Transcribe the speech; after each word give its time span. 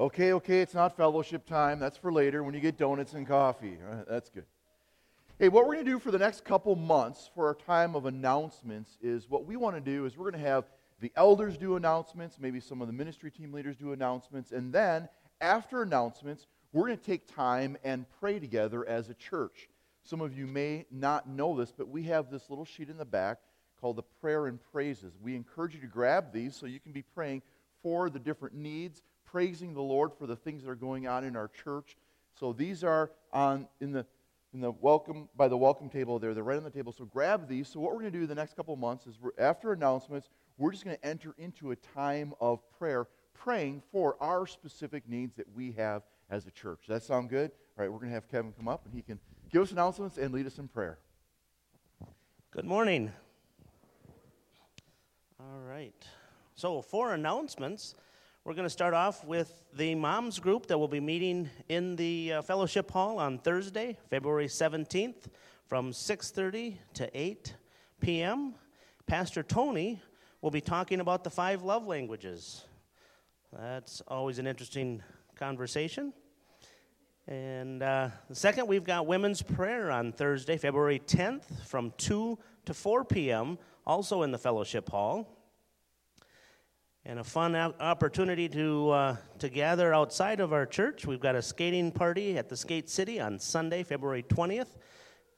Okay, 0.00 0.32
okay, 0.32 0.60
it's 0.60 0.74
not 0.74 0.96
fellowship 0.96 1.44
time. 1.44 1.80
That's 1.80 1.96
for 1.96 2.12
later 2.12 2.44
when 2.44 2.54
you 2.54 2.60
get 2.60 2.78
donuts 2.78 3.14
and 3.14 3.26
coffee. 3.26 3.78
That's 4.08 4.30
good. 4.30 4.44
Hey, 5.40 5.48
what 5.48 5.66
we're 5.66 5.74
going 5.74 5.86
to 5.86 5.90
do 5.90 5.98
for 5.98 6.12
the 6.12 6.18
next 6.18 6.44
couple 6.44 6.76
months 6.76 7.28
for 7.34 7.46
our 7.48 7.54
time 7.54 7.96
of 7.96 8.06
announcements 8.06 8.96
is 9.02 9.28
what 9.28 9.44
we 9.44 9.56
want 9.56 9.74
to 9.74 9.80
do 9.80 10.06
is 10.06 10.16
we're 10.16 10.30
going 10.30 10.40
to 10.40 10.48
have 10.48 10.66
the 11.00 11.10
elders 11.16 11.56
do 11.56 11.74
announcements, 11.74 12.38
maybe 12.38 12.60
some 12.60 12.80
of 12.80 12.86
the 12.86 12.92
ministry 12.92 13.32
team 13.32 13.52
leaders 13.52 13.76
do 13.76 13.92
announcements, 13.92 14.52
and 14.52 14.72
then 14.72 15.08
after 15.40 15.82
announcements, 15.82 16.46
we're 16.72 16.86
going 16.86 16.98
to 16.98 17.04
take 17.04 17.34
time 17.34 17.76
and 17.82 18.06
pray 18.20 18.38
together 18.38 18.88
as 18.88 19.08
a 19.08 19.14
church. 19.14 19.68
Some 20.04 20.20
of 20.20 20.36
you 20.36 20.46
may 20.46 20.86
not 20.92 21.28
know 21.28 21.56
this, 21.56 21.72
but 21.72 21.88
we 21.88 22.04
have 22.04 22.30
this 22.30 22.50
little 22.50 22.64
sheet 22.64 22.88
in 22.88 22.98
the 22.98 23.04
back 23.04 23.38
called 23.80 23.96
the 23.96 24.02
Prayer 24.20 24.46
and 24.46 24.60
Praises. 24.70 25.14
We 25.20 25.34
encourage 25.34 25.74
you 25.74 25.80
to 25.80 25.88
grab 25.88 26.32
these 26.32 26.54
so 26.54 26.66
you 26.66 26.78
can 26.78 26.92
be 26.92 27.02
praying 27.02 27.42
for 27.82 28.10
the 28.10 28.18
different 28.20 28.54
needs, 28.54 29.02
praising 29.30 29.74
the 29.74 29.82
Lord 29.82 30.12
for 30.18 30.26
the 30.26 30.36
things 30.36 30.64
that 30.64 30.70
are 30.70 30.74
going 30.74 31.06
on 31.06 31.24
in 31.24 31.36
our 31.36 31.48
church. 31.48 31.96
So 32.34 32.52
these 32.52 32.84
are 32.84 33.10
on 33.32 33.66
in 33.80 33.92
the 33.92 34.06
in 34.54 34.60
the 34.60 34.70
welcome 34.70 35.28
by 35.36 35.48
the 35.48 35.56
welcome 35.56 35.90
table 35.90 36.18
there. 36.18 36.32
They're 36.34 36.44
right 36.44 36.56
on 36.56 36.64
the 36.64 36.70
table. 36.70 36.92
So 36.92 37.04
grab 37.04 37.48
these. 37.48 37.68
So 37.68 37.80
what 37.80 37.92
we're 37.92 38.00
going 38.00 38.12
to 38.12 38.18
do 38.18 38.26
the 38.26 38.34
next 38.34 38.56
couple 38.56 38.74
months 38.76 39.06
is 39.06 39.18
after 39.38 39.72
announcements, 39.72 40.30
we're 40.56 40.72
just 40.72 40.84
going 40.84 40.96
to 40.96 41.04
enter 41.04 41.34
into 41.38 41.72
a 41.72 41.76
time 41.76 42.32
of 42.40 42.60
prayer, 42.78 43.06
praying 43.34 43.82
for 43.92 44.16
our 44.20 44.46
specific 44.46 45.08
needs 45.08 45.36
that 45.36 45.46
we 45.54 45.72
have 45.72 46.02
as 46.30 46.46
a 46.46 46.50
church. 46.50 46.80
Does 46.86 47.02
that 47.02 47.06
sound 47.06 47.28
good? 47.28 47.50
All 47.76 47.84
right, 47.84 47.92
we're 47.92 47.98
going 47.98 48.08
to 48.08 48.14
have 48.14 48.28
Kevin 48.28 48.52
come 48.52 48.68
up 48.68 48.84
and 48.86 48.94
he 48.94 49.02
can 49.02 49.18
give 49.52 49.62
us 49.62 49.72
announcements 49.72 50.16
and 50.16 50.32
lead 50.32 50.46
us 50.46 50.58
in 50.58 50.68
prayer. 50.68 50.98
Good 52.50 52.64
morning. 52.64 53.12
All 55.38 55.60
right. 55.68 56.06
So, 56.54 56.82
for 56.82 57.14
announcements, 57.14 57.94
we're 58.48 58.54
going 58.54 58.64
to 58.64 58.70
start 58.70 58.94
off 58.94 59.26
with 59.26 59.62
the 59.76 59.94
moms 59.94 60.38
group 60.38 60.68
that 60.68 60.78
will 60.78 60.88
be 60.88 61.00
meeting 61.00 61.50
in 61.68 61.94
the 61.96 62.32
uh, 62.32 62.40
fellowship 62.40 62.90
hall 62.90 63.18
on 63.18 63.36
Thursday, 63.36 63.94
February 64.08 64.46
17th 64.46 65.26
from 65.66 65.92
6:30 65.92 66.76
to 66.94 67.10
8 67.12 67.54
p.m. 68.00 68.54
Pastor 69.06 69.42
Tony 69.42 70.00
will 70.40 70.50
be 70.50 70.62
talking 70.62 71.00
about 71.00 71.24
the 71.24 71.28
five 71.28 71.62
love 71.62 71.86
languages. 71.86 72.64
That's 73.52 74.00
always 74.08 74.38
an 74.38 74.46
interesting 74.46 75.02
conversation. 75.36 76.14
And 77.26 77.82
uh, 77.82 78.08
the 78.30 78.34
second, 78.34 78.66
we've 78.66 78.82
got 78.82 79.06
women's 79.06 79.42
prayer 79.42 79.90
on 79.90 80.10
Thursday, 80.10 80.56
February 80.56 81.00
10th 81.00 81.66
from 81.66 81.92
2 81.98 82.38
to 82.64 82.72
4 82.72 83.04
p.m., 83.04 83.58
also 83.86 84.22
in 84.22 84.30
the 84.30 84.38
fellowship 84.38 84.88
hall 84.88 85.37
and 87.04 87.18
a 87.18 87.24
fun 87.24 87.56
opportunity 87.56 88.48
to, 88.48 88.90
uh, 88.90 89.16
to 89.38 89.48
gather 89.48 89.94
outside 89.94 90.40
of 90.40 90.52
our 90.52 90.66
church. 90.66 91.06
We've 91.06 91.20
got 91.20 91.34
a 91.34 91.42
skating 91.42 91.90
party 91.90 92.36
at 92.36 92.48
the 92.48 92.56
Skate 92.56 92.90
City 92.90 93.20
on 93.20 93.38
Sunday, 93.38 93.82
February 93.82 94.22
20th, 94.22 94.76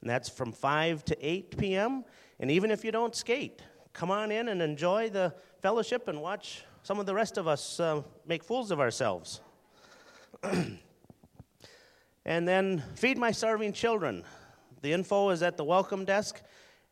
and 0.01 0.09
that's 0.09 0.27
from 0.27 0.51
5 0.51 1.05
to 1.05 1.25
8 1.25 1.57
p.m. 1.57 2.03
And 2.39 2.51
even 2.51 2.71
if 2.71 2.83
you 2.83 2.91
don't 2.91 3.15
skate, 3.15 3.61
come 3.93 4.11
on 4.11 4.31
in 4.31 4.49
and 4.49 4.61
enjoy 4.61 5.09
the 5.09 5.33
fellowship 5.61 6.07
and 6.07 6.21
watch 6.21 6.63
some 6.83 6.99
of 6.99 7.05
the 7.05 7.13
rest 7.13 7.37
of 7.37 7.47
us 7.47 7.79
uh, 7.79 8.01
make 8.25 8.43
fools 8.43 8.71
of 8.71 8.79
ourselves. 8.79 9.41
and 10.43 10.79
then 12.47 12.83
feed 12.95 13.17
my 13.17 13.31
starving 13.31 13.71
children. 13.71 14.23
The 14.81 14.93
info 14.93 15.29
is 15.29 15.43
at 15.43 15.57
the 15.57 15.63
welcome 15.63 16.05
desk. 16.05 16.41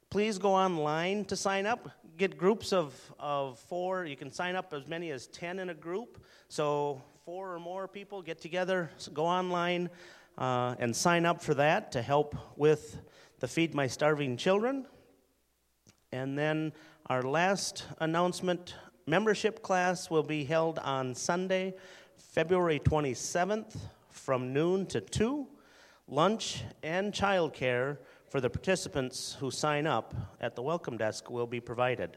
Please 0.10 0.38
go 0.38 0.54
online 0.54 1.26
to 1.26 1.36
sign 1.36 1.66
up 1.66 1.90
get 2.20 2.38
groups 2.38 2.74
of, 2.74 2.94
of 3.18 3.58
four. 3.58 4.06
You 4.06 4.18
can 4.18 4.30
sign 4.30 4.58
up 4.58 4.74
as 4.74 4.88
many 4.88 5.12
as 5.12 5.28
10 5.28 5.58
in 5.58 5.70
a 5.70 5.74
group. 5.74 6.22
So, 6.50 7.02
four 7.24 7.56
or 7.56 7.60
more 7.60 7.88
people 7.88 8.22
get 8.22 8.42
together, 8.42 8.92
go 9.14 9.26
online 9.26 9.90
uh, 10.38 10.76
and 10.80 10.94
sign 10.94 11.26
up 11.26 11.42
for 11.42 11.54
that 11.54 11.94
to 11.94 12.02
help 12.02 12.36
with 12.58 12.98
the 13.40 13.48
Feed 13.48 13.74
My 13.74 13.88
Starving 13.88 14.36
Children. 14.36 14.86
And 16.12 16.38
then 16.38 16.74
our 17.06 17.24
last 17.24 17.86
announcement 18.02 18.76
membership 19.08 19.64
class 19.64 20.10
will 20.10 20.24
be 20.24 20.44
held 20.44 20.78
on 20.80 21.16
Sunday, 21.16 21.74
February 22.18 22.82
27th 22.82 23.78
from 24.10 24.52
noon 24.52 24.86
to 24.88 25.00
2. 25.00 25.48
Lunch 26.10 26.64
and 26.84 27.14
childcare 27.14 27.98
for 28.30 28.40
the 28.40 28.50
participants 28.50 29.36
who 29.40 29.50
sign 29.50 29.88
up 29.88 30.14
at 30.40 30.56
the 30.56 30.62
welcome 30.62 30.98
desk 30.98 31.30
will 31.32 31.48
be 31.48 31.60
provided. 31.60 32.16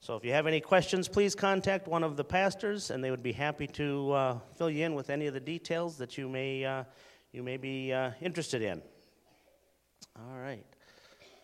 So 0.00 0.14
if 0.14 0.24
you 0.24 0.32
have 0.32 0.46
any 0.46 0.60
questions, 0.60 1.08
please 1.08 1.34
contact 1.34 1.88
one 1.88 2.04
of 2.04 2.16
the 2.16 2.22
pastors, 2.22 2.90
and 2.90 3.02
they 3.02 3.10
would 3.10 3.22
be 3.22 3.32
happy 3.32 3.66
to 3.66 4.12
uh, 4.12 4.38
fill 4.56 4.70
you 4.70 4.84
in 4.84 4.94
with 4.94 5.10
any 5.10 5.26
of 5.26 5.34
the 5.34 5.40
details 5.40 5.98
that 5.98 6.16
you 6.16 6.28
may, 6.28 6.64
uh, 6.64 6.84
you 7.32 7.42
may 7.42 7.56
be 7.56 7.92
uh, 7.92 8.12
interested 8.20 8.62
in. 8.62 8.80
All 10.16 10.38
right. 10.38 10.64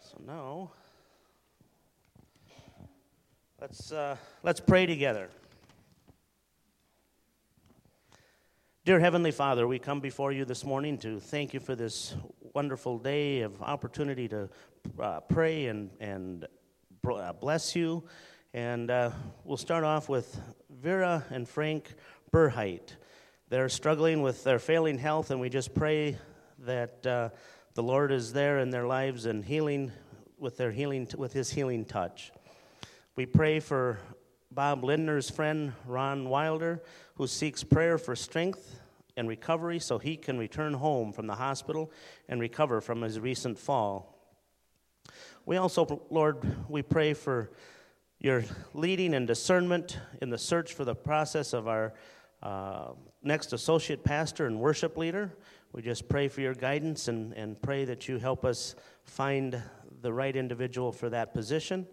So 0.02 0.20
now, 0.24 0.70
let's, 3.60 3.90
uh, 3.90 4.16
let's 4.44 4.60
pray 4.60 4.86
together. 4.86 5.30
Dear 8.84 9.00
Heavenly 9.00 9.32
Father, 9.32 9.66
we 9.66 9.80
come 9.80 9.98
before 9.98 10.30
you 10.30 10.44
this 10.44 10.64
morning 10.64 10.96
to 10.98 11.18
thank 11.18 11.54
you 11.54 11.58
for 11.58 11.74
this 11.74 12.14
wonderful 12.54 12.98
day 13.00 13.40
of 13.40 13.60
opportunity 13.62 14.28
to 14.28 14.48
uh, 15.00 15.18
pray 15.18 15.66
and, 15.66 15.90
and 15.98 16.46
uh, 17.04 17.32
bless 17.32 17.74
you. 17.74 18.04
And 18.52 18.92
uh, 18.92 19.10
we'll 19.42 19.56
start 19.56 19.82
off 19.82 20.08
with 20.08 20.40
Vera 20.70 21.24
and 21.30 21.48
Frank 21.48 21.92
Burheit. 22.32 22.94
They're 23.48 23.68
struggling 23.68 24.22
with 24.22 24.44
their 24.44 24.60
failing 24.60 24.98
health, 24.98 25.32
and 25.32 25.40
we 25.40 25.48
just 25.48 25.74
pray 25.74 26.16
that 26.60 27.04
uh, 27.04 27.30
the 27.74 27.82
Lord 27.82 28.12
is 28.12 28.32
there 28.32 28.60
in 28.60 28.70
their 28.70 28.86
lives 28.86 29.26
and 29.26 29.44
healing 29.44 29.90
with 30.38 30.56
their 30.56 30.70
healing 30.70 31.08
with 31.18 31.32
His 31.32 31.50
healing 31.50 31.84
touch. 31.84 32.30
We 33.16 33.26
pray 33.26 33.58
for 33.58 33.98
Bob 34.52 34.84
Lindner's 34.84 35.28
friend 35.28 35.72
Ron 35.88 36.28
Wilder 36.28 36.84
who 37.16 37.26
seeks 37.26 37.64
prayer 37.64 37.98
for 37.98 38.14
strength 38.14 38.78
and 39.16 39.28
recovery 39.28 39.78
so 39.78 39.98
he 39.98 40.16
can 40.16 40.38
return 40.38 40.74
home 40.74 41.12
from 41.12 41.26
the 41.26 41.34
hospital 41.34 41.90
and 42.28 42.40
recover 42.40 42.80
from 42.80 43.02
his 43.02 43.20
recent 43.20 43.58
fall. 43.58 44.14
We 45.46 45.56
also, 45.56 46.02
Lord, 46.10 46.38
we 46.68 46.82
pray 46.82 47.14
for 47.14 47.50
your 48.18 48.44
leading 48.72 49.14
and 49.14 49.26
discernment 49.26 49.98
in 50.22 50.30
the 50.30 50.38
search 50.38 50.72
for 50.72 50.84
the 50.84 50.94
process 50.94 51.52
of 51.52 51.68
our 51.68 51.92
uh, 52.42 52.92
next 53.22 53.52
associate 53.52 54.04
pastor 54.04 54.46
and 54.46 54.58
worship 54.58 54.96
leader. 54.96 55.36
We 55.72 55.82
just 55.82 56.08
pray 56.08 56.28
for 56.28 56.40
your 56.40 56.54
guidance 56.54 57.08
and, 57.08 57.32
and 57.34 57.60
pray 57.60 57.84
that 57.84 58.08
you 58.08 58.18
help 58.18 58.44
us 58.44 58.74
find 59.02 59.60
the 60.00 60.12
right 60.12 60.34
individual 60.34 60.92
for 60.92 61.10
that 61.10 61.34
position. 61.34 61.86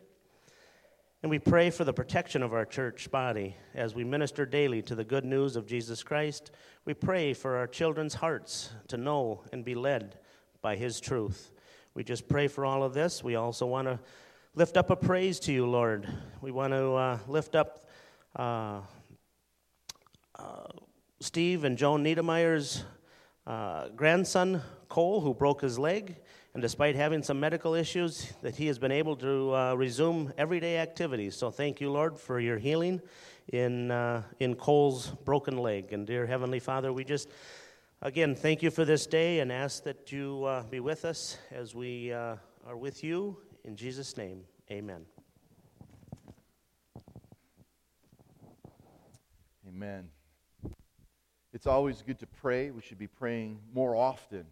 And 1.24 1.30
we 1.30 1.38
pray 1.38 1.70
for 1.70 1.84
the 1.84 1.94
protection 1.94 2.42
of 2.42 2.52
our 2.52 2.66
church 2.66 3.12
body 3.12 3.56
as 3.76 3.94
we 3.94 4.04
minister 4.04 4.44
daily 4.44 4.82
to 4.82 4.96
the 4.96 5.04
good 5.04 5.24
news 5.24 5.56
of 5.56 5.68
Jesus 5.68 6.02
Christ. 6.02 6.50
We 6.84 6.96
pray 6.96 7.36
for 7.36 7.58
our 7.58 7.68
children's 7.68 8.16
hearts 8.16 8.72
to 8.88 8.98
know 8.98 9.44
and 9.54 9.64
be 9.64 9.76
led 9.76 10.18
by 10.64 10.76
His 10.76 11.00
truth. 11.00 11.52
We 11.94 12.04
just 12.04 12.28
pray 12.28 12.48
for 12.48 12.66
all 12.66 12.82
of 12.82 12.96
this. 12.96 13.24
We 13.24 13.36
also 13.36 13.68
want 13.68 13.88
to 13.88 14.00
lift 14.56 14.78
up 14.78 14.90
a 14.90 14.96
praise 14.96 15.40
to 15.42 15.54
you, 15.54 15.68
Lord. 15.68 16.08
We 16.42 16.50
want 16.50 16.74
to 16.74 16.94
uh, 16.94 17.20
lift 17.28 17.56
up 17.56 17.86
uh, 18.36 18.82
uh, 20.40 20.70
Steve 21.20 21.66
and 21.66 21.78
Joan 21.78 22.04
Niedermeyer's 22.04 22.84
uh, 23.46 23.90
grandson, 23.90 24.64
Cole, 24.90 25.22
who 25.22 25.36
broke 25.36 25.62
his 25.62 25.78
leg. 25.78 26.16
And 26.54 26.62
despite 26.62 26.96
having 26.96 27.24
some 27.24 27.40
medical 27.40 27.74
issues, 27.74 28.34
that 28.42 28.58
he 28.58 28.68
has 28.68 28.78
been 28.78 28.92
able 28.92 29.16
to 29.18 29.56
uh, 29.56 29.74
resume 29.74 30.34
everyday 30.38 30.80
activities. 30.80 31.34
So 31.36 31.50
thank 31.50 31.80
you, 31.80 31.90
Lord, 31.90 32.20
for 32.20 32.42
your 32.42 32.58
healing 32.58 33.02
in, 33.54 33.90
uh, 33.90 34.24
in 34.40 34.56
Cole's 34.56 35.08
broken 35.24 35.58
leg. 35.58 35.94
And 35.94 36.06
dear 36.06 36.26
Heavenly 36.26 36.60
Father, 36.60 36.92
we 36.92 37.06
just, 37.06 37.30
again, 38.02 38.36
thank 38.36 38.62
you 38.62 38.70
for 38.70 38.84
this 38.84 39.06
day 39.06 39.40
and 39.40 39.50
ask 39.50 39.84
that 39.84 40.12
you 40.12 40.44
uh, 40.44 40.64
be 40.64 40.82
with 40.82 41.06
us 41.06 41.38
as 41.52 41.74
we 41.74 42.12
uh, 42.12 42.36
are 42.68 42.76
with 42.76 43.02
you. 43.02 43.38
In 43.64 43.78
Jesus' 43.78 44.18
name, 44.18 44.44
amen. 44.70 45.06
Amen. 49.70 50.10
It's 51.54 51.66
always 51.66 52.02
good 52.02 52.20
to 52.20 52.28
pray. 52.28 52.72
We 52.72 52.82
should 52.82 53.00
be 53.00 53.08
praying 53.08 53.60
more 53.74 53.96
often 53.96 54.48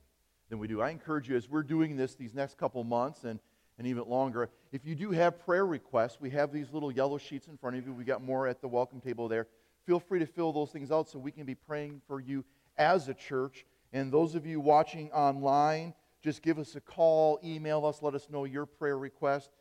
than 0.50 0.60
we 0.60 0.68
do. 0.68 0.82
I 0.82 0.90
encourage 0.90 1.30
you, 1.30 1.36
as 1.36 1.50
we're 1.50 1.64
doing 1.64 1.96
this 1.96 2.16
these 2.16 2.34
next 2.34 2.58
couple 2.58 2.84
months 2.84 3.24
and, 3.24 3.40
and 3.78 3.88
even 3.88 4.04
longer, 4.08 4.50
if 4.72 4.86
you 4.86 4.96
do 4.96 5.12
have 5.12 5.40
prayer 5.46 5.66
requests, 5.66 6.20
we 6.20 6.30
have 6.32 6.52
these 6.52 6.72
little 6.72 6.92
yellow 6.92 7.18
sheets 7.18 7.48
in 7.48 7.58
front 7.58 7.78
of 7.78 7.86
you. 7.86 7.94
We 7.94 8.04
got 8.04 8.22
more 8.24 8.48
at 8.48 8.62
the 8.62 8.68
welcome 8.68 9.00
table 9.00 9.28
there. 9.28 9.48
Feel 9.86 10.00
free 10.00 10.20
to 10.20 10.26
fill 10.26 10.52
those 10.52 10.72
things 10.72 10.92
out 10.92 11.08
so 11.08 11.20
we 11.20 11.32
can 11.32 11.46
be 11.46 11.56
praying 11.56 12.02
for 12.08 12.20
you 12.20 12.44
as 12.78 13.08
a 13.08 13.14
church. 13.14 13.66
And 13.94 14.12
those 14.12 14.36
of 14.36 14.46
you 14.46 14.60
watching 14.60 15.12
online, 15.12 15.94
just 16.22 16.42
give 16.42 16.60
us 16.60 16.76
a 16.76 16.82
call, 16.82 17.40
email 17.44 17.86
us, 17.86 18.02
let 18.02 18.14
us 18.14 18.28
know 18.30 18.46
your 18.46 18.66
prayer 18.66 18.98
request. 18.98 19.52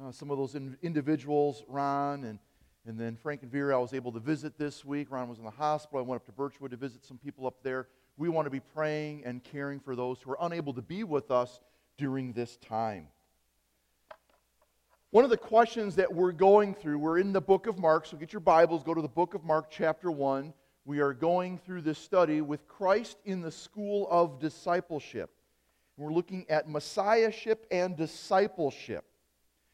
Uh, 0.00 0.10
some 0.10 0.30
of 0.30 0.38
those 0.38 0.54
in, 0.54 0.76
individuals, 0.82 1.64
Ron 1.68 2.24
and, 2.24 2.38
And 2.86 2.98
then 2.98 3.16
Frank 3.16 3.42
and 3.42 3.52
Vera, 3.52 3.76
I 3.76 3.78
was 3.78 3.92
able 3.92 4.10
to 4.12 4.20
visit 4.20 4.56
this 4.56 4.84
week. 4.84 5.10
Ron 5.10 5.28
was 5.28 5.38
in 5.38 5.44
the 5.44 5.50
hospital. 5.50 5.98
I 5.98 6.02
went 6.02 6.22
up 6.22 6.26
to 6.26 6.32
Birchwood 6.32 6.70
to 6.70 6.76
visit 6.76 7.04
some 7.04 7.18
people 7.18 7.46
up 7.46 7.62
there. 7.62 7.88
We 8.20 8.28
want 8.28 8.44
to 8.44 8.50
be 8.50 8.60
praying 8.60 9.22
and 9.24 9.42
caring 9.42 9.80
for 9.80 9.96
those 9.96 10.18
who 10.20 10.32
are 10.32 10.36
unable 10.42 10.74
to 10.74 10.82
be 10.82 11.04
with 11.04 11.30
us 11.30 11.58
during 11.96 12.34
this 12.34 12.58
time. 12.58 13.08
One 15.08 15.24
of 15.24 15.30
the 15.30 15.38
questions 15.38 15.96
that 15.96 16.12
we're 16.12 16.32
going 16.32 16.74
through, 16.74 16.98
we're 16.98 17.16
in 17.16 17.32
the 17.32 17.40
book 17.40 17.66
of 17.66 17.78
Mark, 17.78 18.04
so 18.04 18.18
get 18.18 18.30
your 18.30 18.40
Bibles, 18.40 18.82
go 18.82 18.92
to 18.92 19.00
the 19.00 19.08
book 19.08 19.32
of 19.32 19.42
Mark, 19.42 19.70
chapter 19.70 20.10
1. 20.10 20.52
We 20.84 21.00
are 21.00 21.14
going 21.14 21.56
through 21.56 21.80
this 21.80 21.98
study 21.98 22.42
with 22.42 22.68
Christ 22.68 23.16
in 23.24 23.40
the 23.40 23.50
school 23.50 24.06
of 24.10 24.38
discipleship. 24.38 25.30
We're 25.96 26.12
looking 26.12 26.44
at 26.50 26.68
messiahship 26.68 27.64
and 27.70 27.96
discipleship. 27.96 29.06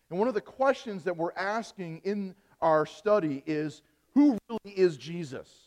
And 0.09 0.21
one 0.21 0.29
of 0.29 0.35
the 0.35 0.41
questions 0.41 1.03
that 1.03 1.17
we're 1.17 1.35
asking 1.35 2.03
in 2.05 2.37
our 2.61 2.87
study 2.87 3.43
is 3.45 3.83
who 4.15 4.39
really 4.49 4.79
is 4.79 4.97
Jesus? 4.97 5.66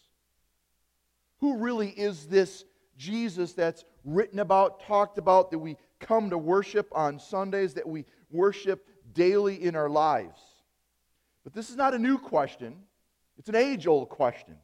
Who 1.40 1.58
really 1.58 1.90
is 1.90 2.28
this 2.28 2.66
Jesus 2.98 3.54
that's 3.54 3.86
written 4.04 4.40
about, 4.40 4.82
talked 4.82 5.18
about, 5.18 5.52
that 5.52 5.60
we 5.60 5.78
come 6.00 6.30
to 6.30 6.38
worship 6.38 6.90
on 6.94 7.20
Sundays, 7.20 7.74
that 7.76 7.88
we 7.88 8.06
worship 8.30 8.88
daily 9.14 9.64
in 9.64 9.76
our 9.76 9.90
lives? 9.90 10.40
But 11.44 11.54
this 11.54 11.70
is 11.70 11.76
not 11.76 11.94
a 11.94 12.00
new 12.00 12.18
question, 12.18 12.76
it's 13.38 13.50
an 13.50 13.56
age 13.56 13.88
old 13.88 14.10
question. 14.10 14.56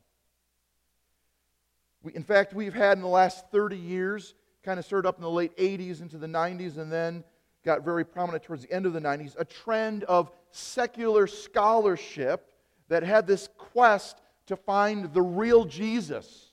We, 2.04 2.14
in 2.14 2.24
fact, 2.24 2.54
we've 2.54 2.74
had 2.74 2.98
in 2.98 3.02
the 3.02 3.08
last 3.08 3.50
30 3.52 3.78
years, 3.78 4.36
kind 4.64 4.78
of 4.78 4.86
started 4.86 5.08
up 5.08 5.16
in 5.16 5.24
the 5.24 5.30
late 5.30 5.56
80s 5.58 6.02
into 6.02 6.18
the 6.18 6.28
90s, 6.28 6.78
and 6.78 6.92
then 6.92 7.24
got 7.64 7.84
very 7.84 8.06
prominent 8.06 8.44
towards 8.44 8.62
the 8.62 8.72
end 8.72 8.86
of 8.86 8.94
the 8.94 9.00
90s, 9.00 9.36
a 9.40 9.46
trend 9.46 10.04
of 10.04 10.30
secular 10.52 11.26
scholarship 11.26 12.52
that 12.90 13.02
had 13.02 13.26
this 13.26 13.50
quest 13.58 14.22
to 14.46 14.56
find 14.56 15.12
the 15.14 15.22
real 15.22 15.66
Jesus. 15.66 16.45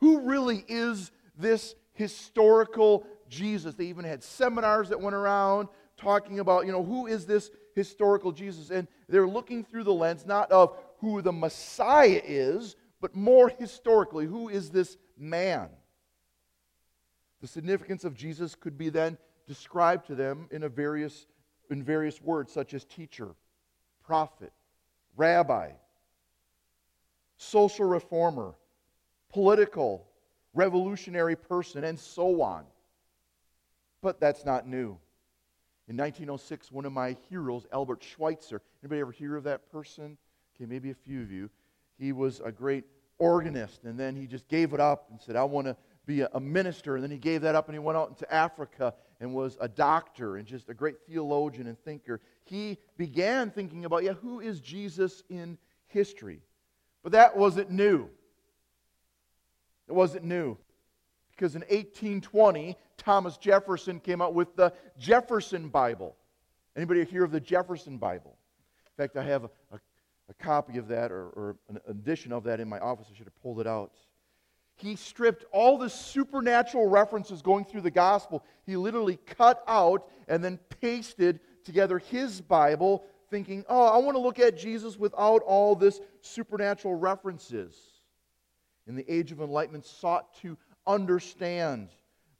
Who 0.00 0.20
really 0.20 0.64
is 0.68 1.10
this 1.38 1.74
historical 1.92 3.06
Jesus? 3.28 3.74
They 3.74 3.86
even 3.86 4.04
had 4.04 4.22
seminars 4.22 4.88
that 4.88 5.00
went 5.00 5.14
around 5.14 5.68
talking 5.96 6.40
about, 6.40 6.66
you 6.66 6.72
know, 6.72 6.82
who 6.82 7.06
is 7.06 7.26
this 7.26 7.50
historical 7.74 8.32
Jesus? 8.32 8.70
And 8.70 8.88
they're 9.08 9.28
looking 9.28 9.64
through 9.64 9.84
the 9.84 9.92
lens 9.92 10.26
not 10.26 10.50
of 10.50 10.76
who 10.98 11.22
the 11.22 11.32
Messiah 11.32 12.20
is, 12.24 12.76
but 13.00 13.14
more 13.14 13.48
historically, 13.48 14.26
who 14.26 14.48
is 14.48 14.70
this 14.70 14.96
man? 15.18 15.68
The 17.40 17.46
significance 17.46 18.04
of 18.04 18.14
Jesus 18.14 18.54
could 18.54 18.76
be 18.76 18.90
then 18.90 19.16
described 19.46 20.06
to 20.06 20.14
them 20.14 20.48
in, 20.50 20.62
a 20.62 20.68
various, 20.68 21.26
in 21.70 21.82
various 21.82 22.20
words, 22.20 22.52
such 22.52 22.74
as 22.74 22.84
teacher, 22.84 23.34
prophet, 24.04 24.52
rabbi, 25.16 25.70
social 27.36 27.86
reformer, 27.86 28.54
political, 29.30 30.06
revolutionary 30.54 31.36
person, 31.36 31.84
and 31.84 31.98
so 31.98 32.42
on. 32.42 32.64
But 34.02 34.20
that's 34.20 34.44
not 34.44 34.66
new. 34.66 34.98
In 35.88 35.96
1906, 35.96 36.70
one 36.70 36.84
of 36.84 36.92
my 36.92 37.16
heroes, 37.28 37.66
Albert 37.72 38.02
Schweitzer, 38.02 38.62
anybody 38.82 39.00
ever 39.00 39.12
hear 39.12 39.36
of 39.36 39.44
that 39.44 39.70
person? 39.70 40.16
Okay, 40.54 40.66
maybe 40.66 40.90
a 40.90 40.94
few 40.94 41.22
of 41.22 41.30
you. 41.30 41.50
He 41.98 42.12
was 42.12 42.40
a 42.44 42.52
great 42.52 42.84
organist, 43.18 43.84
and 43.84 43.98
then 43.98 44.16
he 44.16 44.26
just 44.26 44.48
gave 44.48 44.72
it 44.72 44.80
up 44.80 45.08
and 45.10 45.20
said, 45.20 45.36
I 45.36 45.44
want 45.44 45.66
to 45.66 45.76
be 46.06 46.26
a, 46.32 46.40
minister. 46.40 46.96
And 46.96 47.04
then 47.04 47.10
he 47.10 47.18
gave 47.18 47.42
that 47.42 47.54
up 47.54 47.68
and 47.68 47.74
he 47.74 47.78
went 47.78 47.96
out 47.96 48.08
into 48.08 48.32
Africa 48.32 48.94
and 49.20 49.34
was 49.34 49.56
a 49.60 49.68
doctor 49.68 50.36
and 50.36 50.46
just 50.46 50.68
a 50.68 50.74
great 50.74 50.96
theologian 51.06 51.66
and 51.66 51.78
thinker. 51.78 52.20
He 52.44 52.78
began 52.96 53.50
thinking 53.50 53.84
about, 53.84 54.02
yeah, 54.02 54.14
who 54.14 54.40
is 54.40 54.60
Jesus 54.60 55.22
in 55.28 55.58
history? 55.86 56.40
But 57.02 57.12
that 57.12 57.36
wasn't 57.36 57.70
new. 57.70 58.08
It 59.90 59.94
wasn't 59.94 60.24
new. 60.24 60.56
Because 61.32 61.54
in 61.54 61.62
1820, 61.62 62.76
Thomas 62.96 63.36
Jefferson 63.36 64.00
came 64.00 64.22
out 64.22 64.34
with 64.34 64.56
the 64.56 64.72
Jefferson 64.98 65.68
Bible. 65.68 66.16
Anybody 66.76 67.04
hear 67.04 67.24
of 67.24 67.32
the 67.32 67.40
Jefferson 67.40 67.98
Bible? 67.98 68.36
In 68.86 69.02
fact, 69.02 69.16
I 69.16 69.24
have 69.24 69.44
a, 69.44 69.50
a, 69.72 69.80
a 70.28 70.34
copy 70.34 70.78
of 70.78 70.88
that 70.88 71.10
or, 71.10 71.26
or 71.30 71.56
an 71.68 71.80
edition 71.88 72.32
of 72.32 72.44
that 72.44 72.60
in 72.60 72.68
my 72.68 72.78
office. 72.78 73.08
I 73.12 73.16
should 73.16 73.26
have 73.26 73.42
pulled 73.42 73.60
it 73.60 73.66
out 73.66 73.92
he 74.80 74.96
stripped 74.96 75.44
all 75.52 75.76
the 75.76 75.90
supernatural 75.90 76.88
references 76.88 77.42
going 77.42 77.64
through 77.64 77.82
the 77.82 77.90
gospel. 77.90 78.44
He 78.64 78.76
literally 78.76 79.18
cut 79.26 79.62
out 79.68 80.08
and 80.26 80.42
then 80.42 80.58
pasted 80.80 81.40
together 81.64 81.98
his 81.98 82.40
Bible, 82.40 83.04
thinking, 83.28 83.64
oh, 83.68 83.86
I 83.86 83.98
want 83.98 84.16
to 84.16 84.20
look 84.20 84.38
at 84.38 84.56
Jesus 84.56 84.98
without 84.98 85.42
all 85.42 85.76
this 85.76 86.00
supernatural 86.22 86.94
references. 86.94 87.76
In 88.86 88.96
the 88.96 89.10
age 89.10 89.32
of 89.32 89.40
enlightenment, 89.40 89.86
sought 89.86 90.34
to 90.42 90.56
understand 90.86 91.90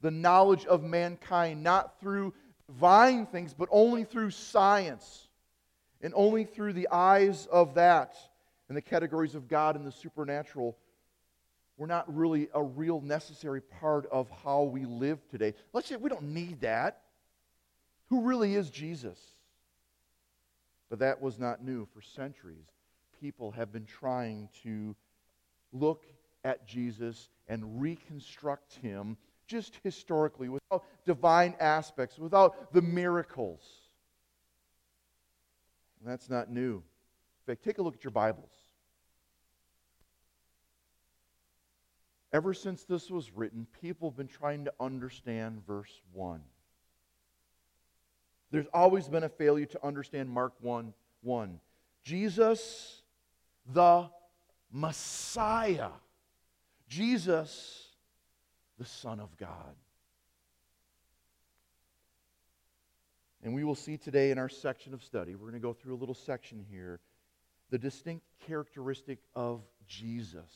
the 0.01 0.11
knowledge 0.11 0.67
of 0.67 0.83
mankind, 0.83 1.63
not 1.63 2.01
through 2.01 2.33
divine 2.67 3.27
things, 3.27 3.55
but 3.55 3.69
only 3.71 4.05
through 4.05 4.31
science, 4.31 5.29
and 6.01 6.13
only 6.17 6.45
through 6.45 6.73
the 6.73 6.89
eyes 6.89 7.47
of 7.47 7.75
that, 7.75 8.17
and 8.69 8.77
the 8.77 8.83
categories 8.83 9.35
of 9.35 9.49
God 9.49 9.77
and 9.77 9.87
the 9.87 9.93
supernatural 9.93 10.77
were 11.77 11.87
not 11.87 12.15
really 12.15 12.49
a 12.55 12.63
real 12.63 13.01
necessary 13.01 13.61
part 13.61 14.07
of 14.13 14.29
how 14.45 14.63
we 14.63 14.85
live 14.85 15.19
today. 15.31 15.55
Let's 15.73 15.89
say 15.89 15.97
we 15.97 16.11
don't 16.11 16.35
need 16.35 16.61
that. 16.61 17.03
Who 18.09 18.23
really 18.23 18.55
is 18.55 18.71
Jesus? 18.71 19.19
But 20.89 20.99
that 20.99 21.23
was 21.23 21.39
not 21.39 21.65
new. 21.65 21.87
For 21.95 22.03
centuries, 22.03 22.67
people 23.21 23.53
have 23.53 23.73
been 23.73 23.87
trying 23.87 24.49
to 24.63 24.95
look 25.73 26.05
at 26.45 26.67
Jesus 26.67 27.29
and 27.49 27.81
reconstruct 27.81 28.75
him 28.75 29.17
just 29.47 29.79
historically, 29.83 30.49
without 30.49 30.85
divine 31.05 31.57
aspects, 31.59 32.19
without 32.19 32.73
the 32.73 32.81
miracles. 32.81 33.61
And 35.99 36.09
that's 36.09 36.31
not 36.31 36.51
new. 36.51 36.77
In 36.77 36.83
fact, 37.47 37.65
take 37.65 37.79
a 37.79 37.83
look 37.83 37.97
at 37.97 38.05
your 38.05 38.13
Bibles. 38.13 38.53
Ever 42.33 42.55
since 42.55 42.85
this 42.85 43.11
was 43.11 43.33
written, 43.33 43.67
people 43.83 44.09
have 44.11 44.17
been 44.17 44.29
trying 44.29 44.65
to 44.67 44.73
understand 44.79 45.67
verse 45.67 46.01
1. 46.13 46.41
There's 48.53 48.69
always 48.73 49.09
been 49.09 49.25
a 49.25 49.29
failure 49.29 49.67
to 49.67 49.85
understand 49.85 50.31
Mark 50.31 50.53
1 50.61 50.95
1. 51.23 51.61
Jesus, 52.05 53.03
the 53.67 54.09
Messiah. 54.73 55.91
Jesus, 56.91 57.87
the 58.77 58.85
Son 58.85 59.21
of 59.21 59.37
God. 59.37 59.77
And 63.45 63.55
we 63.55 63.63
will 63.63 63.77
see 63.77 63.97
today 63.97 64.33
in 64.33 64.39
our 64.39 64.49
section 64.49 64.93
of 64.93 65.03
study, 65.03 65.35
we're 65.35 65.49
going 65.49 65.55
to 65.55 65.61
go 65.61 65.73
through 65.73 65.95
a 65.95 65.97
little 65.97 66.17
section 66.17 66.67
here, 66.69 66.99
the 67.71 67.79
distinct 67.79 68.27
characteristic 68.47 69.21
of 69.37 69.63
Jesus 69.87 70.51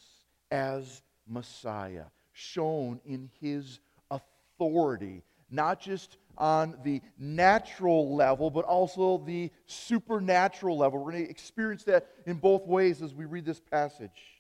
as 0.51 1.03
Messiah, 1.27 2.07
shown 2.33 3.01
in 3.07 3.31
his 3.41 3.79
authority, 4.11 5.23
not 5.51 5.81
just 5.81 6.19
on 6.37 6.77
the 6.83 7.01
natural 7.17 8.17
level, 8.17 8.51
but 8.51 8.65
also 8.65 9.23
the 9.25 9.53
supernatural 9.67 10.77
level. 10.77 10.99
We're 10.99 11.13
going 11.13 11.25
to 11.25 11.31
experience 11.31 11.85
that 11.85 12.09
in 12.27 12.39
both 12.39 12.67
ways 12.67 13.03
as 13.03 13.15
we 13.15 13.25
read 13.25 13.45
this 13.45 13.61
passage. 13.61 14.34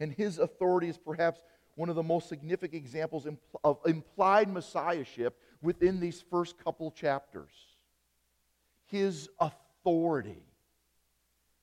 And 0.00 0.12
his 0.12 0.38
authority 0.38 0.88
is 0.88 0.98
perhaps 0.98 1.40
one 1.74 1.88
of 1.88 1.96
the 1.96 2.02
most 2.02 2.28
significant 2.28 2.82
examples 2.82 3.26
of 3.64 3.78
implied 3.86 4.48
messiahship 4.48 5.38
within 5.62 6.00
these 6.00 6.22
first 6.30 6.58
couple 6.62 6.90
chapters. 6.90 7.52
His 8.86 9.28
authority 9.38 10.42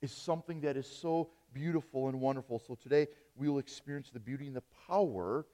is 0.01 0.11
something 0.11 0.61
that 0.61 0.77
is 0.77 0.87
so 0.87 1.29
beautiful 1.53 2.07
and 2.09 2.21
wonderful. 2.21 2.59
So 2.59 2.75
today 2.75 3.07
we 3.35 3.49
will 3.49 3.59
experience 3.59 4.09
the 4.11 4.19
beauty 4.19 4.47
and 4.47 4.55
the 4.55 4.63
power 4.87 5.45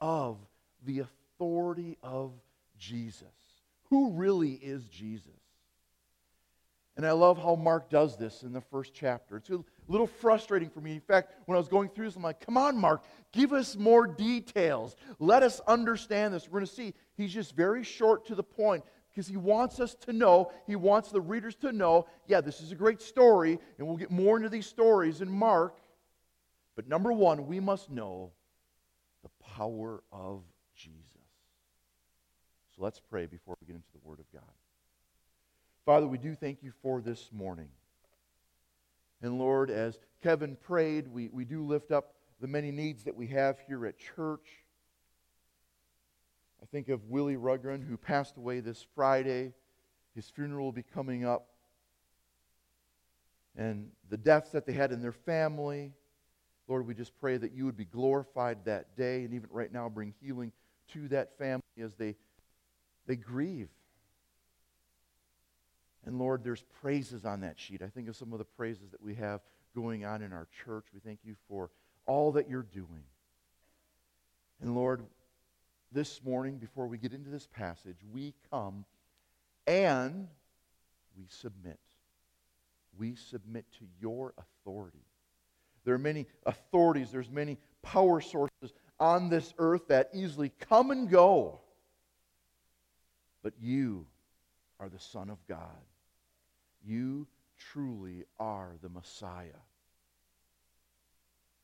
of 0.00 0.38
the 0.84 1.00
authority 1.00 1.96
of 2.02 2.32
Jesus. 2.78 3.28
Who 3.90 4.12
really 4.12 4.52
is 4.52 4.84
Jesus? 4.88 5.43
And 6.96 7.04
I 7.04 7.10
love 7.10 7.38
how 7.38 7.56
Mark 7.56 7.90
does 7.90 8.16
this 8.16 8.42
in 8.44 8.52
the 8.52 8.60
first 8.60 8.92
chapter. 8.94 9.38
It's 9.38 9.50
a 9.50 9.64
little 9.88 10.06
frustrating 10.06 10.70
for 10.70 10.80
me. 10.80 10.92
In 10.92 11.00
fact, 11.00 11.32
when 11.46 11.56
I 11.56 11.58
was 11.58 11.66
going 11.66 11.88
through 11.88 12.06
this, 12.06 12.16
I'm 12.16 12.22
like, 12.22 12.44
come 12.44 12.56
on, 12.56 12.76
Mark, 12.76 13.02
give 13.32 13.52
us 13.52 13.74
more 13.76 14.06
details. 14.06 14.94
Let 15.18 15.42
us 15.42 15.60
understand 15.66 16.32
this. 16.32 16.46
We're 16.46 16.60
going 16.60 16.66
to 16.66 16.72
see 16.72 16.94
he's 17.16 17.32
just 17.32 17.56
very 17.56 17.82
short 17.82 18.26
to 18.26 18.36
the 18.36 18.44
point 18.44 18.84
because 19.10 19.26
he 19.26 19.36
wants 19.36 19.80
us 19.80 19.94
to 19.94 20.12
know, 20.12 20.52
he 20.66 20.76
wants 20.76 21.10
the 21.10 21.20
readers 21.20 21.54
to 21.56 21.72
know, 21.72 22.06
yeah, 22.26 22.40
this 22.40 22.60
is 22.60 22.72
a 22.72 22.76
great 22.76 23.00
story, 23.00 23.58
and 23.78 23.86
we'll 23.86 23.96
get 23.96 24.10
more 24.10 24.36
into 24.36 24.48
these 24.48 24.66
stories 24.66 25.20
in 25.20 25.30
Mark. 25.30 25.78
But 26.76 26.88
number 26.88 27.12
one, 27.12 27.46
we 27.46 27.60
must 27.60 27.90
know 27.90 28.32
the 29.22 29.30
power 29.56 30.02
of 30.12 30.42
Jesus. 30.74 31.00
So 32.74 32.82
let's 32.82 33.00
pray 33.00 33.26
before 33.26 33.56
we 33.60 33.68
get 33.68 33.76
into 33.76 33.92
the 33.92 34.08
Word 34.08 34.18
of 34.18 34.30
God. 34.32 34.42
Father, 35.84 36.06
we 36.06 36.16
do 36.16 36.34
thank 36.34 36.62
you 36.62 36.72
for 36.80 37.02
this 37.02 37.28
morning. 37.30 37.68
And 39.20 39.38
Lord, 39.38 39.70
as 39.70 39.98
Kevin 40.22 40.56
prayed, 40.56 41.08
we, 41.08 41.28
we 41.28 41.44
do 41.44 41.62
lift 41.62 41.92
up 41.92 42.14
the 42.40 42.46
many 42.46 42.70
needs 42.70 43.04
that 43.04 43.14
we 43.14 43.26
have 43.26 43.58
here 43.68 43.84
at 43.84 43.98
church. 43.98 44.64
I 46.62 46.66
think 46.66 46.88
of 46.88 47.10
Willie 47.10 47.36
Ruggren, 47.36 47.86
who 47.86 47.98
passed 47.98 48.38
away 48.38 48.60
this 48.60 48.86
Friday. 48.94 49.52
His 50.14 50.30
funeral 50.30 50.64
will 50.64 50.72
be 50.72 50.82
coming 50.82 51.26
up. 51.26 51.48
And 53.54 53.90
the 54.08 54.16
deaths 54.16 54.50
that 54.50 54.64
they 54.64 54.72
had 54.72 54.90
in 54.90 55.02
their 55.02 55.12
family. 55.12 55.92
Lord, 56.66 56.86
we 56.86 56.94
just 56.94 57.12
pray 57.20 57.36
that 57.36 57.52
you 57.52 57.66
would 57.66 57.76
be 57.76 57.84
glorified 57.84 58.64
that 58.64 58.96
day 58.96 59.24
and 59.24 59.34
even 59.34 59.50
right 59.52 59.70
now 59.70 59.90
bring 59.90 60.14
healing 60.22 60.50
to 60.94 61.08
that 61.08 61.36
family 61.36 61.62
as 61.78 61.92
they, 61.98 62.16
they 63.06 63.16
grieve. 63.16 63.68
And 66.06 66.18
Lord, 66.18 66.44
there's 66.44 66.62
praises 66.82 67.24
on 67.24 67.40
that 67.40 67.58
sheet. 67.58 67.82
I 67.82 67.88
think 67.88 68.08
of 68.08 68.16
some 68.16 68.32
of 68.32 68.38
the 68.38 68.44
praises 68.44 68.90
that 68.90 69.02
we 69.02 69.14
have 69.14 69.40
going 69.74 70.04
on 70.04 70.22
in 70.22 70.32
our 70.32 70.46
church. 70.64 70.84
We 70.92 71.00
thank 71.00 71.20
you 71.24 71.34
for 71.48 71.70
all 72.06 72.32
that 72.32 72.48
you're 72.48 72.62
doing. 72.62 73.04
And 74.60 74.74
Lord, 74.74 75.02
this 75.92 76.22
morning, 76.22 76.58
before 76.58 76.86
we 76.86 76.98
get 76.98 77.12
into 77.12 77.30
this 77.30 77.46
passage, 77.46 77.96
we 78.12 78.34
come 78.50 78.84
and 79.66 80.28
we 81.16 81.24
submit. 81.28 81.78
We 82.98 83.14
submit 83.14 83.64
to 83.78 83.86
your 84.00 84.34
authority. 84.38 85.04
There 85.84 85.94
are 85.94 85.98
many 85.98 86.26
authorities, 86.46 87.10
there's 87.10 87.30
many 87.30 87.58
power 87.82 88.20
sources 88.20 88.72
on 88.98 89.28
this 89.28 89.52
earth 89.58 89.88
that 89.88 90.10
easily 90.14 90.52
come 90.68 90.90
and 90.90 91.08
go. 91.10 91.60
But 93.42 93.54
you 93.60 94.06
are 94.80 94.88
the 94.88 94.98
Son 94.98 95.30
of 95.30 95.38
God. 95.46 95.60
You 96.84 97.26
truly 97.58 98.24
are 98.38 98.72
the 98.82 98.88
Messiah. 98.88 99.62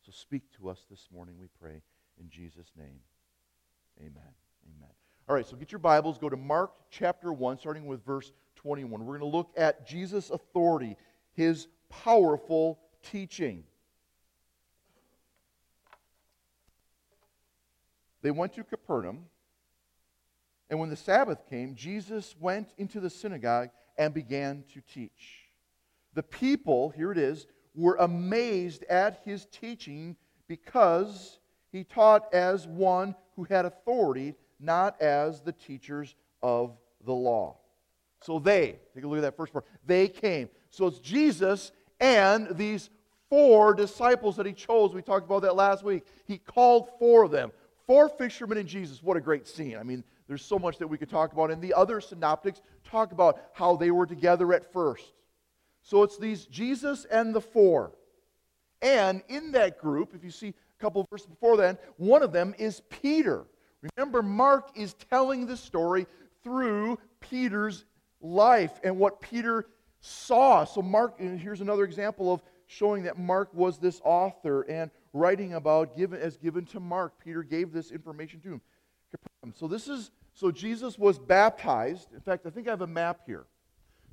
So 0.04 0.12
speak 0.12 0.42
to 0.56 0.70
us 0.70 0.86
this 0.90 1.08
morning, 1.12 1.36
we 1.38 1.46
pray, 1.60 1.82
in 2.18 2.30
Jesus' 2.30 2.72
name. 2.76 3.00
Amen. 3.98 4.32
Amen. 4.64 4.88
All 5.28 5.34
right, 5.34 5.46
so 5.46 5.56
get 5.56 5.70
your 5.70 5.78
Bibles, 5.78 6.18
go 6.18 6.28
to 6.28 6.36
Mark 6.36 6.72
chapter 6.90 7.32
1, 7.32 7.58
starting 7.58 7.86
with 7.86 8.04
verse 8.04 8.32
21. 8.56 9.04
We're 9.04 9.18
going 9.18 9.30
to 9.30 9.36
look 9.36 9.52
at 9.56 9.86
Jesus' 9.86 10.30
authority, 10.30 10.96
his 11.34 11.68
powerful 11.88 12.80
teaching. 13.02 13.64
They 18.22 18.30
went 18.30 18.54
to 18.54 18.64
Capernaum, 18.64 19.26
and 20.68 20.78
when 20.78 20.88
the 20.88 20.96
Sabbath 20.96 21.48
came, 21.48 21.74
Jesus 21.74 22.34
went 22.38 22.72
into 22.78 23.00
the 23.00 23.10
synagogue 23.10 23.70
and 24.00 24.14
began 24.14 24.64
to 24.72 24.80
teach. 24.80 25.50
The 26.14 26.22
people, 26.22 26.88
here 26.88 27.12
it 27.12 27.18
is, 27.18 27.46
were 27.74 27.96
amazed 28.00 28.82
at 28.84 29.20
his 29.26 29.44
teaching 29.52 30.16
because 30.48 31.38
he 31.70 31.84
taught 31.84 32.32
as 32.32 32.66
one 32.66 33.14
who 33.36 33.44
had 33.44 33.66
authority, 33.66 34.34
not 34.58 35.00
as 35.02 35.42
the 35.42 35.52
teachers 35.52 36.14
of 36.42 36.78
the 37.04 37.12
law. 37.12 37.58
So 38.22 38.38
they, 38.38 38.76
take 38.94 39.04
a 39.04 39.06
look 39.06 39.18
at 39.18 39.22
that 39.22 39.36
first 39.36 39.52
part, 39.52 39.66
they 39.86 40.08
came. 40.08 40.48
So 40.70 40.86
it's 40.86 40.98
Jesus 40.98 41.70
and 42.00 42.56
these 42.56 42.88
four 43.28 43.74
disciples 43.74 44.34
that 44.36 44.46
he 44.46 44.54
chose. 44.54 44.94
We 44.94 45.02
talked 45.02 45.26
about 45.26 45.42
that 45.42 45.56
last 45.56 45.84
week. 45.84 46.06
He 46.26 46.38
called 46.38 46.88
four 46.98 47.24
of 47.24 47.30
them. 47.30 47.52
Four 47.86 48.08
fishermen 48.08 48.56
and 48.56 48.68
Jesus. 48.68 49.02
What 49.02 49.18
a 49.18 49.20
great 49.20 49.46
scene. 49.46 49.76
I 49.76 49.82
mean, 49.82 50.04
there's 50.30 50.44
so 50.44 50.60
much 50.60 50.78
that 50.78 50.86
we 50.86 50.96
could 50.96 51.10
talk 51.10 51.32
about. 51.32 51.50
And 51.50 51.60
the 51.60 51.74
other 51.74 52.00
synoptics 52.00 52.62
talk 52.88 53.10
about 53.10 53.40
how 53.52 53.74
they 53.74 53.90
were 53.90 54.06
together 54.06 54.52
at 54.52 54.72
first. 54.72 55.12
So 55.82 56.04
it's 56.04 56.16
these 56.18 56.46
Jesus 56.46 57.04
and 57.04 57.34
the 57.34 57.40
four. 57.40 57.90
And 58.80 59.24
in 59.28 59.50
that 59.52 59.80
group, 59.80 60.14
if 60.14 60.22
you 60.22 60.30
see 60.30 60.50
a 60.50 60.80
couple 60.80 61.04
verses 61.10 61.26
before 61.26 61.56
then, 61.56 61.78
one 61.96 62.22
of 62.22 62.30
them 62.30 62.54
is 62.58 62.80
Peter. 62.90 63.44
Remember, 63.96 64.22
Mark 64.22 64.70
is 64.76 64.94
telling 65.10 65.46
the 65.46 65.56
story 65.56 66.06
through 66.44 67.00
Peter's 67.18 67.84
life 68.20 68.78
and 68.84 68.98
what 68.98 69.20
Peter 69.20 69.66
saw. 70.00 70.62
So, 70.62 70.80
Mark, 70.80 71.18
here's 71.18 71.60
another 71.60 71.82
example 71.82 72.32
of 72.32 72.40
showing 72.68 73.02
that 73.02 73.18
Mark 73.18 73.52
was 73.52 73.78
this 73.78 74.00
author 74.04 74.62
and 74.62 74.92
writing 75.12 75.54
about 75.54 75.96
given 75.96 76.20
as 76.20 76.36
given 76.36 76.66
to 76.66 76.78
Mark. 76.78 77.14
Peter 77.18 77.42
gave 77.42 77.72
this 77.72 77.90
information 77.90 78.38
to 78.42 78.50
him. 78.50 78.60
So 79.56 79.66
this 79.66 79.88
is 79.88 80.10
so 80.32 80.50
Jesus 80.50 80.98
was 80.98 81.18
baptized. 81.18 82.12
In 82.12 82.20
fact, 82.20 82.46
I 82.46 82.50
think 82.50 82.66
I 82.66 82.70
have 82.70 82.82
a 82.82 82.86
map 82.86 83.20
here. 83.26 83.46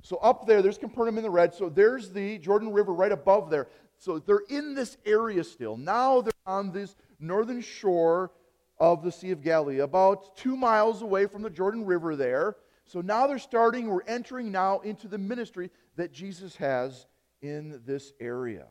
So 0.02 0.16
up 0.18 0.46
there, 0.46 0.62
there's 0.62 0.78
Capernaum 0.78 1.18
in 1.18 1.24
the 1.24 1.30
red. 1.30 1.54
So 1.54 1.68
there's 1.68 2.10
the 2.10 2.38
Jordan 2.38 2.72
River 2.72 2.92
right 2.92 3.12
above 3.12 3.50
there. 3.50 3.68
So 3.96 4.18
they're 4.18 4.42
in 4.48 4.74
this 4.74 4.96
area 5.04 5.42
still. 5.42 5.76
Now 5.76 6.20
they're 6.20 6.32
on 6.46 6.72
this 6.72 6.94
northern 7.18 7.60
shore 7.60 8.30
of 8.78 9.02
the 9.02 9.10
Sea 9.10 9.32
of 9.32 9.42
Galilee, 9.42 9.80
about 9.80 10.36
two 10.36 10.56
miles 10.56 11.02
away 11.02 11.26
from 11.26 11.42
the 11.42 11.50
Jordan 11.50 11.84
River 11.84 12.14
there. 12.14 12.56
So 12.84 13.00
now 13.00 13.26
they're 13.26 13.38
starting, 13.38 13.88
we're 13.88 14.04
entering 14.06 14.52
now 14.52 14.78
into 14.80 15.08
the 15.08 15.18
ministry 15.18 15.70
that 15.96 16.12
Jesus 16.12 16.54
has 16.56 17.06
in 17.42 17.82
this 17.84 18.12
area. 18.20 18.66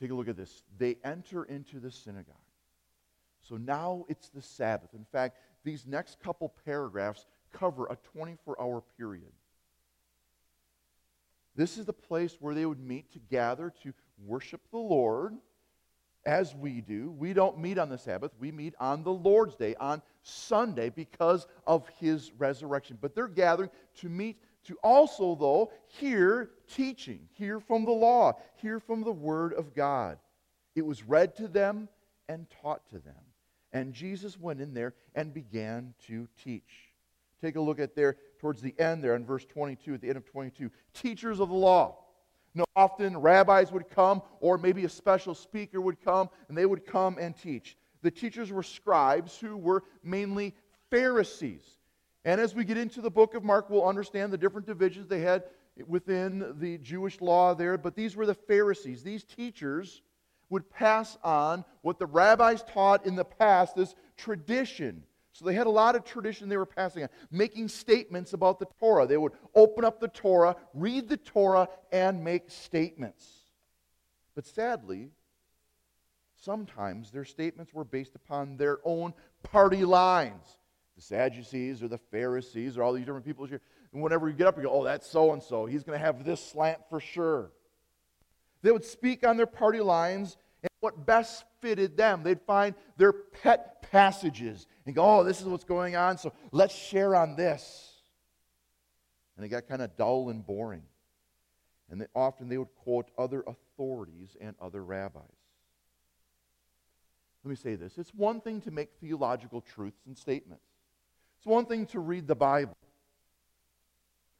Take 0.00 0.10
a 0.10 0.14
look 0.14 0.28
at 0.28 0.36
this. 0.36 0.62
They 0.76 0.96
enter 1.02 1.44
into 1.44 1.80
the 1.80 1.90
synagogue. 1.90 2.36
So 3.48 3.56
now 3.56 4.04
it's 4.08 4.28
the 4.28 4.42
Sabbath. 4.42 4.90
In 4.94 5.06
fact, 5.10 5.38
these 5.64 5.86
next 5.86 6.20
couple 6.20 6.52
paragraphs 6.64 7.24
cover 7.52 7.86
a 7.86 7.96
24 8.12 8.60
hour 8.60 8.82
period. 8.96 9.32
This 11.56 11.78
is 11.78 11.86
the 11.86 11.92
place 11.92 12.36
where 12.40 12.54
they 12.54 12.66
would 12.66 12.80
meet 12.80 13.12
to 13.12 13.18
gather 13.30 13.72
to 13.82 13.92
worship 14.24 14.60
the 14.70 14.78
Lord 14.78 15.34
as 16.26 16.54
we 16.54 16.82
do. 16.82 17.10
We 17.10 17.32
don't 17.32 17.58
meet 17.58 17.78
on 17.78 17.88
the 17.88 17.98
Sabbath, 17.98 18.32
we 18.38 18.52
meet 18.52 18.74
on 18.78 19.02
the 19.02 19.12
Lord's 19.12 19.56
Day, 19.56 19.74
on 19.80 20.02
Sunday, 20.22 20.90
because 20.90 21.46
of 21.66 21.88
his 21.98 22.32
resurrection. 22.38 22.98
But 23.00 23.14
they're 23.14 23.28
gathering 23.28 23.70
to 23.96 24.08
meet 24.08 24.36
to 24.64 24.76
also, 24.82 25.34
though, 25.34 25.72
hear 25.86 26.50
teaching, 26.68 27.20
hear 27.32 27.60
from 27.60 27.86
the 27.86 27.92
law, 27.92 28.34
hear 28.56 28.78
from 28.78 29.02
the 29.02 29.12
Word 29.12 29.54
of 29.54 29.74
God. 29.74 30.18
It 30.76 30.84
was 30.84 31.02
read 31.02 31.34
to 31.36 31.48
them 31.48 31.88
and 32.28 32.46
taught 32.62 32.86
to 32.90 32.98
them. 32.98 33.14
And 33.72 33.92
Jesus 33.92 34.38
went 34.38 34.60
in 34.60 34.74
there 34.74 34.94
and 35.14 35.32
began 35.32 35.94
to 36.06 36.28
teach. 36.42 36.92
Take 37.40 37.56
a 37.56 37.60
look 37.60 37.78
at 37.78 37.94
there 37.94 38.16
towards 38.38 38.60
the 38.60 38.74
end 38.78 39.02
there 39.02 39.14
in 39.14 39.24
verse 39.24 39.44
22, 39.44 39.94
at 39.94 40.00
the 40.00 40.08
end 40.08 40.16
of 40.16 40.24
22. 40.24 40.70
Teachers 40.94 41.40
of 41.40 41.48
the 41.48 41.54
law. 41.54 42.04
Know, 42.54 42.64
often 42.74 43.16
rabbis 43.16 43.70
would 43.70 43.88
come, 43.90 44.22
or 44.40 44.58
maybe 44.58 44.84
a 44.84 44.88
special 44.88 45.34
speaker 45.34 45.80
would 45.80 46.02
come, 46.02 46.28
and 46.48 46.58
they 46.58 46.66
would 46.66 46.86
come 46.86 47.16
and 47.18 47.36
teach. 47.36 47.76
The 48.02 48.10
teachers 48.10 48.50
were 48.50 48.62
scribes 48.62 49.38
who 49.38 49.56
were 49.56 49.84
mainly 50.02 50.56
Pharisees. 50.90 51.62
And 52.24 52.40
as 52.40 52.54
we 52.54 52.64
get 52.64 52.76
into 52.76 53.00
the 53.00 53.10
book 53.10 53.34
of 53.34 53.44
Mark, 53.44 53.70
we'll 53.70 53.86
understand 53.86 54.32
the 54.32 54.38
different 54.38 54.66
divisions 54.66 55.08
they 55.08 55.20
had 55.20 55.44
within 55.86 56.54
the 56.58 56.78
Jewish 56.78 57.20
law 57.20 57.54
there. 57.54 57.78
But 57.78 57.94
these 57.94 58.16
were 58.16 58.26
the 58.26 58.34
Pharisees. 58.34 59.02
These 59.02 59.24
teachers 59.24 60.02
would 60.50 60.70
pass 60.70 61.16
on 61.22 61.64
what 61.82 61.98
the 61.98 62.06
rabbis 62.06 62.62
taught 62.62 63.06
in 63.06 63.16
the 63.16 63.24
past, 63.24 63.76
this 63.76 63.94
tradition. 64.16 65.02
So 65.32 65.44
they 65.44 65.54
had 65.54 65.66
a 65.66 65.70
lot 65.70 65.94
of 65.94 66.04
tradition 66.04 66.48
they 66.48 66.56
were 66.56 66.66
passing 66.66 67.04
on, 67.04 67.08
making 67.30 67.68
statements 67.68 68.32
about 68.32 68.58
the 68.58 68.66
Torah. 68.80 69.06
They 69.06 69.16
would 69.16 69.32
open 69.54 69.84
up 69.84 70.00
the 70.00 70.08
Torah, 70.08 70.56
read 70.74 71.08
the 71.08 71.16
Torah, 71.16 71.68
and 71.92 72.24
make 72.24 72.50
statements. 72.50 73.26
But 74.34 74.46
sadly, 74.46 75.10
sometimes 76.36 77.10
their 77.10 77.24
statements 77.24 77.72
were 77.72 77.84
based 77.84 78.14
upon 78.14 78.56
their 78.56 78.78
own 78.84 79.14
party 79.42 79.84
lines 79.84 80.58
the 80.98 81.02
Sadducees 81.02 81.80
or 81.80 81.86
the 81.86 81.98
Pharisees 81.98 82.76
or 82.76 82.82
all 82.82 82.92
these 82.92 83.06
different 83.06 83.24
people 83.24 83.46
here. 83.46 83.60
And 83.92 84.02
whenever 84.02 84.28
you 84.28 84.34
get 84.34 84.48
up, 84.48 84.56
you 84.56 84.64
go, 84.64 84.70
oh, 84.70 84.84
that's 84.84 85.08
so 85.08 85.32
and 85.32 85.40
so. 85.40 85.64
He's 85.64 85.84
going 85.84 85.96
to 85.96 86.04
have 86.04 86.24
this 86.24 86.44
slant 86.44 86.80
for 86.90 86.98
sure. 86.98 87.52
They 88.62 88.70
would 88.70 88.84
speak 88.84 89.26
on 89.26 89.36
their 89.36 89.46
party 89.46 89.80
lines 89.80 90.36
and 90.62 90.70
what 90.80 91.06
best 91.06 91.44
fitted 91.60 91.96
them. 91.96 92.22
They'd 92.22 92.40
find 92.40 92.74
their 92.96 93.12
pet 93.12 93.82
passages 93.82 94.66
and 94.86 94.94
go, 94.94 95.20
oh, 95.20 95.24
this 95.24 95.40
is 95.40 95.46
what's 95.46 95.64
going 95.64 95.96
on, 95.96 96.18
so 96.18 96.32
let's 96.52 96.74
share 96.74 97.14
on 97.14 97.36
this. 97.36 97.92
And 99.36 99.46
it 99.46 99.48
got 99.50 99.68
kind 99.68 99.82
of 99.82 99.96
dull 99.96 100.30
and 100.30 100.44
boring. 100.44 100.82
And 101.90 102.00
they, 102.00 102.06
often 102.14 102.48
they 102.48 102.58
would 102.58 102.74
quote 102.82 103.08
other 103.16 103.44
authorities 103.46 104.36
and 104.40 104.54
other 104.60 104.84
rabbis. 104.84 105.22
Let 107.44 107.50
me 107.50 107.56
say 107.56 107.76
this 107.76 107.96
it's 107.96 108.12
one 108.12 108.40
thing 108.40 108.60
to 108.62 108.70
make 108.70 108.90
theological 109.00 109.60
truths 109.60 110.02
and 110.06 110.18
statements. 110.18 110.64
It's 111.38 111.46
one 111.46 111.66
thing 111.66 111.86
to 111.86 112.00
read 112.00 112.26
the 112.26 112.34
Bible, 112.34 112.76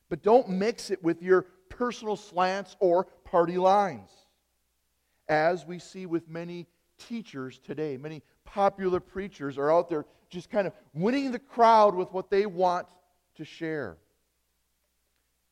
but 0.09 0.23
don't 0.23 0.49
mix 0.49 0.91
it 0.91 1.03
with 1.03 1.23
your 1.23 1.43
personal 1.69 2.17
slants 2.17 2.77
or 2.81 3.07
party 3.31 3.59
lines. 3.59 4.11
As 5.29 5.67
we 5.67 5.79
see 5.79 6.07
with 6.07 6.29
many 6.29 6.67
teachers 6.99 7.59
today, 7.59 7.97
many 7.97 8.23
popular 8.45 9.01
preachers 9.01 9.59
are 9.59 9.71
out 9.71 9.91
there 9.91 10.07
just 10.31 10.51
kind 10.51 10.67
of 10.67 10.73
winning 10.95 11.31
the 11.31 11.39
crowd 11.39 11.95
with 11.95 12.11
what 12.13 12.31
they 12.31 12.47
want 12.47 12.89
to 13.37 13.45
share. 13.45 13.99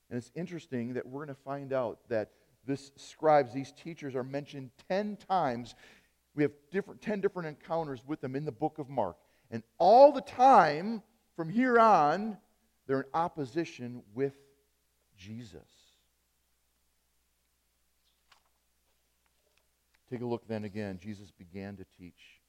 And 0.08 0.16
it's 0.16 0.32
interesting 0.34 0.94
that 0.94 1.06
we're 1.06 1.24
going 1.24 1.36
to 1.36 1.42
find 1.42 1.72
out 1.72 1.98
that 2.08 2.30
this 2.66 2.92
scribes, 2.96 3.52
these 3.52 3.72
teachers 3.72 4.14
are 4.14 4.24
mentioned 4.24 4.70
10 4.88 5.16
times. 5.28 5.74
We 6.34 6.42
have 6.42 6.52
different, 6.70 7.00
10 7.02 7.20
different 7.20 7.48
encounters 7.48 8.00
with 8.06 8.20
them 8.20 8.34
in 8.34 8.44
the 8.44 8.52
book 8.52 8.78
of 8.78 8.88
Mark. 8.88 9.16
And 9.50 9.62
all 9.78 10.12
the 10.12 10.22
time, 10.22 11.02
from 11.36 11.48
here 11.48 11.78
on, 11.78 12.38
they're 12.86 13.00
in 13.00 13.06
opposition 13.14 14.02
with 14.14 14.34
Jesus. 15.16 15.85
Take 20.10 20.22
a 20.22 20.26
look 20.26 20.46
then 20.46 20.64
again. 20.64 20.98
Jesus 21.02 21.30
began 21.30 21.76
to 21.76 21.84
teach. 21.98 22.40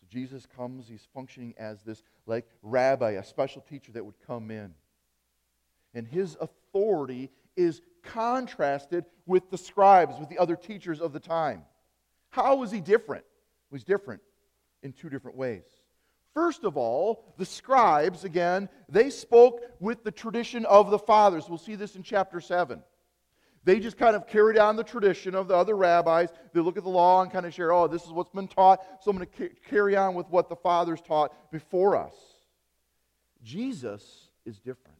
So 0.00 0.06
Jesus 0.10 0.46
comes, 0.56 0.88
he's 0.88 1.06
functioning 1.14 1.54
as 1.58 1.82
this 1.82 2.02
like 2.26 2.46
rabbi, 2.62 3.12
a 3.12 3.24
special 3.24 3.62
teacher 3.62 3.92
that 3.92 4.04
would 4.04 4.18
come 4.26 4.50
in. 4.50 4.74
And 5.94 6.06
his 6.06 6.36
authority 6.40 7.30
is 7.56 7.80
contrasted 8.02 9.04
with 9.26 9.50
the 9.50 9.58
scribes, 9.58 10.18
with 10.18 10.28
the 10.28 10.38
other 10.38 10.56
teachers 10.56 11.00
of 11.00 11.12
the 11.12 11.20
time. 11.20 11.62
How 12.30 12.56
was 12.56 12.72
he 12.72 12.80
different? 12.80 13.24
He 13.70 13.74
was 13.74 13.84
different 13.84 14.20
in 14.82 14.92
two 14.92 15.08
different 15.08 15.36
ways. 15.36 15.64
First 16.34 16.64
of 16.64 16.76
all, 16.76 17.32
the 17.38 17.46
scribes, 17.46 18.24
again, 18.24 18.68
they 18.88 19.08
spoke 19.08 19.60
with 19.78 20.02
the 20.02 20.10
tradition 20.10 20.66
of 20.66 20.90
the 20.90 20.98
fathers. 20.98 21.48
We'll 21.48 21.58
see 21.58 21.76
this 21.76 21.94
in 21.94 22.02
chapter 22.02 22.40
7. 22.40 22.82
They 23.64 23.80
just 23.80 23.96
kind 23.96 24.14
of 24.14 24.26
carried 24.26 24.58
on 24.58 24.76
the 24.76 24.84
tradition 24.84 25.34
of 25.34 25.48
the 25.48 25.56
other 25.56 25.74
rabbis. 25.74 26.28
They 26.52 26.60
look 26.60 26.76
at 26.76 26.82
the 26.82 26.90
law 26.90 27.22
and 27.22 27.32
kind 27.32 27.46
of 27.46 27.54
share, 27.54 27.72
oh, 27.72 27.88
this 27.88 28.04
is 28.04 28.12
what's 28.12 28.30
been 28.30 28.48
taught, 28.48 28.84
so 29.02 29.10
I'm 29.10 29.16
going 29.16 29.28
to 29.38 29.48
carry 29.68 29.96
on 29.96 30.14
with 30.14 30.28
what 30.28 30.48
the 30.48 30.56
fathers 30.56 31.00
taught 31.00 31.50
before 31.50 31.96
us. 31.96 32.14
Jesus 33.42 34.28
is 34.44 34.58
different. 34.58 34.98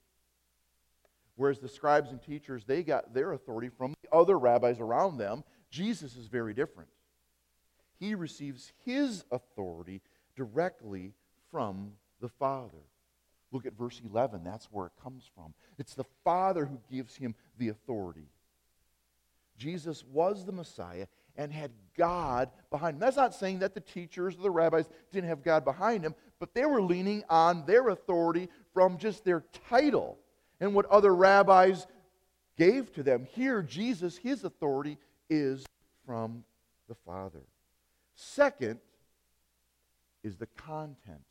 Whereas 1.37 1.59
the 1.59 1.69
scribes 1.69 2.11
and 2.11 2.23
teachers, 2.23 2.65
they 2.65 2.83
got 2.83 3.13
their 3.13 3.33
authority 3.33 3.69
from 3.69 3.95
the 4.03 4.17
other 4.17 4.39
rabbis 4.39 4.81
around 4.81 5.19
them. 5.19 5.45
Jesus 5.71 6.17
is 6.17 6.27
very 6.27 6.55
different. 6.55 6.89
He 7.99 8.15
receives 8.15 8.73
his 8.85 9.25
authority 9.31 10.01
directly 10.37 11.13
from 11.51 11.93
the 12.21 12.29
Father. 12.29 12.79
Look 13.53 13.67
at 13.67 13.77
verse 13.77 14.01
11. 14.09 14.43
That's 14.45 14.67
where 14.67 14.87
it 14.87 14.93
comes 15.03 15.29
from. 15.35 15.55
It's 15.79 15.95
the 15.95 16.05
Father 16.25 16.67
who 16.67 16.81
gives 16.91 17.17
him 17.17 17.35
the 17.59 17.69
authority. 17.69 18.29
Jesus 19.57 20.05
was 20.05 20.45
the 20.45 20.53
Messiah 20.53 21.07
and 21.37 21.53
had 21.53 21.71
God 21.97 22.51
behind 22.71 22.95
him. 22.95 23.01
That's 23.01 23.17
not 23.17 23.35
saying 23.35 23.61
that 23.61 23.75
the 23.75 23.81
teachers 23.81 24.37
or 24.37 24.43
the 24.43 24.51
rabbis 24.51 24.89
didn't 25.13 25.29
have 25.29 25.43
God 25.43 25.65
behind 25.65 26.05
them, 26.05 26.15
but 26.39 26.55
they 26.55 26.65
were 26.65 26.83
leaning 26.83 27.25
on 27.29 27.65
their 27.67 27.89
authority 27.89 28.49
from 28.73 28.99
just 28.99 29.25
their 29.25 29.45
title 29.69 30.19
and 30.61 30.75
what 30.75 30.87
other 30.87 31.15
rabbis 31.15 31.87
gave 32.57 32.93
to 32.95 33.03
them. 33.03 33.27
Here, 33.33 33.63
Jesus, 33.63 34.17
his 34.17 34.45
authority 34.45 34.99
is 35.29 35.65
from 36.07 36.45
the 36.89 36.95
Father. 36.95 37.43
Second 38.15 38.79
is 40.23 40.37
the 40.37 40.47
content 40.47 41.25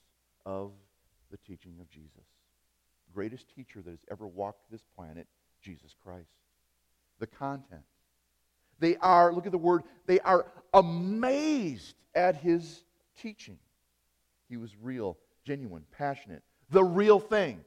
of 0.45 0.71
the 1.31 1.37
teaching 1.37 1.75
of 1.79 1.89
Jesus. 1.89 2.09
Greatest 3.13 3.47
teacher 3.55 3.81
that 3.81 3.91
has 3.91 4.05
ever 4.11 4.27
walked 4.27 4.71
this 4.71 4.83
planet, 4.95 5.27
Jesus 5.61 5.95
Christ. 6.03 6.31
The 7.19 7.27
content. 7.27 7.83
They 8.83 8.97
are, 8.97 9.31
look 9.31 9.45
at 9.45 9.53
the 9.53 9.57
word, 9.57 9.83
they 10.07 10.19
are 10.19 10.45
amazed 10.73 11.95
at 12.13 12.35
his 12.35 12.83
teaching. 13.17 13.57
He 14.49 14.57
was 14.57 14.75
real, 14.81 15.17
genuine, 15.45 15.85
passionate, 15.97 16.43
the 16.69 16.83
real 16.83 17.17
thing. 17.17 17.63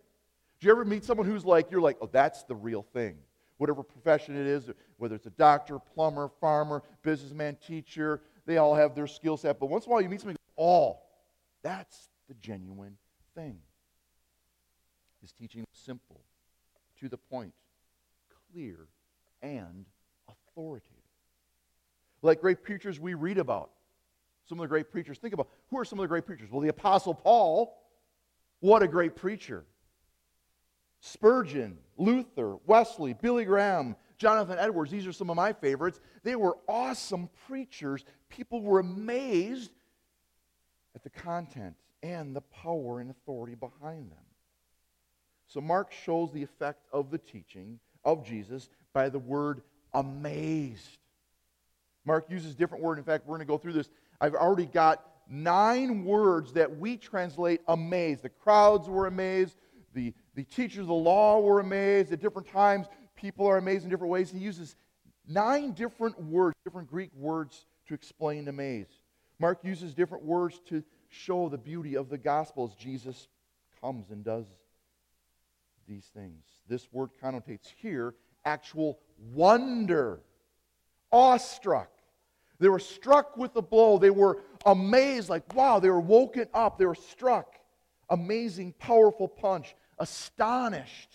Do 0.61 0.67
you 0.67 0.71
ever 0.71 0.85
meet 0.85 1.05
someone 1.05 1.27
who's 1.27 1.47
like, 1.47 1.71
you're 1.71 1.81
like, 1.81 1.97
oh, 2.03 2.11
that's 2.13 2.43
the 2.43 2.55
real 2.55 2.83
thing? 2.83 3.17
Whatever 3.57 3.83
profession 3.83 4.37
it 4.37 4.47
is, 4.47 4.69
whether 4.99 5.15
it's 5.15 5.25
a 5.25 5.31
doctor, 5.31 5.79
plumber, 5.79 6.29
farmer, 6.39 6.83
businessman, 7.03 7.57
teacher, 7.67 8.21
they 8.45 8.59
all 8.59 8.75
have 8.75 8.95
their 8.95 9.07
skill 9.07 9.39
set. 9.39 9.59
But 9.59 9.71
once 9.71 9.87
in 9.87 9.91
a 9.91 9.95
while 9.95 10.03
you 10.03 10.11
meet 10.11 10.21
somebody, 10.21 10.39
oh, 10.59 10.99
that's 11.63 12.11
the 12.29 12.35
genuine 12.35 12.99
thing. 13.35 13.57
His 15.23 15.33
teaching 15.33 15.63
was 15.63 15.79
simple, 15.83 16.21
to 17.01 17.09
the 17.09 17.17
point, 17.17 17.55
clear, 18.53 18.89
and 19.41 19.87
authoritative. 20.29 20.96
Like 22.27 22.41
great 22.41 22.62
preachers 22.65 22.99
we 22.99 23.15
read 23.15 23.39
about. 23.39 23.71
Some 24.49 24.59
of 24.59 24.65
the 24.65 24.69
great 24.69 24.91
preachers. 24.91 25.19
Think 25.19 25.33
about 25.33 25.49
who 25.69 25.79
are 25.79 25.85
some 25.85 25.99
of 25.99 26.03
the 26.03 26.09
great 26.09 26.27
preachers? 26.27 26.51
Well, 26.51 26.61
the 26.61 26.69
Apostle 26.69 27.15
Paul, 27.15 27.81
what 28.61 28.83
a 28.83 28.89
great 28.89 29.15
preacher. 29.15 29.65
Spurgeon, 31.01 31.79
Luther, 31.97 32.57
Wesley, 32.67 33.15
Billy 33.15 33.45
Graham, 33.45 33.95
Jonathan 34.19 34.59
Edwards, 34.59 34.91
these 34.91 35.07
are 35.07 35.12
some 35.12 35.31
of 35.31 35.37
my 35.37 35.53
favorites. 35.53 36.01
They 36.25 36.37
were 36.37 36.59
awesome 36.69 37.29
preachers. 37.47 38.05
People 38.29 38.61
were 38.61 38.81
amazed 38.81 39.71
at 40.95 41.05
the 41.05 41.11
content 41.11 41.77
and 42.03 42.35
the 42.35 42.41
power 42.41 43.01
and 43.01 43.11
authority 43.11 43.55
behind 43.55 44.11
them. 44.11 44.19
So 45.47 45.61
Mark 45.61 45.93
shows 45.93 46.33
the 46.33 46.43
effect 46.43 46.87
of 46.93 47.11
the 47.11 47.19
teaching 47.19 47.79
of 48.05 48.27
Jesus 48.27 48.69
by 48.93 49.09
the 49.11 49.19
word 49.19 49.62
amazed. 49.95 50.99
Mark 52.07 52.31
uses 52.31 52.55
different 52.55 52.83
word. 52.83 52.99
In 52.99 53.05
fact, 53.05 53.27
we're 53.27 53.37
going 53.37 53.47
to 53.47 53.53
go 53.53 53.59
through 53.59 53.75
this. 53.75 53.90
I've 54.21 54.35
already 54.35 54.66
got 54.66 55.05
nine 55.29 56.05
words 56.05 56.53
that 56.53 56.79
we 56.79 56.97
translate 56.97 57.61
amazed. 57.69 58.23
The 58.23 58.31
crowds 58.31 58.88
were 58.88 59.07
amazed. 59.07 59.57
The, 59.92 60.14
the 60.35 60.45
teachers 60.45 60.83
of 60.83 60.87
the 60.87 60.95
law 60.95 61.40
were 61.40 61.61
amazed. 61.61 62.12
At 62.12 62.21
different 62.21 62.49
times, 62.49 62.87
people 63.16 63.47
are 63.47 63.59
amazed 63.59 63.85
in 63.85 63.90
different 63.90 64.12
ways. 64.12 64.31
He 64.31 64.38
uses 64.38 64.77
nine 65.27 65.73
different 65.73 66.21
words, 66.23 66.55
different 66.64 66.88
Greek 66.88 67.11
words 67.14 67.66
to 67.88 67.95
explain 67.95 68.49
amazed. 68.49 69.03
Mark 69.38 69.59
uses 69.62 69.92
different 69.92 70.25
words 70.25 70.61
to 70.69 70.83
show 71.09 71.49
the 71.49 71.59
beauty 71.59 71.97
of 71.97 72.09
the 72.09 72.19
gospel 72.19 72.64
as 72.64 72.75
Jesus 72.75 73.29
comes 73.81 74.11
and 74.11 74.25
does 74.25 74.47
these 75.88 76.07
things. 76.14 76.45
This 76.69 76.88
word 76.92 77.11
connotates 77.23 77.73
here 77.81 78.14
actual 78.45 78.99
wonder, 79.33 80.21
awestruck. 81.11 81.90
They 82.59 82.69
were 82.69 82.79
struck 82.79 83.37
with 83.37 83.55
the 83.55 83.62
blow. 83.62 83.99
They 83.99 84.11
were 84.11 84.40
amazed, 84.64 85.29
like, 85.29 85.55
wow, 85.55 85.79
they 85.79 85.90
were 85.90 86.01
woken 86.01 86.47
up. 86.55 86.79
They 86.79 86.87
were 86.87 86.95
struck. 86.95 87.55
Amazing, 88.09 88.75
powerful 88.79 89.29
punch. 89.29 89.75
Astonished. 89.99 91.11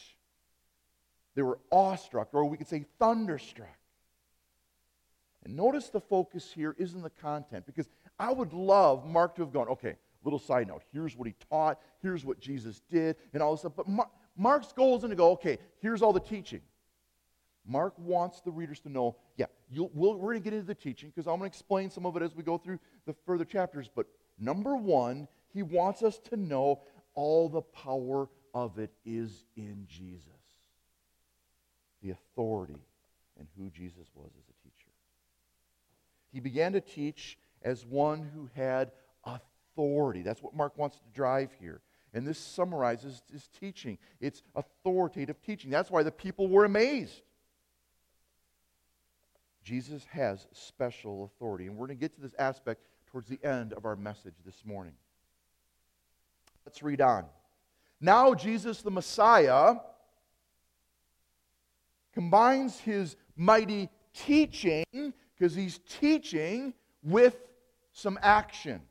They 1.36 1.42
were 1.42 1.60
awestruck, 1.72 2.30
or 2.34 2.46
we 2.46 2.58
could 2.58 2.68
say 2.68 2.86
thunderstruck. 3.00 3.78
And 5.44 5.56
notice 5.56 5.90
the 5.90 6.02
focus 6.02 6.52
here 6.54 6.76
isn't 6.78 7.02
the 7.02 7.10
content, 7.10 7.66
because 7.66 7.90
I 8.20 8.32
would 8.32 8.54
love 8.54 9.08
Mark 9.08 9.36
to 9.36 9.42
have 9.42 9.52
gone, 9.52 9.68
okay, 9.70 9.96
little 10.24 10.38
side 10.38 10.68
note, 10.68 10.84
here's 10.94 11.18
what 11.18 11.28
he 11.28 11.34
taught, 11.50 11.80
here's 12.02 12.24
what 12.24 12.40
Jesus 12.40 12.82
did, 12.92 13.16
and 13.34 13.42
all 13.42 13.52
this 13.54 13.62
stuff. 13.62 13.74
But 13.76 13.88
Mark's 14.38 14.72
goal 14.74 14.98
isn't 14.98 15.10
to 15.10 15.16
go, 15.16 15.32
okay, 15.32 15.58
here's 15.80 16.02
all 16.02 16.14
the 16.14 16.20
teaching. 16.20 16.62
Mark 17.66 17.94
wants 17.98 18.42
the 18.42 18.52
readers 18.52 18.80
to 18.82 18.90
know, 18.90 19.16
yeah, 19.38 19.46
we 19.72 19.88
we're 19.94 20.16
going 20.16 20.38
to 20.38 20.44
get 20.44 20.54
into 20.54 20.66
the 20.66 20.76
teaching 20.76 21.10
because 21.10 21.28
I'm 21.28 21.38
going 21.38 21.50
to 21.50 21.56
explain 21.56 21.90
some 21.90 22.06
of 22.06 22.16
it 22.16 22.24
as 22.24 22.36
we 22.36 22.44
go 22.44 22.58
through 22.58 22.80
the 23.06 23.14
further 23.26 23.46
chapters. 23.46 23.90
But 23.94 24.08
number 24.40 24.76
one, 24.76 25.28
he 25.54 25.64
wants 25.64 26.04
us 26.04 26.20
to 26.30 26.38
know 26.38 26.82
all 27.14 27.50
the 27.50 27.62
power 27.62 28.30
of 28.54 28.80
it 28.80 28.92
is 29.06 29.46
in 29.56 29.86
Jesus. 29.88 30.28
The 32.02 32.12
authority 32.12 32.82
and 33.38 33.48
who 33.58 33.70
Jesus 33.70 34.08
was 34.16 34.32
as 34.38 34.44
a 34.50 34.64
teacher. 34.64 34.90
He 36.34 36.40
began 36.40 36.74
to 36.74 36.82
teach 36.82 37.38
as 37.62 37.86
one 37.86 38.28
who 38.34 38.50
had 38.56 38.92
authority. 39.24 40.22
That's 40.24 40.42
what 40.42 40.56
Mark 40.56 40.78
wants 40.78 40.98
to 40.98 41.04
drive 41.14 41.52
here. 41.60 41.82
And 42.14 42.28
this 42.28 42.40
summarizes 42.40 43.22
his 43.32 43.48
teaching. 43.60 43.98
It's 44.20 44.42
authoritative 44.56 45.42
teaching. 45.42 45.70
That's 45.70 45.92
why 45.92 46.04
the 46.04 46.12
people 46.12 46.48
were 46.48 46.66
amazed. 46.66 47.22
Jesus 49.64 50.06
has 50.12 50.48
special 50.52 51.26
authority. 51.26 51.68
And 51.68 51.76
we're 51.76 51.88
going 51.88 51.98
to 51.98 52.02
get 52.02 52.16
to 52.16 52.22
this 52.22 52.36
aspect 52.40 52.82
towards 53.08 53.28
the 53.28 53.40
end 53.44 53.74
of 53.74 53.86
our 53.86 53.96
message 53.96 54.36
this 54.46 54.64
morning. 54.66 54.94
Let's 56.66 56.82
read 56.82 57.02
on. 57.02 57.26
Now, 58.00 58.34
Jesus 58.34 58.82
the 58.82 58.92
Messiah 58.92 59.76
combines 62.14 62.80
his 62.80 63.16
mighty 63.36 63.90
teaching, 64.14 64.86
because 64.92 65.56
he's 65.56 65.80
teaching, 65.88 66.74
with 67.04 67.36
some 67.94 68.20
action, 68.22 68.82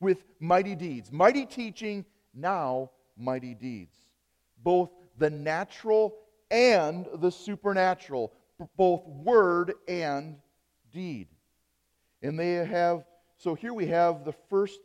with 0.00 0.24
mighty 0.38 0.74
deeds. 0.74 1.10
Mighty 1.10 1.46
teaching, 1.46 2.04
now 2.34 2.90
mighty 3.16 3.54
deeds. 3.54 3.96
Both 4.62 4.90
the 5.18 5.30
natural 5.30 6.16
and 6.50 7.06
the 7.14 7.30
supernatural 7.30 8.32
both 8.76 9.06
word 9.06 9.74
and 9.88 10.36
deed. 10.92 11.28
And 12.22 12.38
they 12.38 12.54
have, 12.54 13.04
so 13.36 13.54
here 13.54 13.74
we 13.74 13.86
have 13.86 14.24
the 14.24 14.34
first 14.48 14.80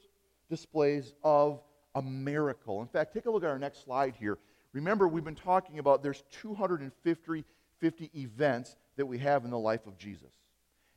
displays 0.50 1.14
of 1.24 1.62
a 1.96 2.02
miracle. 2.02 2.82
In 2.82 2.88
fact, 2.88 3.14
take 3.14 3.26
a 3.26 3.32
look 3.32 3.44
at 3.44 3.50
our 3.50 3.60
next 3.60 3.84
slide 3.84 4.16
here. 4.20 4.38
Remember, 4.74 5.08
we've 5.08 5.24
been 5.24 5.36
talking 5.36 5.80
about 5.80 6.04
there's 6.04 6.24
250 6.42 7.46
50 7.80 8.12
events 8.14 8.76
that 8.98 9.06
we 9.06 9.18
have 9.20 9.46
in 9.46 9.52
the 9.52 9.60
life 9.60 9.88
of 9.88 9.98
Jesus. 9.98 10.32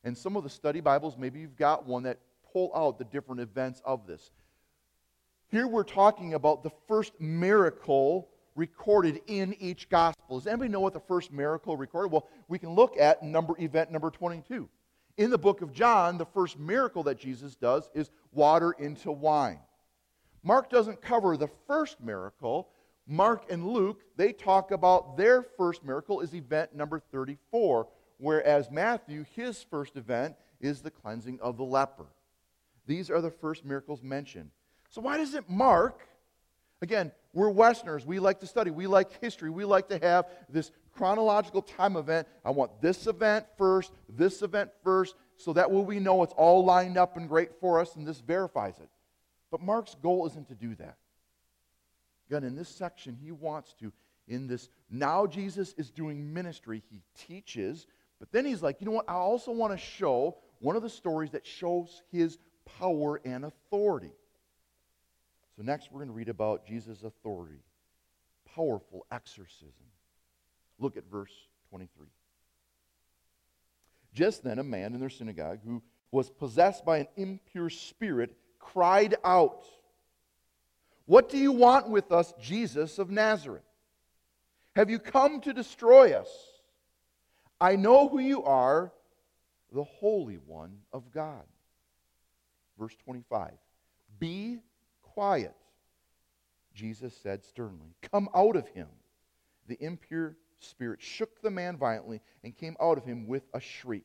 And 0.05 0.17
some 0.17 0.37
of 0.37 0.43
the 0.43 0.51
study 0.51 0.81
Bibles, 0.81 1.17
maybe 1.17 1.41
you've 1.41 1.57
got 1.57 1.87
one 1.87 2.03
that 2.05 2.19
pull 2.53 2.73
out 2.75 2.99
the 2.99 3.05
different 3.05 3.41
events 3.41 3.81
of 3.85 4.07
this. 4.07 4.31
Here 5.49 5.67
we're 5.67 5.85
talking 5.85 6.35
about 6.35 6.63
the 6.63 6.71
first 6.89 7.13
miracle 7.21 8.29
recorded 8.55 9.21
in 9.27 9.55
each 9.59 9.89
gospel. 9.89 10.39
Does 10.39 10.47
anybody 10.47 10.71
know 10.71 10.81
what 10.81 10.93
the 10.93 11.01
first 11.01 11.33
miracle 11.33 11.77
recorded? 11.77 12.13
Well, 12.13 12.29
we 12.49 12.59
can 12.59 12.71
look 12.71 12.97
at 12.99 13.23
number 13.23 13.55
event 13.59 13.91
number 13.91 14.11
22. 14.11 14.69
In 15.17 15.31
the 15.31 15.39
book 15.39 15.63
of 15.63 15.73
John, 15.73 16.19
the 16.19 16.27
first 16.27 16.59
miracle 16.59 17.03
that 17.05 17.19
Jesus 17.19 17.55
does 17.55 17.91
is 17.95 18.11
water 18.33 18.73
into 18.73 19.13
wine. 19.13 19.61
Mark 20.43 20.71
doesn't 20.71 21.01
cover 21.01 21.37
the 21.37 21.51
first 21.67 22.01
miracle. 22.01 22.69
Mark 23.07 23.51
and 23.51 23.67
Luke, 23.67 24.03
they 24.17 24.33
talk 24.33 24.71
about 24.71 25.17
their 25.17 25.43
first 25.43 25.85
miracle 25.85 26.21
is 26.21 26.35
event 26.35 26.75
number 26.75 26.99
34, 26.99 27.89
whereas 28.19 28.71
Matthew, 28.71 29.25
his 29.35 29.63
first 29.63 29.97
event 29.97 30.37
is 30.61 30.81
the 30.81 30.91
cleansing 30.91 31.41
of 31.41 31.57
the 31.57 31.65
leper. 31.65 32.07
These 32.87 33.11
are 33.11 33.21
the 33.21 33.31
first 33.31 33.65
miracles 33.65 34.03
mentioned. 34.03 34.51
So 34.89 35.01
why 35.01 35.17
does 35.17 35.35
it 35.35 35.49
Mark 35.49 36.01
Again, 36.83 37.13
we're 37.33 37.49
Westerners. 37.49 38.05
We 38.05 38.19
like 38.19 38.41
to 38.41 38.47
study. 38.47 38.73
We 38.73 38.89
like 38.89 39.21
history. 39.21 39.51
We 39.51 39.65
like 39.65 39.89
to 39.89 39.99
have 39.99 40.27
this 40.49 40.73
chronological 40.93 41.63
time 41.63 41.97
event. 41.97 42.27
I 42.45 42.51
want 42.51 42.83
this 42.83 43.07
event 43.07 43.47
first, 43.57 43.93
this 44.09 44.43
event 44.43 44.71
first, 44.83 45.15
so 45.37 45.53
that 45.53 45.71
way 45.71 45.81
we 45.81 46.01
know 46.01 46.25
it's 46.25 46.35
all 46.37 46.65
lined 46.65 46.99
up 46.99 47.17
and 47.17 47.29
great 47.29 47.61
for 47.61 47.81
us, 47.81 47.95
and 47.95 48.07
this 48.07 48.21
verifies 48.21 48.79
it. 48.81 48.89
But 49.51 49.63
Mark's 49.63 49.95
goal 50.03 50.27
isn't 50.27 50.49
to 50.49 50.55
do 50.55 50.75
that. 50.75 50.97
Again, 52.29 52.45
in 52.45 52.57
this 52.57 52.69
section, 52.69 53.17
he 53.23 53.31
wants 53.31 53.75
to, 53.75 53.93
in 54.27 54.49
this, 54.49 54.69
now 54.91 55.27
Jesus 55.27 55.75
is 55.79 55.89
doing 55.89 56.35
ministry, 56.35 56.83
he 56.91 57.01
teaches, 57.17 57.87
but 58.19 58.33
then 58.33 58.45
he's 58.45 58.63
like, 58.63 58.81
you 58.81 58.87
know 58.87 58.93
what? 58.93 59.09
I 59.09 59.15
also 59.15 59.53
want 59.53 59.73
to 59.73 59.79
show 59.79 60.37
one 60.59 60.75
of 60.75 60.83
the 60.83 60.91
stories 60.91 61.31
that 61.31 61.47
shows 61.47 62.03
his 62.11 62.39
power 62.79 63.21
and 63.25 63.45
authority. 63.45 64.13
So, 65.57 65.63
next, 65.63 65.93
we're 65.93 65.99
going 65.99 66.09
to 66.09 66.15
read 66.15 66.29
about 66.29 66.67
Jesus' 66.67 67.03
authority, 67.03 67.61
powerful 68.55 69.07
exorcism. 69.11 69.87
Look 70.79 70.97
at 70.97 71.05
verse 71.11 71.33
23. 71.71 72.07
Just 74.15 74.43
then, 74.43 74.59
a 74.59 74.65
man 74.65 74.95
in 74.95 75.01
their 75.01 75.11
synagogue 75.11 75.61
who 75.65 75.83
was 76.11 76.31
possessed 76.31 76.85
by 76.85 76.99
an 76.99 77.09
impure 77.17 77.71
spirit 77.71 78.37
cried 78.59 79.15
out, 79.25 79.65
What 81.07 81.29
do 81.29 81.39
you 81.39 81.53
want 81.53 81.89
with 81.89 82.13
us, 82.13 82.33
Jesus 82.41 82.99
of 82.99 83.11
Nazareth? 83.11 83.63
Have 84.75 84.89
you 84.89 84.99
come 84.99 85.41
to 85.43 85.53
destroy 85.53 86.13
us? 86.13 86.29
I 87.61 87.77
know 87.77 88.09
who 88.09 88.19
you 88.19 88.43
are, 88.43 88.93
the 89.73 89.85
Holy 89.85 90.37
One 90.37 90.79
of 90.93 91.13
God. 91.13 91.45
Verse 92.79 92.97
25. 93.05 93.53
Be 94.19 94.59
quiet. 95.13 95.55
Jesus 96.75 97.17
said 97.17 97.45
sternly, 97.45 97.95
Come 98.11 98.29
out 98.35 98.57
of 98.57 98.69
him. 98.69 98.89
The 99.69 99.83
impure 99.83 100.37
spirit 100.59 101.03
shook 101.03 101.41
the 101.43 101.51
man 101.51 101.77
violently 101.77 102.21
and 102.43 102.57
came 102.57 102.77
out 102.81 102.99
of 102.99 103.05
him 103.05 103.27
with 103.27 103.43
a 103.55 103.61
shriek. 103.61 104.05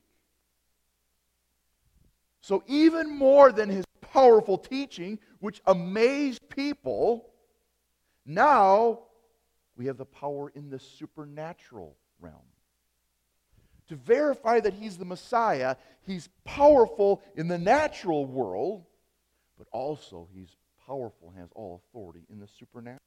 So, 2.40 2.62
even 2.66 3.10
more 3.16 3.52
than 3.52 3.68
his 3.68 3.84
powerful 4.00 4.58
teaching, 4.58 5.18
which 5.40 5.60
amazed 5.66 6.48
people, 6.48 7.30
now 8.24 9.00
we 9.76 9.86
have 9.86 9.96
the 9.96 10.04
power 10.04 10.50
in 10.54 10.70
the 10.70 10.78
supernatural 10.78 11.96
realm. 12.20 12.36
To 13.88 13.96
verify 13.96 14.60
that 14.60 14.74
he's 14.74 14.98
the 14.98 15.04
Messiah, 15.04 15.76
he's 16.06 16.28
powerful 16.44 17.22
in 17.36 17.48
the 17.48 17.58
natural 17.58 18.26
world, 18.26 18.84
but 19.56 19.66
also 19.72 20.28
he's 20.34 20.54
powerful 20.88 21.32
has 21.36 21.50
all 21.54 21.82
authority 21.88 22.24
in 22.30 22.40
the 22.40 22.48
supernatural. 22.48 23.00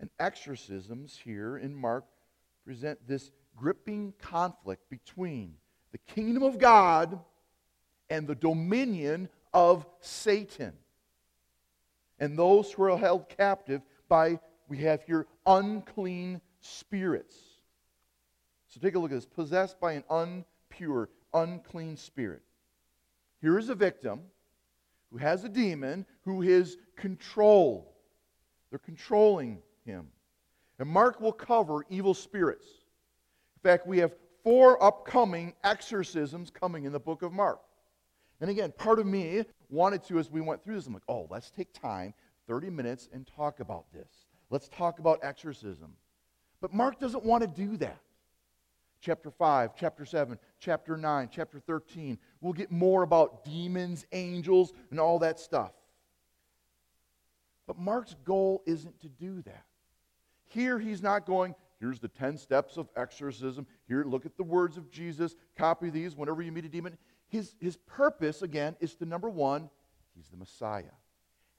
And 0.00 0.10
exorcisms 0.18 1.18
here 1.22 1.56
in 1.56 1.74
Mark 1.74 2.04
present 2.64 2.98
this 3.06 3.30
gripping 3.56 4.12
conflict 4.18 4.88
between 4.90 5.54
the 5.92 5.98
kingdom 5.98 6.42
of 6.42 6.58
God 6.58 7.18
and 8.10 8.26
the 8.26 8.34
dominion 8.34 9.28
of 9.54 9.86
Satan. 10.00 10.72
And 12.18 12.36
those 12.38 12.72
who 12.72 12.82
are 12.84 12.98
held 12.98 13.28
captive 13.28 13.82
by, 14.08 14.40
we 14.68 14.78
have 14.78 15.02
here, 15.02 15.26
unclean 15.46 16.40
spirits. 16.60 17.36
So 18.68 18.80
take 18.80 18.94
a 18.94 18.98
look 18.98 19.12
at 19.12 19.16
this 19.16 19.26
possessed 19.26 19.80
by 19.80 19.92
an 19.92 20.04
unpure, 20.10 21.06
unclean 21.32 21.96
spirit. 21.96 22.42
Here 23.40 23.58
is 23.58 23.68
a 23.68 23.74
victim 23.74 24.22
who 25.10 25.18
has 25.18 25.44
a 25.44 25.48
demon 25.48 26.06
who 26.22 26.42
is 26.42 26.76
controlled. 26.96 27.86
They're 28.70 28.78
controlling 28.78 29.62
him. 29.84 30.08
And 30.78 30.88
Mark 30.88 31.20
will 31.20 31.32
cover 31.32 31.84
evil 31.88 32.14
spirits. 32.14 32.66
In 33.56 33.68
fact, 33.68 33.86
we 33.86 33.98
have 33.98 34.12
four 34.44 34.82
upcoming 34.82 35.54
exorcisms 35.64 36.50
coming 36.50 36.84
in 36.84 36.92
the 36.92 37.00
book 37.00 37.22
of 37.22 37.32
Mark. 37.32 37.60
And 38.40 38.50
again, 38.50 38.72
part 38.76 38.98
of 39.00 39.06
me 39.06 39.44
wanted 39.68 40.04
to, 40.04 40.18
as 40.18 40.30
we 40.30 40.40
went 40.40 40.62
through 40.62 40.76
this, 40.76 40.86
I'm 40.86 40.94
like, 40.94 41.02
oh, 41.08 41.26
let's 41.30 41.50
take 41.50 41.72
time, 41.72 42.14
30 42.46 42.70
minutes, 42.70 43.08
and 43.12 43.26
talk 43.26 43.60
about 43.60 43.86
this. 43.92 44.26
Let's 44.50 44.68
talk 44.68 45.00
about 45.00 45.18
exorcism. 45.22 45.94
But 46.60 46.72
Mark 46.72 47.00
doesn't 47.00 47.24
want 47.24 47.42
to 47.42 47.48
do 47.48 47.76
that 47.78 48.00
chapter 49.00 49.30
5, 49.30 49.74
chapter 49.76 50.04
7, 50.04 50.38
chapter 50.58 50.96
9, 50.96 51.28
chapter 51.30 51.60
13. 51.60 52.18
We'll 52.40 52.52
get 52.52 52.70
more 52.70 53.02
about 53.02 53.44
demons, 53.44 54.06
angels, 54.12 54.72
and 54.90 54.98
all 54.98 55.18
that 55.20 55.38
stuff. 55.38 55.72
But 57.66 57.78
Mark's 57.78 58.16
goal 58.24 58.62
isn't 58.66 59.00
to 59.00 59.08
do 59.08 59.42
that. 59.42 59.64
Here 60.46 60.78
he's 60.78 61.02
not 61.02 61.26
going, 61.26 61.54
here's 61.80 62.00
the 62.00 62.08
10 62.08 62.38
steps 62.38 62.76
of 62.78 62.88
exorcism. 62.96 63.66
Here, 63.86 64.04
look 64.04 64.24
at 64.24 64.36
the 64.36 64.42
words 64.42 64.78
of 64.78 64.90
Jesus. 64.90 65.36
Copy 65.56 65.90
these 65.90 66.16
whenever 66.16 66.40
you 66.40 66.50
meet 66.50 66.64
a 66.64 66.68
demon. 66.68 66.96
His, 67.28 67.54
his 67.60 67.76
purpose, 67.76 68.40
again, 68.40 68.74
is 68.80 68.94
to 68.96 69.04
number 69.04 69.28
one, 69.28 69.68
he's 70.16 70.28
the 70.28 70.36
Messiah. 70.38 70.84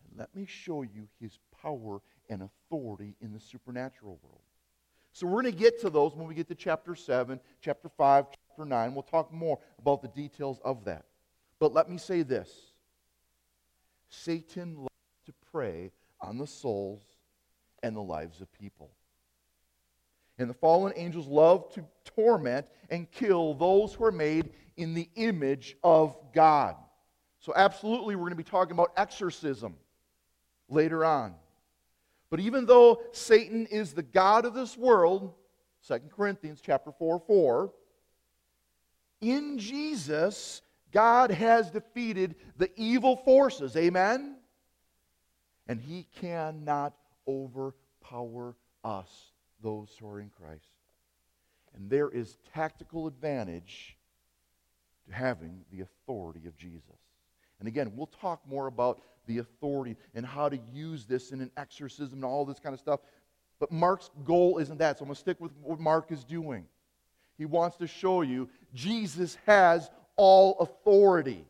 And 0.10 0.18
let 0.18 0.36
me 0.36 0.48
show 0.48 0.82
you 0.82 1.08
his 1.20 1.38
power 1.62 2.02
and 2.28 2.42
authority 2.42 3.16
in 3.22 3.32
the 3.32 3.40
supernatural 3.40 4.20
world. 4.24 4.42
So 5.20 5.28
we're 5.28 5.42
going 5.42 5.54
to 5.54 5.60
get 5.60 5.82
to 5.82 5.90
those 5.90 6.16
when 6.16 6.30
we 6.30 6.34
get 6.34 6.48
to 6.48 6.56
chapter 6.56 6.96
7, 6.96 7.42
chapter 7.60 7.90
5, 7.90 8.28
chapter 8.30 8.64
9. 8.64 8.94
We'll 8.94 9.04
talk 9.04 9.34
more 9.34 9.60
about 9.78 10.02
the 10.02 10.08
details 10.08 10.62
of 10.64 10.86
that. 10.86 11.04
But 11.60 11.74
let 11.74 11.90
me 11.90 11.98
say 11.98 12.22
this 12.22 12.50
Satan 14.08 14.78
loves 14.78 15.26
to 15.26 15.34
prey 15.52 15.92
on 16.22 16.38
the 16.38 16.48
souls 16.48 17.02
and 17.84 17.98
the 17.98 18.02
lives 18.02 18.40
of 18.40 18.50
people. 18.54 18.92
And 20.38 20.50
the 20.50 20.54
fallen 20.54 20.94
angels 20.96 21.28
love 21.28 21.70
to 21.74 21.84
torment 22.06 22.68
and 22.90 23.12
kill 23.12 23.56
those 23.56 23.94
who 23.94 24.06
are 24.06 24.14
made 24.14 24.52
in 24.78 24.94
the 24.94 25.10
image 25.16 25.76
of 25.84 26.16
God. 26.34 26.78
So, 27.40 27.52
absolutely, 27.58 28.16
we're 28.16 28.22
going 28.22 28.32
to 28.32 28.38
be 28.38 28.44
talking 28.44 28.72
about 28.72 28.94
exorcism 28.96 29.76
later 30.70 31.04
on. 31.04 31.36
But 32.30 32.40
even 32.40 32.66
though 32.66 33.02
Satan 33.12 33.66
is 33.68 33.94
the 33.94 34.04
God 34.04 34.46
of 34.46 34.54
this 34.54 34.78
world, 34.78 35.34
2 35.88 36.00
Corinthians 36.16 36.62
chapter 36.64 36.92
4 36.92 37.20
4, 37.20 37.72
in 39.22 39.58
Jesus, 39.58 40.62
God 40.92 41.32
has 41.32 41.72
defeated 41.72 42.36
the 42.58 42.70
evil 42.76 43.18
forces. 43.18 43.76
Amen? 43.76 44.36
And 45.68 45.80
he 45.80 46.08
cannot 46.20 46.94
overpower 47.28 48.56
us, 48.84 49.32
those 49.62 49.96
who 50.00 50.08
are 50.08 50.20
in 50.20 50.30
Christ. 50.30 50.72
And 51.76 51.90
there 51.90 52.10
is 52.10 52.38
tactical 52.54 53.08
advantage 53.08 53.98
to 55.08 55.14
having 55.14 55.64
the 55.72 55.82
authority 55.82 56.48
of 56.48 56.58
Jesus. 56.58 56.84
And 57.60 57.68
again, 57.68 57.92
we'll 57.96 58.08
talk 58.08 58.42
more 58.48 58.68
about 58.68 59.02
the 59.30 59.38
authority 59.38 59.96
and 60.16 60.26
how 60.26 60.50
to 60.50 60.60
use 60.74 61.06
this 61.06 61.32
in 61.32 61.40
an 61.40 61.52
exorcism 61.56 62.16
and 62.16 62.26
all 62.26 62.44
this 62.46 62.60
kind 62.60 62.74
of 62.74 62.80
stuff. 62.80 63.00
But 63.60 63.72
Mark's 63.72 64.10
goal 64.26 64.58
isn't 64.58 64.80
that. 64.80 64.98
So 64.98 65.04
I'm 65.04 65.08
going 65.08 65.16
to 65.16 65.22
stick 65.22 65.40
with 65.40 65.52
what 65.62 65.80
Mark 65.80 66.12
is 66.12 66.24
doing. 66.24 66.66
He 67.38 67.46
wants 67.46 67.78
to 67.78 67.88
show 67.88 68.22
you 68.22 68.50
Jesus 68.74 69.38
has 69.46 69.90
all 70.18 70.58
authority. 70.60 71.46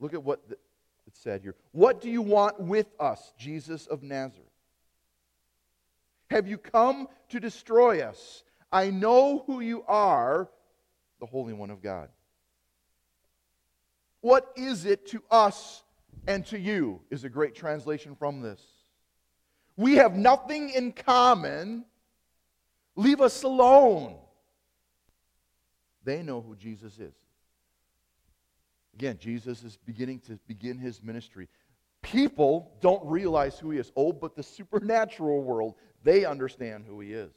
Look 0.00 0.14
at 0.14 0.22
what 0.22 0.40
it 0.48 0.58
said 1.12 1.42
here. 1.42 1.54
What 1.72 2.00
do 2.00 2.10
you 2.10 2.22
want 2.22 2.58
with 2.58 2.86
us, 2.98 3.34
Jesus 3.38 3.86
of 3.86 4.02
Nazareth? 4.02 4.48
Have 6.30 6.48
you 6.48 6.56
come 6.56 7.06
to 7.28 7.38
destroy 7.38 8.00
us? 8.00 8.42
I 8.72 8.90
know 8.90 9.44
who 9.46 9.60
you 9.60 9.84
are, 9.86 10.48
the 11.20 11.26
Holy 11.26 11.52
One 11.52 11.70
of 11.70 11.82
God. 11.82 12.08
What 14.24 14.54
is 14.56 14.86
it 14.86 15.06
to 15.08 15.22
us 15.30 15.82
and 16.26 16.46
to 16.46 16.58
you? 16.58 17.02
Is 17.10 17.24
a 17.24 17.28
great 17.28 17.54
translation 17.54 18.16
from 18.16 18.40
this. 18.40 18.58
We 19.76 19.96
have 19.96 20.16
nothing 20.16 20.70
in 20.70 20.92
common. 20.92 21.84
Leave 22.96 23.20
us 23.20 23.42
alone. 23.42 24.16
They 26.04 26.22
know 26.22 26.40
who 26.40 26.56
Jesus 26.56 26.98
is. 26.98 27.12
Again, 28.94 29.18
Jesus 29.20 29.62
is 29.62 29.76
beginning 29.84 30.20
to 30.20 30.38
begin 30.46 30.78
his 30.78 31.02
ministry. 31.02 31.46
People 32.00 32.72
don't 32.80 33.04
realize 33.04 33.58
who 33.58 33.72
he 33.72 33.78
is. 33.78 33.92
Oh, 33.94 34.14
but 34.14 34.34
the 34.34 34.42
supernatural 34.42 35.42
world, 35.42 35.74
they 36.02 36.24
understand 36.24 36.86
who 36.86 36.98
he 37.00 37.12
is. 37.12 37.34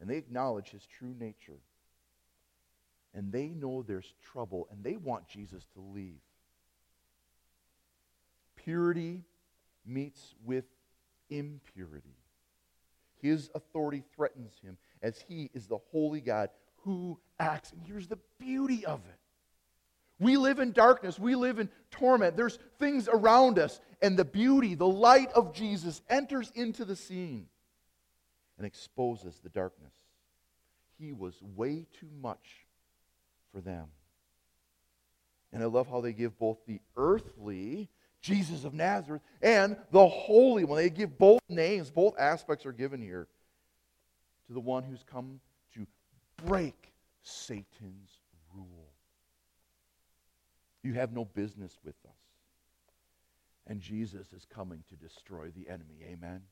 And 0.00 0.10
they 0.10 0.16
acknowledge 0.16 0.70
his 0.70 0.84
true 0.86 1.14
nature. 1.20 1.60
And 3.14 3.30
they 3.30 3.48
know 3.48 3.82
there's 3.82 4.14
trouble, 4.22 4.68
and 4.70 4.82
they 4.82 4.96
want 4.96 5.28
Jesus 5.28 5.66
to 5.74 5.80
leave. 5.80 6.20
Purity 8.56 9.22
meets 9.84 10.34
with 10.44 10.64
impurity. 11.28 12.16
His 13.20 13.50
authority 13.54 14.02
threatens 14.14 14.54
him 14.62 14.76
as 15.02 15.20
he 15.28 15.50
is 15.54 15.66
the 15.66 15.78
holy 15.90 16.20
God 16.20 16.48
who 16.84 17.18
acts. 17.38 17.72
And 17.72 17.82
here's 17.82 18.08
the 18.08 18.18
beauty 18.38 18.84
of 18.84 19.00
it 19.00 19.18
we 20.22 20.36
live 20.36 20.60
in 20.60 20.70
darkness, 20.70 21.18
we 21.18 21.34
live 21.34 21.58
in 21.58 21.68
torment. 21.90 22.36
There's 22.36 22.58
things 22.78 23.08
around 23.12 23.58
us, 23.58 23.80
and 24.00 24.16
the 24.16 24.24
beauty, 24.24 24.76
the 24.76 24.86
light 24.86 25.32
of 25.32 25.52
Jesus 25.52 26.00
enters 26.08 26.52
into 26.54 26.84
the 26.84 26.94
scene 26.94 27.46
and 28.56 28.64
exposes 28.64 29.40
the 29.42 29.48
darkness. 29.48 29.92
He 30.96 31.12
was 31.12 31.34
way 31.42 31.86
too 31.98 32.08
much 32.20 32.66
for 33.52 33.60
them. 33.60 33.86
And 35.52 35.62
I 35.62 35.66
love 35.66 35.88
how 35.88 36.00
they 36.00 36.12
give 36.12 36.38
both 36.38 36.58
the 36.66 36.80
earthly, 36.96 37.90
Jesus 38.20 38.64
of 38.64 38.72
Nazareth, 38.72 39.22
and 39.42 39.76
the 39.90 40.08
holy 40.08 40.64
one. 40.64 40.78
They 40.78 40.90
give 40.90 41.18
both 41.18 41.40
names, 41.48 41.90
both 41.90 42.18
aspects 42.18 42.64
are 42.64 42.72
given 42.72 43.02
here 43.02 43.28
to 44.46 44.52
the 44.52 44.60
one 44.60 44.82
who's 44.82 45.04
come 45.04 45.40
to 45.74 45.86
break 46.46 46.92
Satan's 47.22 48.20
rule. 48.54 48.92
You 50.82 50.94
have 50.94 51.12
no 51.12 51.24
business 51.24 51.78
with 51.84 51.94
us. 52.04 52.16
And 53.66 53.80
Jesus 53.80 54.32
is 54.32 54.44
coming 54.44 54.82
to 54.88 54.96
destroy 54.96 55.50
the 55.50 55.68
enemy. 55.68 56.00
Amen. 56.04 56.42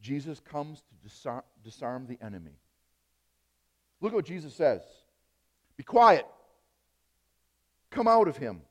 Jesus 0.00 0.38
comes 0.38 0.82
to 0.82 1.08
disarm, 1.08 1.42
disarm 1.64 2.06
the 2.06 2.18
enemy. 2.24 2.60
Look 4.00 4.12
what 4.12 4.24
Jesus 4.24 4.54
says 4.54 4.82
Be 5.76 5.82
quiet. 5.82 6.26
Come 7.90 8.08
out 8.08 8.28
of 8.28 8.36
him. 8.36 8.62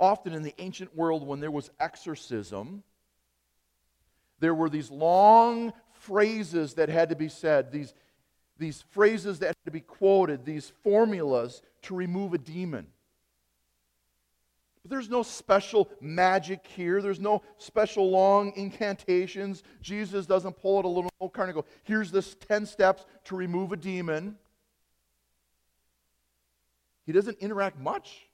Often 0.00 0.34
in 0.34 0.42
the 0.42 0.54
ancient 0.58 0.94
world, 0.96 1.26
when 1.26 1.38
there 1.38 1.52
was 1.52 1.70
exorcism, 1.78 2.82
there 4.40 4.54
were 4.54 4.68
these 4.68 4.90
long 4.90 5.72
phrases 5.92 6.74
that 6.74 6.88
had 6.88 7.10
to 7.10 7.16
be 7.16 7.28
said, 7.28 7.70
these, 7.70 7.94
these 8.58 8.82
phrases 8.90 9.38
that 9.38 9.46
had 9.46 9.64
to 9.64 9.70
be 9.70 9.80
quoted, 9.80 10.44
these 10.44 10.72
formulas 10.82 11.62
to 11.82 11.94
remove 11.94 12.34
a 12.34 12.38
demon. 12.38 12.88
But 14.84 14.90
there's 14.90 15.08
no 15.08 15.22
special 15.22 15.88
magic 16.02 16.66
here. 16.76 17.00
There's 17.00 17.18
no 17.18 17.42
special 17.56 18.10
long 18.10 18.52
incantations. 18.54 19.62
Jesus 19.80 20.26
doesn't 20.26 20.58
pull 20.58 20.76
out 20.78 20.84
a 20.84 20.88
little 20.88 21.10
old 21.20 21.32
card 21.32 21.48
and 21.48 21.56
go, 21.56 21.64
here's 21.84 22.10
this 22.10 22.36
10 22.46 22.66
steps 22.66 23.06
to 23.24 23.34
remove 23.34 23.72
a 23.72 23.76
demon. 23.76 24.36
He 27.06 27.12
doesn't 27.12 27.38
interact 27.38 27.80
much 27.80 28.28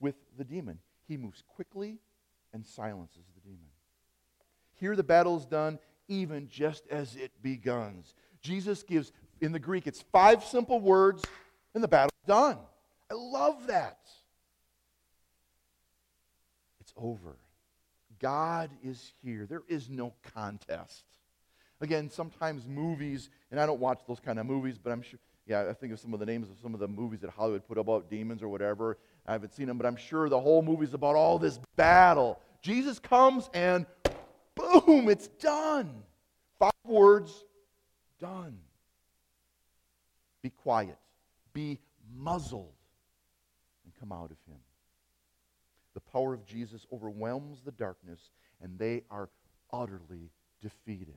with 0.00 0.14
the 0.38 0.44
demon. 0.44 0.78
He 1.06 1.18
moves 1.18 1.42
quickly 1.46 1.98
and 2.54 2.64
silences 2.64 3.24
the 3.34 3.40
demon. 3.42 3.68
Here 4.72 4.96
the 4.96 5.02
battle 5.02 5.36
is 5.36 5.44
done 5.44 5.78
even 6.08 6.48
just 6.48 6.86
as 6.88 7.16
it 7.16 7.32
begins. 7.42 8.14
Jesus 8.40 8.82
gives, 8.82 9.12
in 9.42 9.52
the 9.52 9.58
Greek, 9.58 9.86
it's 9.86 10.00
five 10.10 10.42
simple 10.42 10.80
words 10.80 11.22
and 11.74 11.84
the 11.84 11.88
battle's 11.88 12.12
done. 12.26 12.56
I 13.10 13.14
love 13.14 13.66
that. 13.66 13.98
It's 16.94 17.04
over. 17.04 17.36
God 18.20 18.70
is 18.84 19.12
here. 19.22 19.46
There 19.46 19.62
is 19.68 19.88
no 19.88 20.12
contest. 20.34 21.04
Again, 21.80 22.10
sometimes 22.10 22.66
movies, 22.68 23.30
and 23.50 23.58
I 23.58 23.66
don't 23.66 23.80
watch 23.80 24.00
those 24.06 24.20
kind 24.20 24.38
of 24.38 24.46
movies, 24.46 24.78
but 24.78 24.92
I'm 24.92 25.02
sure, 25.02 25.18
yeah, 25.46 25.68
I 25.68 25.72
think 25.72 25.92
of 25.92 25.98
some 25.98 26.14
of 26.14 26.20
the 26.20 26.26
names 26.26 26.48
of 26.48 26.56
some 26.62 26.74
of 26.74 26.80
the 26.80 26.86
movies 26.86 27.20
that 27.20 27.30
Hollywood 27.30 27.66
put 27.66 27.78
about 27.78 28.08
demons 28.08 28.42
or 28.42 28.48
whatever. 28.48 28.98
I 29.26 29.32
haven't 29.32 29.54
seen 29.54 29.66
them, 29.66 29.78
but 29.78 29.86
I'm 29.86 29.96
sure 29.96 30.28
the 30.28 30.40
whole 30.40 30.62
movie's 30.62 30.94
about 30.94 31.16
all 31.16 31.38
this 31.38 31.58
battle. 31.74 32.38
Jesus 32.60 33.00
comes 33.00 33.50
and 33.52 33.86
boom, 34.54 35.08
it's 35.08 35.26
done. 35.26 35.90
Five 36.58 36.70
words, 36.84 37.44
done. 38.20 38.58
Be 40.42 40.50
quiet 40.50 40.96
be 41.52 41.78
muzzled 42.16 42.72
and 43.84 43.92
come 43.98 44.12
out 44.12 44.30
of 44.30 44.36
him. 44.46 44.58
The 46.12 46.18
power 46.18 46.34
of 46.34 46.44
Jesus 46.44 46.86
overwhelms 46.92 47.62
the 47.64 47.72
darkness, 47.72 48.30
and 48.60 48.78
they 48.78 49.02
are 49.10 49.28
utterly 49.72 50.30
defeated. 50.60 51.14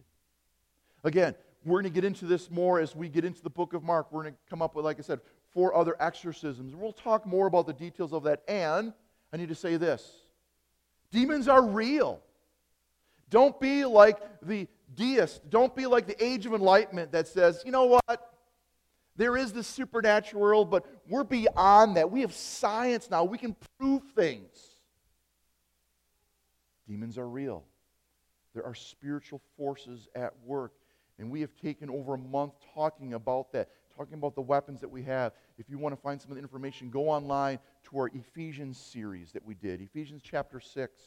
Again, 1.04 1.36
we're 1.66 1.82
going 1.82 1.92
to 1.92 1.96
get 1.96 2.06
into 2.06 2.26
this 2.26 2.50
more 2.50 2.80
as 2.80 2.96
we 2.96 3.10
get 3.10 3.26
into 3.26 3.42
the 3.42 3.50
book 3.50 3.74
of 3.74 3.84
Mark. 3.84 4.12
We're 4.12 4.24
going 4.24 4.34
to 4.34 4.40
come 4.50 4.62
up 4.62 4.76
with, 4.76 4.86
like 4.86 5.00
I 5.00 5.02
said, 5.02 5.20
four 5.52 5.76
other 5.76 5.96
exorcisms. 6.00 6.76
We'll 6.76 6.94
talk 6.94 7.26
more 7.26 7.48
about 7.48 7.68
the 7.68 7.74
details 7.74 8.14
of 8.14 8.24
that. 8.24 8.44
And 8.48 8.94
I 9.34 9.38
need 9.38 9.50
to 9.50 9.56
say 9.56 9.78
this 9.78 10.12
demons 11.12 11.48
are 11.48 11.66
real. 11.66 12.22
Don't 13.30 13.60
be 13.60 13.86
like 13.86 14.20
the 14.42 14.68
deist. 14.94 15.50
Don't 15.50 15.76
be 15.76 15.88
like 15.88 16.08
the 16.08 16.24
age 16.24 16.46
of 16.46 16.54
enlightenment 16.54 17.12
that 17.12 17.28
says, 17.28 17.64
you 17.66 17.72
know 17.72 17.86
what? 17.86 18.32
There 19.18 19.36
is 19.36 19.54
this 19.54 19.68
supernatural 19.68 20.42
world, 20.42 20.70
but 20.70 20.86
we're 21.08 21.24
beyond 21.24 21.98
that. 21.98 22.12
We 22.12 22.22
have 22.22 22.34
science 22.34 23.10
now. 23.10 23.24
We 23.24 23.38
can 23.38 23.56
prove 23.80 24.04
things. 24.16 24.75
Demons 26.88 27.18
are 27.18 27.28
real. 27.28 27.64
There 28.54 28.66
are 28.66 28.76
spiritual 28.76 29.42
forces 29.58 30.08
at 30.16 30.34
work. 30.46 30.74
And 31.18 31.32
we 31.32 31.42
have 31.42 31.56
taken 31.56 31.90
over 31.90 32.16
a 32.16 32.18
month 32.18 32.54
talking 32.74 33.14
about 33.14 33.52
that, 33.54 33.70
talking 33.96 34.16
about 34.16 34.36
the 34.36 34.42
weapons 34.42 34.82
that 34.82 34.90
we 34.90 35.04
have. 35.04 35.34
If 35.58 35.70
you 35.70 35.78
want 35.78 35.96
to 35.96 36.02
find 36.02 36.22
some 36.22 36.32
of 36.32 36.36
the 36.36 36.42
information, 36.42 36.90
go 36.90 37.10
online 37.10 37.60
to 37.90 38.00
our 38.00 38.10
Ephesians 38.14 38.78
series 38.78 39.32
that 39.32 39.46
we 39.46 39.56
did, 39.56 39.82
Ephesians 39.82 40.22
chapter 40.24 40.60
6. 40.60 41.02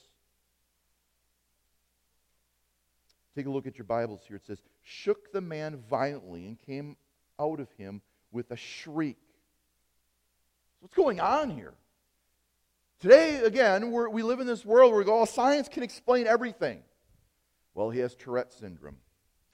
Take 3.34 3.46
a 3.46 3.50
look 3.50 3.66
at 3.66 3.78
your 3.78 3.84
Bibles 3.84 4.22
here. 4.26 4.36
It 4.36 4.46
says, 4.46 4.62
Shook 4.82 5.32
the 5.32 5.40
man 5.40 5.82
violently 5.88 6.46
and 6.46 6.58
came 6.58 6.96
out 7.38 7.60
of 7.60 7.70
him 7.72 8.00
with 8.32 8.50
a 8.50 8.56
shriek. 8.56 9.18
So 10.72 10.78
what's 10.80 10.94
going 10.94 11.20
on 11.20 11.50
here? 11.50 11.74
Today, 13.00 13.36
again, 13.44 13.92
we 13.92 14.22
live 14.22 14.40
in 14.40 14.46
this 14.46 14.64
world 14.64 14.90
where 14.90 14.98
we 14.98 15.04
go, 15.04 15.20
oh, 15.20 15.24
science 15.24 15.68
can 15.68 15.84
explain 15.84 16.26
everything. 16.26 16.82
Well, 17.74 17.90
he 17.90 18.00
has 18.00 18.16
Tourette 18.16 18.52
syndrome. 18.52 18.96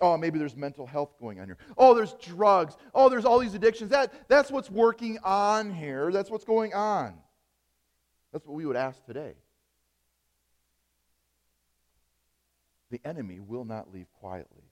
Oh, 0.00 0.16
maybe 0.16 0.38
there's 0.38 0.57
mental 0.57 0.87
health 0.87 1.14
going 1.20 1.40
on 1.40 1.46
here. 1.46 1.59
Oh, 1.76 1.94
there's 1.94 2.14
drugs. 2.14 2.76
Oh, 2.94 3.09
there's 3.09 3.26
all 3.26 3.38
these 3.38 3.54
addictions. 3.54 3.90
That, 3.90 4.28
that's 4.28 4.50
what's 4.50 4.70
working 4.70 5.18
on 5.22 5.72
here. 5.72 6.11
That's 6.11 6.30
what's 6.30 6.44
going 6.44 6.72
on. 6.72 7.14
That's 8.33 8.46
what 8.46 8.54
we 8.54 8.64
would 8.64 8.76
ask 8.76 9.04
today. 9.04 9.35
The 12.90 13.00
enemy 13.04 13.40
will 13.40 13.64
not 13.64 13.92
leave 13.92 14.07
quietly. 14.20 14.64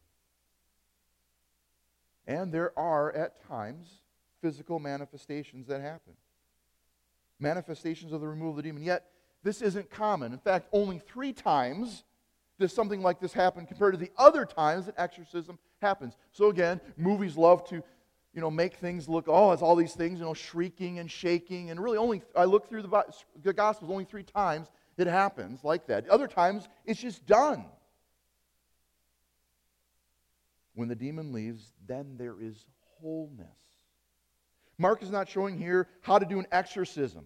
And 2.27 2.53
there 2.53 2.77
are, 2.79 3.13
at 3.13 3.47
times, 3.47 3.89
physical 4.41 4.79
manifestations 4.79 5.67
that 5.67 5.81
happen. 5.81 6.15
Manifestations 7.43 8.13
of 8.13 8.21
the 8.21 8.29
removal 8.29 8.51
of 8.51 8.57
the 8.57 8.63
demon. 8.63 8.83
Yet, 8.83 9.05
this 9.43 9.61
isn't 9.63 9.91
common. 9.91 10.33
In 10.33 10.39
fact, 10.39 10.69
only 10.73 11.01
three 11.01 11.33
times 11.33 12.05
does 12.61 12.73
something 12.73 13.03
like 13.03 13.19
this 13.19 13.33
happen 13.33 13.67
compared 13.67 13.95
to 13.95 13.99
the 13.99 14.13
other 14.17 14.47
times 14.47 14.87
that 14.87 14.95
exorcism 14.97 15.59
happens. 15.81 16.15
So 16.31 16.49
again, 16.49 16.81
movies 16.97 17.37
love 17.37 17.69
to, 17.71 17.83
you 18.33 18.41
know, 18.41 18.51
make 18.51 18.77
things 18.77 19.09
look, 19.09 19.25
oh, 19.27 19.51
it's 19.51 19.63
all 19.63 19.75
these 19.75 19.95
things, 19.95 20.21
you 20.21 20.25
know, 20.25 20.35
shrieking 20.35 21.01
and 21.01 21.11
shaking. 21.11 21.71
And 21.71 21.81
really 21.81 21.99
only, 21.99 22.23
I 22.37 22.45
look 22.45 22.69
through 22.69 22.83
the, 22.83 23.05
the 23.43 23.53
Gospels, 23.53 23.91
only 23.91 24.05
three 24.05 24.23
times 24.23 24.69
it 24.97 25.09
happens 25.09 25.65
like 25.65 25.89
that. 25.89 26.09
Other 26.09 26.29
times, 26.29 26.69
it's 26.85 27.01
just 27.01 27.27
done. 27.27 27.65
When 30.75 30.89
the 30.89 30.95
demon 30.95 31.33
leaves, 31.33 31.73
then 31.87 32.17
there 32.19 32.37
is 32.41 32.67
wholeness. 33.01 33.62
Mark 34.83 35.01
is 35.03 35.13
not 35.13 35.29
showing 35.29 35.57
here 35.57 35.87
how 36.01 36.19
to 36.19 36.27
do 36.27 36.41
an 36.41 36.47
exorcism, 36.51 37.25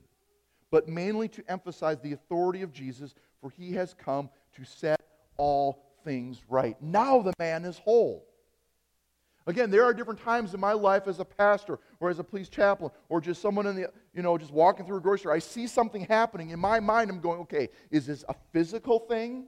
but 0.71 0.89
mainly 0.89 1.27
to 1.29 1.43
emphasize 1.49 1.99
the 2.01 2.13
authority 2.13 2.61
of 2.61 2.71
Jesus, 2.71 3.15
for 3.41 3.49
he 3.49 3.73
has 3.73 3.95
come 3.95 4.29
to 4.55 4.65
set 4.65 5.01
all 5.39 5.83
things 6.05 6.43
right. 6.51 6.77
Now 6.83 7.23
the 7.23 7.33
man 7.39 7.65
is 7.65 7.79
whole. 7.79 8.27
Again, 9.47 9.71
there 9.71 9.85
are 9.85 9.95
different 9.95 10.21
times 10.21 10.53
in 10.53 10.61
my 10.61 10.73
life 10.73 11.09
as 11.09 11.19
a 11.19 11.25
pastor 11.25 11.79
or 11.99 12.11
as 12.11 12.19
a 12.19 12.25
police 12.25 12.51
chaplain 12.51 12.91
or 13.09 13.23
just 13.23 13.41
someone 13.41 13.67
in 13.67 13.77
the, 13.77 13.91
you 14.13 14.21
know, 14.21 14.37
just 14.37 14.53
walking 14.53 14.85
through 14.85 14.99
a 14.99 15.01
grocery 15.01 15.21
store. 15.21 15.33
I 15.33 15.39
see 15.39 15.67
something 15.67 16.03
happening. 16.03 16.51
In 16.51 16.59
my 16.59 16.79
mind, 16.79 17.09
I'm 17.09 17.21
going, 17.21 17.41
okay, 17.41 17.71
is 17.91 18.07
this 18.07 18.23
a 18.29 18.35
physical 18.53 18.99
thing? 18.99 19.47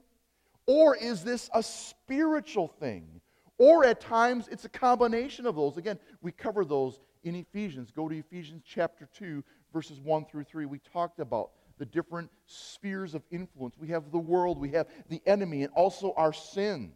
Or 0.65 0.95
is 0.95 1.23
this 1.23 1.47
a 1.53 1.61
spiritual 1.61 2.69
thing? 2.69 3.21
Or 3.59 3.85
at 3.85 3.99
times, 3.99 4.47
it's 4.49 4.65
a 4.65 4.69
combination 4.69 5.45
of 5.45 5.55
those. 5.55 5.77
Again, 5.77 5.99
we 6.21 6.31
cover 6.31 6.65
those 6.65 7.01
in 7.23 7.35
Ephesians. 7.35 7.91
Go 7.91 8.09
to 8.09 8.15
Ephesians 8.15 8.63
chapter 8.65 9.07
2, 9.17 9.43
verses 9.73 9.99
1 9.99 10.25
through 10.25 10.43
3. 10.45 10.65
We 10.65 10.79
talked 10.91 11.19
about 11.19 11.51
the 11.77 11.85
different 11.85 12.29
spheres 12.45 13.15
of 13.15 13.23
influence. 13.31 13.75
We 13.77 13.89
have 13.89 14.11
the 14.11 14.19
world, 14.19 14.59
we 14.59 14.71
have 14.71 14.87
the 15.09 15.21
enemy, 15.25 15.63
and 15.63 15.71
also 15.73 16.13
our 16.17 16.33
sins. 16.33 16.95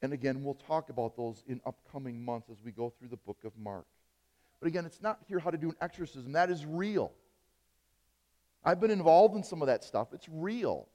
And 0.00 0.12
again, 0.12 0.42
we'll 0.42 0.54
talk 0.54 0.88
about 0.88 1.16
those 1.16 1.44
in 1.46 1.60
upcoming 1.64 2.24
months 2.24 2.48
as 2.50 2.56
we 2.64 2.72
go 2.72 2.92
through 2.98 3.08
the 3.08 3.16
book 3.16 3.38
of 3.44 3.52
Mark. 3.56 3.84
But 4.58 4.68
again, 4.68 4.84
it's 4.84 5.02
not 5.02 5.18
here 5.28 5.38
how 5.38 5.50
to 5.50 5.58
do 5.58 5.70
an 5.70 5.76
exorcism. 5.80 6.32
That 6.32 6.50
is 6.50 6.66
real. 6.66 7.12
I've 8.64 8.80
been 8.80 8.90
involved 8.90 9.36
in 9.36 9.42
some 9.42 9.60
of 9.60 9.66
that 9.66 9.84
stuff. 9.84 10.08
It's 10.12 10.28
real. 10.28 10.88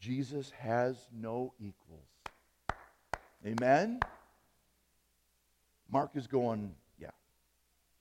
Jesus 0.00 0.50
has 0.58 0.96
no 1.12 1.52
equals. 1.58 2.15
Amen? 3.46 4.00
Mark 5.90 6.10
is 6.14 6.26
going, 6.26 6.74
yeah, 6.98 7.10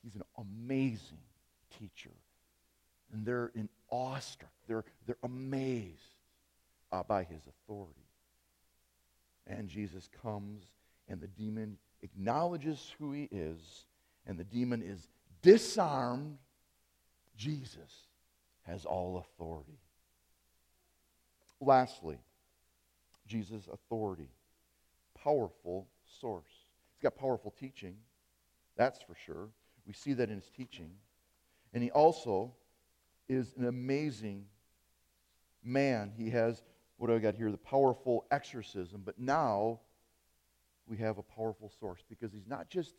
he's 0.03 0.15
an 0.15 0.23
amazing 0.37 1.19
teacher. 1.77 2.11
And 3.13 3.25
they're 3.25 3.51
in 3.53 3.69
awestruck. 3.91 4.51
They're, 4.67 4.83
they're 5.05 5.17
amazed 5.23 6.15
uh, 6.91 7.03
by 7.03 7.23
his 7.23 7.41
authority. 7.47 7.99
And 9.47 9.69
Jesus 9.69 10.09
comes, 10.23 10.63
and 11.07 11.21
the 11.21 11.27
demon 11.27 11.77
acknowledges 12.01 12.93
who 12.97 13.11
he 13.11 13.27
is, 13.31 13.85
and 14.25 14.39
the 14.39 14.43
demon 14.43 14.81
is 14.81 15.07
disarmed. 15.43 16.37
Jesus 17.37 18.07
has 18.63 18.85
all 18.85 19.17
authority. 19.17 19.77
Lastly, 21.61 22.17
Jesus' 23.27 23.67
authority. 23.71 24.29
Powerful 25.25 25.89
source. 26.21 26.53
He's 26.93 27.01
got 27.01 27.17
powerful 27.17 27.53
teaching, 27.59 27.97
that's 28.77 29.01
for 29.01 29.15
sure. 29.15 29.49
We 29.85 29.93
see 29.93 30.13
that 30.13 30.29
in 30.29 30.35
his 30.35 30.49
teaching. 30.49 30.91
And 31.73 31.83
he 31.83 31.91
also 31.91 32.53
is 33.27 33.53
an 33.57 33.65
amazing 33.65 34.45
man. 35.63 36.13
He 36.15 36.29
has 36.29 36.63
what 36.97 37.07
do 37.07 37.15
I 37.15 37.19
got 37.19 37.35
here? 37.35 37.51
The 37.51 37.57
powerful 37.57 38.25
exorcism. 38.31 39.01
But 39.03 39.19
now 39.19 39.81
we 40.87 40.97
have 40.97 41.17
a 41.17 41.23
powerful 41.23 41.71
source 41.79 42.01
because 42.07 42.31
he's 42.31 42.47
not 42.47 42.69
just 42.69 42.93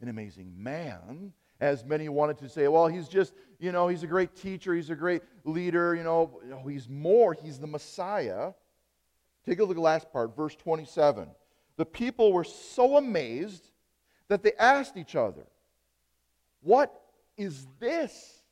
an 0.00 0.08
amazing 0.08 0.52
man, 0.56 1.32
as 1.60 1.84
many 1.84 2.08
wanted 2.08 2.36
to 2.38 2.48
say, 2.48 2.66
well, 2.66 2.88
he's 2.88 3.08
just, 3.08 3.34
you 3.60 3.70
know, 3.70 3.86
he's 3.86 4.02
a 4.02 4.06
great 4.08 4.34
teacher, 4.34 4.74
he's 4.74 4.90
a 4.90 4.96
great 4.96 5.22
leader, 5.44 5.94
you 5.94 6.02
know. 6.02 6.40
No, 6.44 6.66
he's 6.66 6.88
more, 6.88 7.34
he's 7.34 7.58
the 7.58 7.68
Messiah. 7.68 8.50
Take 9.46 9.60
a 9.60 9.62
look 9.62 9.70
at 9.70 9.76
the 9.76 9.82
last 9.82 10.12
part, 10.12 10.36
verse 10.36 10.56
27. 10.56 11.28
The 11.82 11.86
people 11.86 12.32
were 12.32 12.44
so 12.44 12.96
amazed 12.96 13.68
that 14.28 14.44
they 14.44 14.52
asked 14.56 14.96
each 14.96 15.16
other, 15.16 15.42
What 16.60 16.94
is 17.36 17.66
this? 17.80 18.44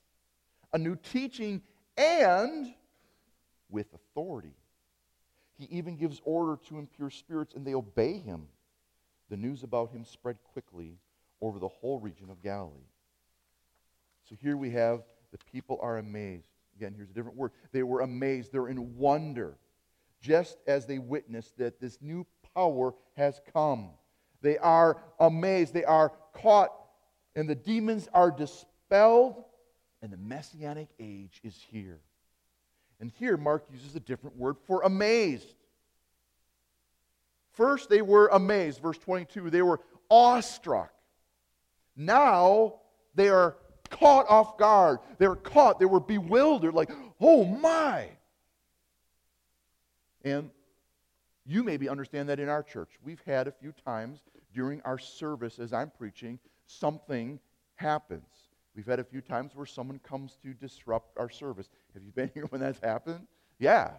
A 0.73 0.79
new 0.79 0.97
teaching 0.97 1.63
and 1.97 2.75
with 3.69 3.87
authority. 3.95 4.57
He 5.57 5.67
even 5.67 5.97
gives 5.97 6.21
order 6.25 6.59
to 6.71 6.81
impure 6.81 7.09
spirits, 7.09 7.55
and 7.55 7.65
they 7.65 7.73
obey 7.73 8.19
him. 8.19 8.49
The 9.29 9.37
news 9.37 9.63
about 9.63 9.93
him 9.93 10.05
spread 10.05 10.39
quickly 10.53 10.99
over 11.41 11.61
the 11.61 11.69
whole 11.69 12.01
region 12.01 12.31
of 12.31 12.43
Galilee. 12.43 12.91
So 14.29 14.35
here 14.43 14.57
we 14.57 14.71
have 14.71 15.05
the 15.31 15.39
people 15.53 15.79
are 15.81 15.99
amazed. 15.99 16.49
Again, 16.77 16.95
here's 16.97 17.11
a 17.11 17.15
different 17.15 17.37
word. 17.37 17.53
They 17.71 17.85
were 17.85 18.01
amazed. 18.01 18.51
They're 18.51 18.67
in 18.67 18.97
wonder, 18.97 19.57
just 20.21 20.59
as 20.67 20.85
they 20.85 20.99
witnessed 20.99 21.59
that 21.59 21.81
this 21.81 21.99
new 22.03 22.27
power 22.55 22.95
has 23.17 23.41
come. 23.53 23.91
They 24.43 24.59
are 24.59 25.03
amazed. 25.19 25.75
They 25.75 25.85
are 25.85 26.13
caught, 26.35 26.73
and 27.37 27.49
the 27.49 27.55
demons 27.55 28.09
are 28.13 28.31
dispelled, 28.31 29.45
and 30.03 30.13
the 30.13 30.17
messianic 30.17 30.89
age 30.99 31.41
is 31.45 31.57
here. 31.71 32.01
And 33.01 33.11
here, 33.19 33.37
Mark 33.37 33.65
uses 33.73 33.97
a 33.97 34.01
different 34.01 34.37
word 34.37 34.57
for 34.67 34.83
amazed. 34.83 35.55
First, 37.53 37.89
they 37.89 38.03
were 38.03 38.29
amazed. 38.29 38.81
Verse 38.81 38.99
22, 38.99 39.51
they 39.51 39.63
were 39.63 39.81
awestruck. 40.09 40.93
Now, 41.97 42.81
they 43.15 43.29
are 43.29 43.57
caught 43.91 44.27
off 44.29 44.57
guard. 44.57 45.01
They 45.19 45.29
were 45.29 45.37
caught. 45.37 45.79
They 45.79 45.87
were 45.87 46.01
bewildered, 46.01 46.75
like, 46.75 46.91
oh 47.21 47.45
my. 47.45 48.09
And 50.23 50.51
you 51.51 51.65
maybe 51.65 51.89
understand 51.89 52.29
that 52.29 52.39
in 52.39 52.49
our 52.49 52.63
church. 52.63 52.91
We've 53.03 53.23
had 53.27 53.49
a 53.49 53.53
few 53.53 53.73
times 53.73 54.21
during 54.55 54.81
our 54.83 54.99
service 54.99 55.59
as 55.59 55.73
I'm 55.73 55.91
preaching, 55.91 56.39
something 56.67 57.41
happens. 57.77 58.51
We've 58.77 58.87
had 58.87 59.01
a 59.01 59.05
few 59.05 59.21
times 59.21 59.53
where 59.55 59.67
someone 59.67 59.99
comes 59.99 60.37
to 60.43 60.55
disrupt 60.55 61.19
our 61.19 61.29
service. 61.29 61.69
Have 61.95 62.05
you 62.05 62.13
been 62.13 62.31
here 62.35 62.47
when 62.47 62.61
that's 62.61 62.79
happened? 62.81 63.27
Yeah. 63.59 63.91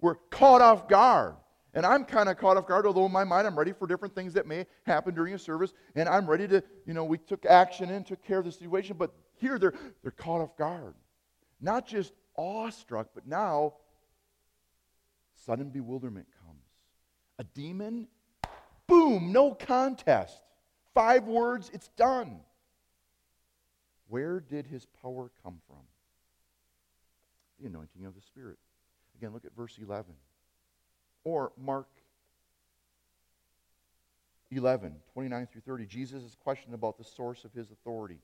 We're 0.00 0.14
caught 0.30 0.60
off 0.60 0.88
guard. 0.88 1.34
And 1.74 1.86
I'm 1.86 2.04
kind 2.04 2.28
of 2.28 2.36
caught 2.36 2.56
off 2.56 2.68
guard, 2.68 2.86
although 2.86 3.06
in 3.06 3.12
my 3.12 3.24
mind 3.24 3.46
I'm 3.46 3.58
ready 3.58 3.72
for 3.72 3.86
different 3.86 4.14
things 4.14 4.34
that 4.34 4.46
may 4.46 4.66
happen 4.84 5.14
during 5.14 5.34
a 5.34 5.38
service. 5.38 5.72
And 5.94 6.08
I'm 6.08 6.28
ready 6.28 6.46
to, 6.48 6.62
you 6.86 6.92
know, 6.92 7.04
we 7.04 7.18
took 7.18 7.46
action 7.46 7.90
and 7.90 8.06
took 8.06 8.22
care 8.22 8.38
of 8.38 8.44
the 8.44 8.52
situation. 8.52 8.96
But 8.98 9.12
here 9.34 9.58
they're, 9.58 9.74
they're 10.02 10.12
caught 10.12 10.42
off 10.42 10.56
guard. 10.56 10.94
Not 11.60 11.86
just 11.86 12.12
awestruck, 12.36 13.08
but 13.14 13.26
now 13.26 13.74
sudden 15.34 15.70
bewilderment. 15.70 16.26
A 17.38 17.44
demon, 17.44 18.08
boom, 18.86 19.32
no 19.32 19.54
contest. 19.54 20.40
Five 20.94 21.24
words, 21.24 21.70
it's 21.72 21.88
done. 21.96 22.40
Where 24.08 24.40
did 24.40 24.66
his 24.66 24.86
power 25.00 25.30
come 25.42 25.58
from? 25.66 25.78
The 27.60 27.68
anointing 27.68 28.04
of 28.04 28.14
the 28.14 28.20
Spirit. 28.20 28.58
Again, 29.16 29.32
look 29.32 29.44
at 29.44 29.56
verse 29.56 29.78
11. 29.80 30.12
Or 31.24 31.52
Mark 31.56 31.88
11, 34.50 34.96
29 35.14 35.48
through 35.50 35.62
30. 35.62 35.86
Jesus 35.86 36.22
is 36.22 36.36
questioned 36.42 36.74
about 36.74 36.98
the 36.98 37.04
source 37.04 37.44
of 37.44 37.52
his 37.52 37.70
authority. 37.70 38.18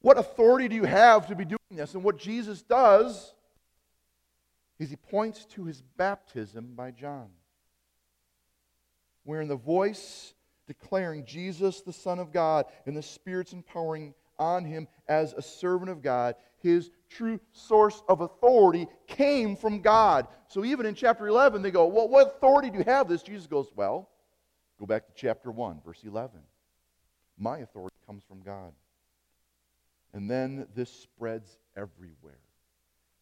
What 0.00 0.16
authority 0.16 0.68
do 0.68 0.76
you 0.76 0.84
have 0.84 1.26
to 1.26 1.34
be 1.34 1.44
doing 1.44 1.58
this? 1.70 1.94
And 1.94 2.02
what 2.02 2.18
Jesus 2.18 2.62
does 2.62 3.34
is 4.78 4.90
he 4.90 4.96
points 4.96 5.44
to 5.46 5.64
his 5.64 5.82
baptism 5.96 6.74
by 6.74 6.90
John, 6.90 7.28
wherein 9.24 9.48
the 9.48 9.56
voice 9.56 10.34
declaring 10.66 11.24
Jesus, 11.24 11.80
the 11.80 11.92
Son 11.92 12.18
of 12.18 12.32
God, 12.32 12.66
and 12.86 12.96
the 12.96 13.02
Spirit's 13.02 13.52
empowering 13.52 14.14
on 14.38 14.64
him 14.64 14.86
as 15.08 15.32
a 15.32 15.42
servant 15.42 15.90
of 15.90 16.02
God, 16.02 16.36
his 16.58 16.90
true 17.08 17.40
source 17.52 18.02
of 18.08 18.20
authority 18.20 18.86
came 19.06 19.56
from 19.56 19.80
God. 19.80 20.28
So 20.48 20.64
even 20.64 20.86
in 20.86 20.94
chapter 20.94 21.26
11, 21.26 21.62
they 21.62 21.70
go, 21.70 21.86
Well, 21.86 22.08
what 22.08 22.36
authority 22.36 22.70
do 22.70 22.78
you 22.78 22.84
have 22.84 23.08
this? 23.08 23.22
Jesus 23.22 23.46
goes, 23.46 23.68
Well, 23.74 24.08
go 24.78 24.86
back 24.86 25.06
to 25.06 25.12
chapter 25.16 25.50
1, 25.50 25.80
verse 25.84 26.02
11. 26.04 26.40
My 27.38 27.58
authority 27.58 27.96
comes 28.06 28.22
from 28.24 28.42
God. 28.42 28.72
And 30.12 30.30
then 30.30 30.66
this 30.74 30.90
spreads 30.90 31.58
everywhere. 31.76 32.40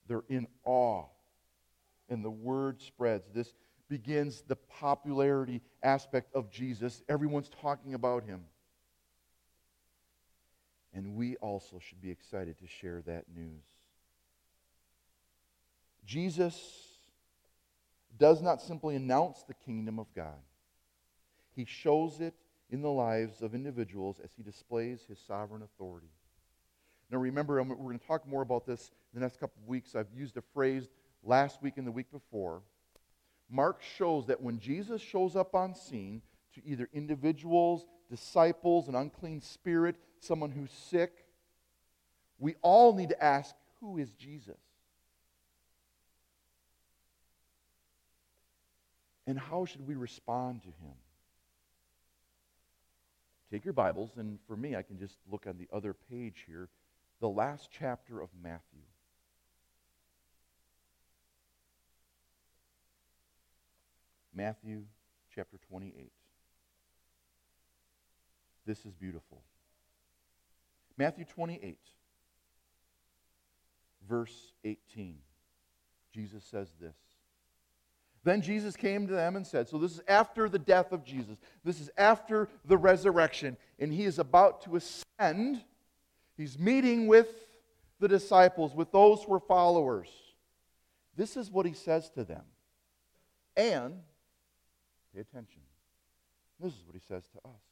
They're 0.09 0.25
in 0.29 0.47
awe. 0.65 1.07
And 2.09 2.25
the 2.25 2.31
word 2.31 2.81
spreads. 2.81 3.29
This 3.35 3.55
begins 3.89 4.43
the 4.43 4.57
popularity 4.57 5.61
aspect 5.83 6.35
of 6.35 6.51
Jesus. 6.51 7.03
Everyone's 7.09 7.51
talking 7.61 7.95
about 7.95 8.25
him. 8.25 8.45
And 10.93 11.15
we 11.15 11.37
also 11.37 11.79
should 11.79 12.01
be 12.01 12.11
excited 12.11 12.59
to 12.59 12.67
share 12.67 13.03
that 13.07 13.25
news. 13.35 13.65
Jesus 16.07 16.97
does 18.19 18.41
not 18.41 18.63
simply 18.63 18.97
announce 18.97 19.43
the 19.43 19.55
kingdom 19.55 19.99
of 19.99 20.07
God, 20.15 20.41
he 21.55 21.65
shows 21.65 22.21
it 22.21 22.35
in 22.71 22.83
the 22.83 22.91
lives 22.91 23.43
of 23.43 23.55
individuals 23.55 24.21
as 24.23 24.31
he 24.37 24.43
displays 24.43 25.05
his 25.09 25.19
sovereign 25.19 25.63
authority. 25.63 26.11
Now, 27.11 27.19
remember, 27.19 27.63
we're 27.63 27.77
going 27.77 27.99
to 27.99 28.07
talk 28.07 28.27
more 28.27 28.43
about 28.43 28.67
this 28.67 28.91
in 29.13 29.21
the 29.21 29.25
next 29.25 29.39
couple 29.39 29.63
of 29.63 29.69
weeks. 29.69 29.95
I've 29.95 30.11
used 30.15 30.37
a 30.37 30.43
phrase 30.53 30.89
last 31.23 31.63
week 31.63 31.75
and 31.77 31.87
the 31.87 31.93
week 31.93 32.11
before 32.11 32.63
Mark 33.49 33.81
shows 33.97 34.27
that 34.27 34.41
when 34.41 34.59
Jesus 34.59 35.01
shows 35.01 35.37
up 35.37 35.55
on 35.55 35.75
scene 35.75 36.23
to 36.55 36.67
either 36.67 36.89
individuals, 36.93 37.87
disciples, 38.11 38.89
an 38.89 38.95
unclean 38.95 39.41
spirit, 39.41 39.97
someone 40.21 40.51
who's 40.51 40.73
sick, 40.73 41.25
we 42.39 42.55
all 42.63 42.95
need 42.95 43.11
to 43.11 43.23
ask, 43.23 43.55
who 43.81 43.99
is 43.99 44.11
Jesus? 44.13 44.59
And 49.27 49.39
how 49.39 49.65
should 49.65 49.87
we 49.87 49.95
respond 49.95 50.63
to 50.63 50.69
him? 50.69 50.95
Take 53.51 53.65
your 53.65 53.75
Bibles, 53.75 54.11
and 54.17 54.39
for 54.47 54.57
me, 54.57 54.75
I 54.75 54.83
can 54.83 54.99
just 54.99 55.17
look 55.31 55.47
on 55.47 55.57
the 55.57 55.69
other 55.75 55.95
page 56.11 56.45
here, 56.47 56.69
the 57.21 57.29
last 57.29 57.69
chapter 57.77 58.21
of 58.21 58.29
Matthew. 58.43 58.83
Matthew 64.37 64.83
chapter 65.35 65.57
28. 65.71 66.13
This 68.67 68.85
is 68.85 68.93
beautiful. 68.93 69.43
Matthew 70.99 71.25
28, 71.25 71.79
verse 74.09 74.53
18. 74.65 75.17
Jesus 76.13 76.45
says 76.45 76.69
this. 76.81 76.95
Then 78.25 78.43
Jesus 78.43 78.77
came 78.77 79.07
to 79.07 79.13
them 79.13 79.37
and 79.37 79.47
said, 79.47 79.69
So 79.69 79.79
this 79.79 79.93
is 79.93 80.01
after 80.09 80.49
the 80.49 80.59
death 80.59 80.93
of 80.93 81.05
Jesus. 81.05 81.37
This 81.65 81.81
is 81.81 81.91
after 81.97 82.49
the 82.65 82.77
resurrection. 82.77 83.57
And 83.79 83.93
he 83.93 84.05
is 84.05 84.19
about 84.19 84.63
to 84.63 84.77
ascend. 84.77 85.63
He's 86.37 86.59
meeting 86.59 87.07
with 87.07 87.29
the 88.01 88.09
disciples, 88.09 88.75
with 88.75 88.91
those 88.91 89.23
who 89.23 89.33
are 89.35 89.41
followers. 89.41 90.09
This 91.17 91.37
is 91.37 91.51
what 91.51 91.67
he 91.67 91.73
says 91.73 92.11
to 92.11 92.25
them. 92.25 92.43
And, 93.57 93.95
pay 95.17 95.23
attention, 95.23 95.63
this 96.61 96.73
is 96.73 96.81
what 96.87 96.95
he 96.95 97.01
says 97.09 97.25
to 97.33 97.39
us. 97.49 97.63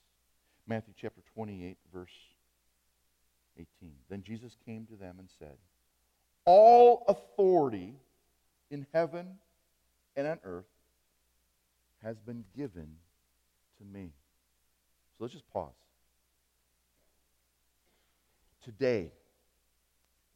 Matthew 0.67 0.95
chapter 0.97 1.21
28, 1.35 1.77
verse 1.93 2.09
18. 3.59 3.67
Then 4.09 4.23
Jesus 4.23 4.57
came 4.65 4.87
to 4.87 4.97
them 4.97 5.17
and 5.19 5.29
said, 5.39 5.57
All 6.47 7.05
authority 7.09 7.95
in 8.71 8.87
heaven 8.93 9.39
and 10.17 10.27
on 10.27 10.39
earth 10.43 10.65
has 12.03 12.19
been 12.19 12.45
given 12.57 12.97
to 13.79 13.85
me. 13.85 14.13
So 15.17 15.25
let's 15.25 15.35
just 15.35 15.49
pause. 15.51 15.73
Today, 18.63 19.13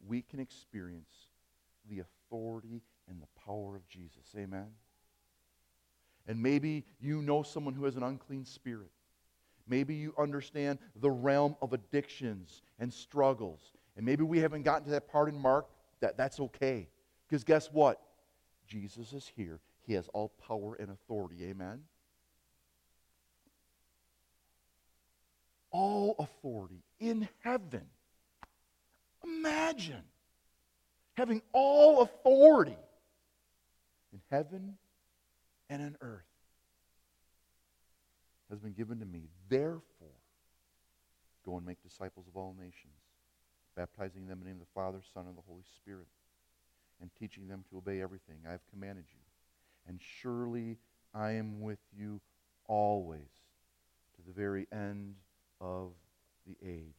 we 0.07 0.21
can 0.21 0.39
experience 0.39 1.09
the 1.89 2.01
authority 2.01 2.81
and 3.07 3.19
the 3.19 3.41
power 3.45 3.75
of 3.75 3.87
Jesus. 3.87 4.35
Amen? 4.37 4.67
And 6.29 6.39
maybe 6.41 6.85
you 7.01 7.23
know 7.23 7.41
someone 7.41 7.73
who 7.73 7.85
has 7.85 7.95
an 7.95 8.03
unclean 8.03 8.45
spirit. 8.45 8.91
Maybe 9.67 9.95
you 9.95 10.13
understand 10.17 10.77
the 11.01 11.09
realm 11.09 11.55
of 11.59 11.73
addictions 11.73 12.61
and 12.77 12.93
struggles. 12.93 13.73
And 13.97 14.05
maybe 14.05 14.23
we 14.23 14.37
haven't 14.37 14.61
gotten 14.61 14.85
to 14.85 14.91
that 14.91 15.11
part 15.11 15.29
in 15.29 15.41
Mark. 15.41 15.65
That, 16.01 16.17
that's 16.17 16.39
okay. 16.39 16.87
Because 17.27 17.43
guess 17.43 17.71
what? 17.71 17.99
Jesus 18.67 19.11
is 19.11 19.31
here. 19.35 19.59
He 19.87 19.93
has 19.93 20.07
all 20.13 20.31
power 20.47 20.75
and 20.75 20.91
authority. 20.91 21.45
Amen? 21.45 21.81
All 25.71 26.15
authority 26.19 26.83
in 26.99 27.27
heaven. 27.43 27.87
Imagine 29.23 30.03
having 31.13 31.41
all 31.53 32.01
authority 32.01 32.77
in 34.13 34.21
heaven 34.29 34.77
and 35.69 35.81
in 35.81 35.95
earth 36.01 36.23
has 38.49 38.59
been 38.59 38.73
given 38.73 38.99
to 38.99 39.05
me. 39.05 39.29
Therefore, 39.47 40.07
go 41.45 41.57
and 41.57 41.65
make 41.65 41.81
disciples 41.83 42.27
of 42.27 42.35
all 42.35 42.55
nations, 42.59 42.93
baptizing 43.75 44.27
them 44.27 44.39
in 44.39 44.43
the 44.43 44.49
name 44.49 44.61
of 44.61 44.67
the 44.67 44.73
Father, 44.73 44.99
Son, 45.13 45.25
and 45.27 45.37
the 45.37 45.43
Holy 45.47 45.63
Spirit, 45.75 46.07
and 47.01 47.09
teaching 47.19 47.47
them 47.47 47.63
to 47.69 47.77
obey 47.77 48.01
everything 48.01 48.37
I 48.47 48.51
have 48.51 48.65
commanded 48.71 49.05
you. 49.11 49.21
And 49.87 49.99
surely 50.01 50.77
I 51.13 51.31
am 51.31 51.61
with 51.61 51.79
you 51.95 52.19
always 52.67 53.29
to 54.15 54.21
the 54.25 54.33
very 54.33 54.67
end 54.71 55.15
of 55.61 55.91
the 56.45 56.55
age. 56.65 56.93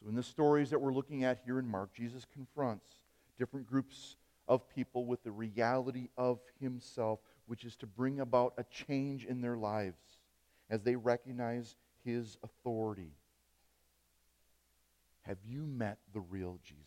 So, 0.00 0.08
in 0.08 0.14
the 0.14 0.22
stories 0.22 0.70
that 0.70 0.80
we're 0.80 0.92
looking 0.92 1.24
at 1.24 1.40
here 1.44 1.58
in 1.58 1.66
Mark, 1.66 1.94
Jesus 1.94 2.26
confronts 2.32 2.86
different 3.38 3.66
groups 3.66 4.16
of 4.52 4.68
people 4.68 5.06
with 5.06 5.22
the 5.24 5.30
reality 5.30 6.10
of 6.18 6.38
himself 6.60 7.20
which 7.46 7.64
is 7.64 7.74
to 7.74 7.86
bring 7.86 8.20
about 8.20 8.52
a 8.58 8.64
change 8.64 9.24
in 9.24 9.40
their 9.40 9.56
lives 9.56 9.96
as 10.68 10.82
they 10.82 10.94
recognize 10.94 11.74
his 12.04 12.36
authority. 12.42 13.12
Have 15.22 15.38
you 15.48 15.64
met 15.66 15.96
the 16.12 16.20
real 16.20 16.58
Jesus? 16.62 16.84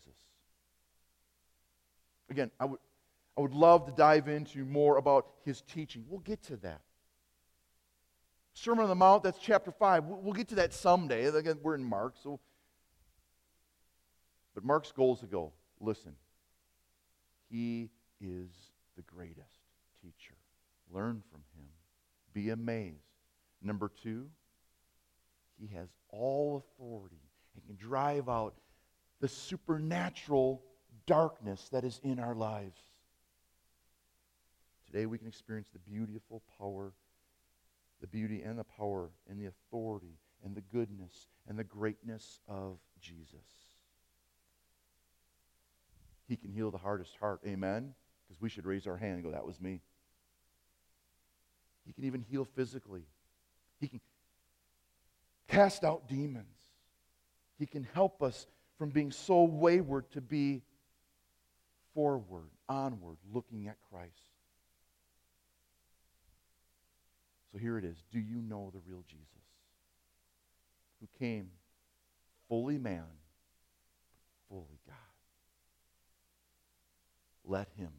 Again, 2.30 2.52
I 2.60 2.66
would, 2.66 2.78
I 3.36 3.40
would 3.40 3.52
love 3.52 3.86
to 3.86 3.92
dive 3.92 4.28
into 4.28 4.64
more 4.64 4.96
about 4.96 5.26
his 5.44 5.60
teaching. 5.62 6.04
We'll 6.08 6.20
get 6.20 6.42
to 6.44 6.56
that. 6.58 6.82
Sermon 8.54 8.84
on 8.84 8.88
the 8.88 8.94
Mount, 8.94 9.24
that's 9.24 9.38
chapter 9.40 9.72
5. 9.72 10.04
We'll 10.04 10.32
get 10.32 10.48
to 10.48 10.54
that 10.56 10.72
someday. 10.72 11.24
Again, 11.26 11.58
we're 11.62 11.74
in 11.74 11.84
Mark, 11.84 12.14
so. 12.22 12.38
But 14.54 14.62
Mark's 14.62 14.92
goals 14.92 15.20
to 15.20 15.26
go 15.26 15.52
listen, 15.80 16.12
he 17.48 17.90
is 18.20 18.50
the 18.96 19.02
greatest 19.02 19.60
teacher. 20.02 20.34
Learn 20.92 21.22
from 21.30 21.40
him. 21.56 21.68
Be 22.32 22.50
amazed. 22.50 22.96
Number 23.62 23.90
two, 24.02 24.26
he 25.58 25.74
has 25.74 25.88
all 26.10 26.64
authority 26.64 27.22
and 27.54 27.64
can 27.66 27.76
drive 27.76 28.28
out 28.28 28.54
the 29.20 29.28
supernatural 29.28 30.62
darkness 31.06 31.68
that 31.72 31.84
is 31.84 32.00
in 32.02 32.18
our 32.18 32.34
lives. 32.34 32.80
Today 34.86 35.06
we 35.06 35.18
can 35.18 35.26
experience 35.26 35.68
the 35.72 35.78
beautiful 35.78 36.42
power, 36.58 36.92
the 38.00 38.06
beauty 38.06 38.42
and 38.42 38.58
the 38.58 38.64
power 38.64 39.10
and 39.28 39.40
the 39.40 39.46
authority 39.46 40.18
and 40.44 40.54
the 40.54 40.60
goodness 40.60 41.28
and 41.48 41.58
the 41.58 41.64
greatness 41.64 42.40
of 42.48 42.78
Jesus. 43.00 43.65
He 46.28 46.36
can 46.36 46.50
heal 46.50 46.70
the 46.70 46.78
hardest 46.78 47.16
heart. 47.20 47.40
Amen? 47.46 47.94
Because 48.26 48.40
we 48.40 48.48
should 48.48 48.66
raise 48.66 48.86
our 48.86 48.96
hand 48.96 49.14
and 49.14 49.24
go, 49.24 49.30
that 49.30 49.46
was 49.46 49.60
me. 49.60 49.80
He 51.86 51.92
can 51.92 52.04
even 52.04 52.24
heal 52.28 52.44
physically. 52.44 53.02
He 53.78 53.88
can 53.88 54.00
cast 55.48 55.84
out 55.84 56.08
demons. 56.08 56.46
He 57.58 57.66
can 57.66 57.86
help 57.94 58.22
us 58.22 58.46
from 58.78 58.90
being 58.90 59.12
so 59.12 59.44
wayward 59.44 60.10
to 60.12 60.20
be 60.20 60.62
forward, 61.94 62.50
onward, 62.68 63.16
looking 63.32 63.68
at 63.68 63.76
Christ. 63.90 64.12
So 67.52 67.58
here 67.58 67.78
it 67.78 67.84
is. 67.84 67.96
Do 68.12 68.18
you 68.18 68.42
know 68.42 68.70
the 68.74 68.80
real 68.86 69.02
Jesus 69.08 69.24
who 71.00 71.08
came 71.18 71.48
fully 72.48 72.76
man, 72.76 73.04
fully 74.50 74.80
God? 74.86 75.05
Let 77.46 77.68
him 77.76 77.90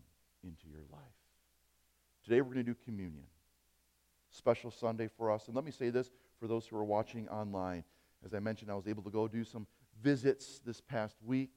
into 0.43 0.67
your 0.69 0.83
life. 0.91 1.01
Today 2.23 2.41
we're 2.41 2.53
going 2.53 2.65
to 2.65 2.71
do 2.71 2.77
communion 2.85 3.23
special 4.29 4.71
Sunday 4.71 5.09
for 5.17 5.31
us. 5.31 5.47
And 5.47 5.55
let 5.55 5.65
me 5.65 5.71
say 5.71 5.89
this 5.89 6.11
for 6.39 6.47
those 6.47 6.67
who 6.67 6.77
are 6.77 6.83
watching 6.83 7.27
online. 7.29 7.83
As 8.25 8.33
I 8.33 8.39
mentioned, 8.39 8.69
I 8.69 8.75
was 8.75 8.87
able 8.87 9.03
to 9.03 9.09
go 9.09 9.27
do 9.27 9.43
some 9.43 9.65
visits 10.03 10.61
this 10.65 10.81
past 10.81 11.15
week. 11.25 11.49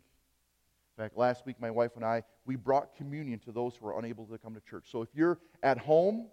In 0.97 1.05
fact, 1.05 1.17
last 1.17 1.45
week, 1.47 1.57
my 1.61 1.71
wife 1.71 1.93
and 1.97 2.05
I, 2.05 2.23
we 2.47 2.57
brought 2.57 2.95
communion 2.97 3.39
to 3.41 3.53
those 3.53 3.75
who 3.77 3.87
are 3.89 3.99
unable 3.99 4.27
to 4.27 4.39
come 4.39 4.55
to 4.55 4.61
church. 4.61 4.85
So 4.91 5.03
if 5.03 5.09
you're 5.15 5.39
at 5.63 5.79
home 5.79 6.29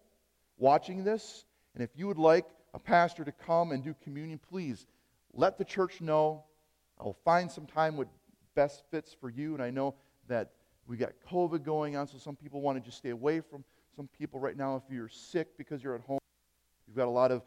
watching 0.57 1.03
this, 1.03 1.45
and 1.73 1.83
if 1.83 1.89
you 1.95 2.07
would 2.07 2.17
like 2.17 2.45
a 2.73 2.79
pastor 2.79 3.23
to 3.23 3.31
come 3.31 3.71
and 3.71 3.83
do 3.83 3.95
communion, 4.03 4.39
please 4.49 4.85
let 5.33 5.57
the 5.57 5.65
church 5.65 6.01
know. 6.01 6.43
I'll 6.99 7.17
find 7.25 7.51
some 7.51 7.65
time 7.65 7.97
what 7.97 8.07
best 8.55 8.83
fits 8.91 9.15
for 9.19 9.29
you. 9.29 9.53
And 9.53 9.63
I 9.63 9.69
know 9.69 9.95
that 10.27 10.51
we 10.87 10.97
got 10.97 11.11
COVID 11.29 11.63
going 11.63 11.95
on, 11.95 12.07
so 12.07 12.17
some 12.17 12.35
people 12.35 12.61
want 12.61 12.77
to 12.77 12.83
just 12.83 12.97
stay 12.97 13.09
away 13.09 13.41
from 13.41 13.63
some 13.95 14.07
people 14.17 14.39
right 14.39 14.55
now. 14.55 14.77
If 14.77 14.83
you're 14.93 15.09
sick 15.09 15.57
because 15.57 15.83
you're 15.83 15.95
at 15.95 16.01
home, 16.01 16.19
you've 16.87 16.95
got 16.95 17.07
a 17.07 17.11
lot 17.11 17.31
of 17.31 17.43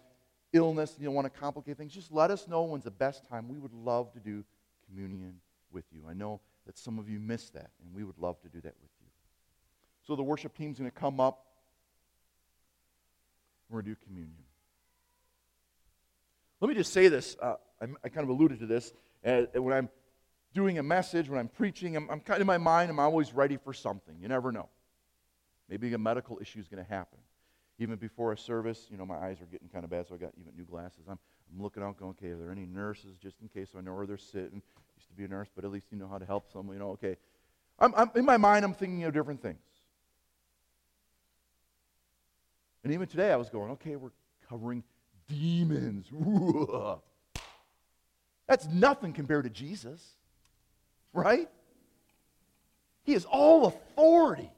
illness 0.53 0.93
and 0.93 1.01
you 1.01 1.07
don't 1.07 1.15
want 1.15 1.33
to 1.33 1.41
complicate 1.41 1.79
things, 1.79 1.93
just 1.93 2.13
let 2.13 2.31
us 2.31 2.49
know 2.49 2.65
when's 2.65 2.85
the 2.85 2.91
best 2.91 3.27
time. 3.29 3.49
We 3.49 3.59
would 3.59 3.73
love 3.73 4.13
to 4.13 4.21
do 4.21 4.45
communion 4.87 5.37
with 5.73 5.85
you. 5.93 6.03
I 6.09 6.13
know 6.13 6.41
that 6.67 6.77
some 6.77 6.99
of 6.99 7.09
you 7.09 7.19
missed 7.19 7.55
that, 7.55 7.71
and 7.83 7.95
we 7.95 8.05
would 8.05 8.19
love 8.19 8.41
to 8.43 8.49
do 8.49 8.61
that 8.61 8.75
with 8.83 8.91
you. 9.01 9.07
So 10.07 10.17
the 10.17 10.23
worship 10.23 10.57
team's 10.57 10.79
going 10.79 10.91
to 10.91 10.97
come 10.97 11.21
up. 11.21 11.47
We're 13.69 13.83
going 13.83 13.95
to 13.95 14.01
do 14.01 14.07
communion. 14.07 14.45
Let 16.61 16.69
me 16.69 16.75
just 16.75 16.93
say 16.93 17.09
this. 17.09 17.37
Uh, 17.41 17.55
I, 17.81 17.87
I, 18.05 18.09
kind 18.11 18.25
of 18.25 18.29
alluded 18.29 18.61
to 18.61 18.67
this. 18.67 18.93
Uh, 19.25 19.43
when 19.55 19.73
I'm 19.73 19.89
doing 20.55 20.79
a 20.79 20.83
message, 20.83 21.29
when 21.29 21.39
I'm 21.39 21.49
preaching, 21.49 21.97
I'm, 21.97 22.09
I'm 22.11 22.21
kind 22.21 22.37
of 22.37 22.43
in 22.43 22.47
my 22.47 22.59
mind, 22.59 22.91
I'm 22.91 22.99
always 22.99 23.33
ready 23.33 23.57
for 23.57 23.73
something. 23.73 24.17
You 24.21 24.29
never 24.29 24.53
know. 24.53 24.69
Maybe 25.69 25.93
a 25.95 25.99
medical 25.99 26.39
issue 26.41 26.59
is 26.59 26.69
going 26.69 26.85
to 26.85 26.91
happen 26.91 27.19
even 27.81 27.97
before 27.97 28.33
a 28.33 28.39
service, 28.39 28.87
you 28.91 28.99
know, 28.99 29.07
my 29.07 29.17
eyes 29.17 29.41
are 29.41 29.47
getting 29.47 29.69
kind 29.69 29.85
of 29.85 29.91
bad, 29.91 30.07
so 30.07 30.15
I 30.15 30.19
got 30.19 30.33
even 30.39 30.53
new 30.55 30.65
glasses. 30.65 31.01
I'm, 31.09 31.19
I'm 31.51 31.63
looking 31.63 31.83
out, 31.83 31.97
going, 31.97 32.11
okay, 32.11 32.29
are 32.29 32.37
there 32.37 32.53
any 32.53 32.67
nurses 32.67 33.17
just 33.17 33.37
in 33.41 33.49
case 33.49 33.71
so 33.73 33.79
I 33.79 33.81
know 33.81 33.95
where 33.95 34.07
they're 34.07 34.19
sitting? 34.19 34.61
Used 34.97 35.09
to 35.09 35.15
be 35.15 35.25
a 35.25 35.29
nurse, 35.29 35.49
but 35.57 35.65
at 35.65 35.71
least 35.71 35.87
you 35.91 35.97
know 35.97 36.07
how 36.07 36.19
to 36.19 36.27
help 36.27 36.53
someone, 36.53 36.77
you 36.77 36.81
know, 36.81 36.91
okay. 36.91 37.17
I'm, 37.79 37.95
I'm, 37.97 38.11
in 38.15 38.27
my 38.27 38.37
mind, 38.37 38.67
I'm 38.67 38.75
thinking 38.75 39.03
of 39.05 39.15
different 39.15 39.41
things. 39.41 39.59
And 42.85 42.93
even 42.93 43.09
today, 43.09 43.33
I 43.33 43.37
was 43.37 43.49
going, 43.49 43.71
okay, 43.73 43.97
we're 43.97 44.11
covering 44.47 44.85
demons. 45.27 46.07
That's 48.47 48.69
nothing 48.69 49.15
compared 49.15 49.45
to 49.45 49.51
Jesus, 49.51 50.17
right? 51.13 51.49
He 53.03 53.13
has 53.13 53.25
all 53.25 53.67
authority. 53.67 54.51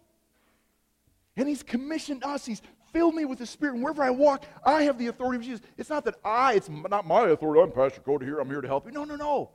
And 1.37 1.49
He's 1.49 1.63
commissioned 1.63 2.25
us. 2.25 2.45
He's 2.45 2.63
filled 2.93 3.15
me 3.15 3.25
with 3.25 3.39
the 3.39 3.47
Spirit. 3.47 3.75
And 3.75 3.83
wherever 3.83 4.03
I 4.03 4.11
walk, 4.11 4.45
I 4.65 4.83
have 4.83 4.99
the 4.99 5.07
authority 5.07 5.39
of 5.39 5.43
Jesus. 5.43 5.61
It's 5.79 5.91
not 5.91 6.05
that 6.05 6.17
I, 6.25 6.55
it's 6.55 6.69
not 6.69 7.07
my 7.07 7.29
authority. 7.29 7.63
I'm 7.63 7.73
Pastor 7.73 8.01
Cody 8.01 8.27
here. 8.27 8.39
I'm 8.39 8.49
here 8.49 8.61
to 8.61 8.69
help 8.69 8.87
you. 8.87 8.93
No, 8.93 9.05
no, 9.05 9.17
no. 9.17 9.51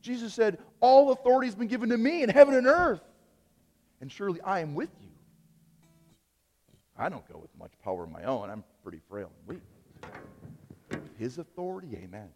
Jesus 0.00 0.34
said, 0.34 0.58
All 0.80 1.12
authority 1.12 1.46
has 1.46 1.54
been 1.54 1.68
given 1.68 1.90
to 1.90 1.98
me 1.98 2.22
in 2.22 2.28
heaven 2.28 2.54
and 2.54 2.66
earth. 2.66 3.00
And 4.00 4.10
surely 4.10 4.40
I 4.42 4.60
am 4.60 4.74
with 4.74 4.90
you. 5.00 5.08
I 6.96 7.08
don't 7.08 7.26
go 7.30 7.38
with 7.38 7.50
much 7.58 7.72
power 7.82 8.04
of 8.04 8.10
my 8.10 8.24
own. 8.24 8.50
I'm 8.50 8.64
pretty 8.82 9.00
frail 9.08 9.30
and 9.48 9.56
weak. 9.56 10.20
His 11.18 11.38
authority, 11.38 11.88
amen. 12.02 12.28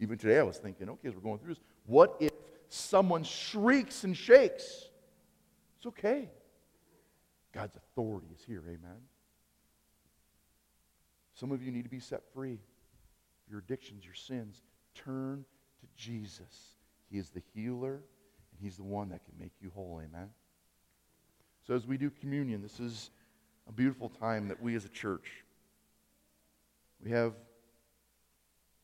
Even 0.00 0.18
today 0.18 0.38
I 0.38 0.42
was 0.42 0.58
thinking, 0.58 0.88
okay, 0.88 1.08
as 1.08 1.14
we're 1.14 1.20
going 1.20 1.38
through 1.38 1.54
this, 1.54 1.62
what 1.86 2.16
if 2.20 2.32
someone 2.74 3.22
shrieks 3.22 4.04
and 4.04 4.16
shakes? 4.16 4.88
It's 5.76 5.86
okay. 5.86 6.28
God's 7.52 7.76
authority 7.76 8.26
is 8.34 8.44
here, 8.44 8.62
amen. 8.66 9.00
Some 11.34 11.52
of 11.52 11.62
you 11.62 11.70
need 11.70 11.84
to 11.84 11.90
be 11.90 12.00
set 12.00 12.22
free. 12.32 12.58
Your 13.48 13.60
addictions, 13.60 14.04
your 14.04 14.14
sins. 14.14 14.62
Turn 14.94 15.44
to 15.80 15.86
Jesus. 15.96 16.76
He 17.10 17.18
is 17.18 17.30
the 17.30 17.42
healer, 17.54 17.94
and 17.94 18.60
He's 18.60 18.76
the 18.76 18.82
one 18.82 19.08
that 19.10 19.24
can 19.24 19.34
make 19.38 19.52
you 19.60 19.70
whole, 19.74 20.00
amen. 20.04 20.30
So 21.66 21.74
as 21.74 21.86
we 21.86 21.96
do 21.96 22.10
communion, 22.10 22.60
this 22.62 22.80
is 22.80 23.10
a 23.68 23.72
beautiful 23.72 24.08
time 24.08 24.48
that 24.48 24.60
we 24.60 24.74
as 24.74 24.84
a 24.84 24.90
church, 24.90 25.44
we 27.02 27.10
have 27.10 27.34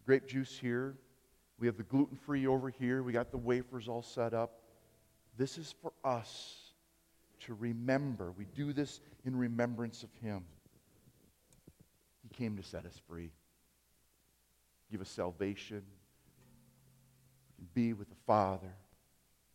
grape 0.05 0.27
juice 0.27 0.59
here. 0.59 0.97
We 1.61 1.67
have 1.67 1.77
the 1.77 1.83
gluten 1.83 2.17
free 2.17 2.47
over 2.47 2.71
here. 2.71 3.03
We 3.03 3.13
got 3.13 3.31
the 3.31 3.37
wafers 3.37 3.87
all 3.87 4.03
set 4.03 4.33
up. 4.33 4.63
This 5.37 5.59
is 5.59 5.75
for 5.83 5.93
us 6.03 6.73
to 7.41 7.55
remember. 7.55 8.33
We 8.33 8.47
do 8.47 8.73
this 8.73 9.01
in 9.27 9.37
remembrance 9.37 10.03
of 10.03 10.09
Him. 10.23 10.45
He 12.23 12.35
came 12.35 12.57
to 12.57 12.63
set 12.63 12.87
us 12.87 12.99
free, 13.07 13.31
give 14.91 15.01
us 15.01 15.11
salvation, 15.11 15.83
we 17.59 17.65
can 17.65 17.69
be 17.75 17.93
with 17.93 18.09
the 18.09 18.17
Father 18.27 18.73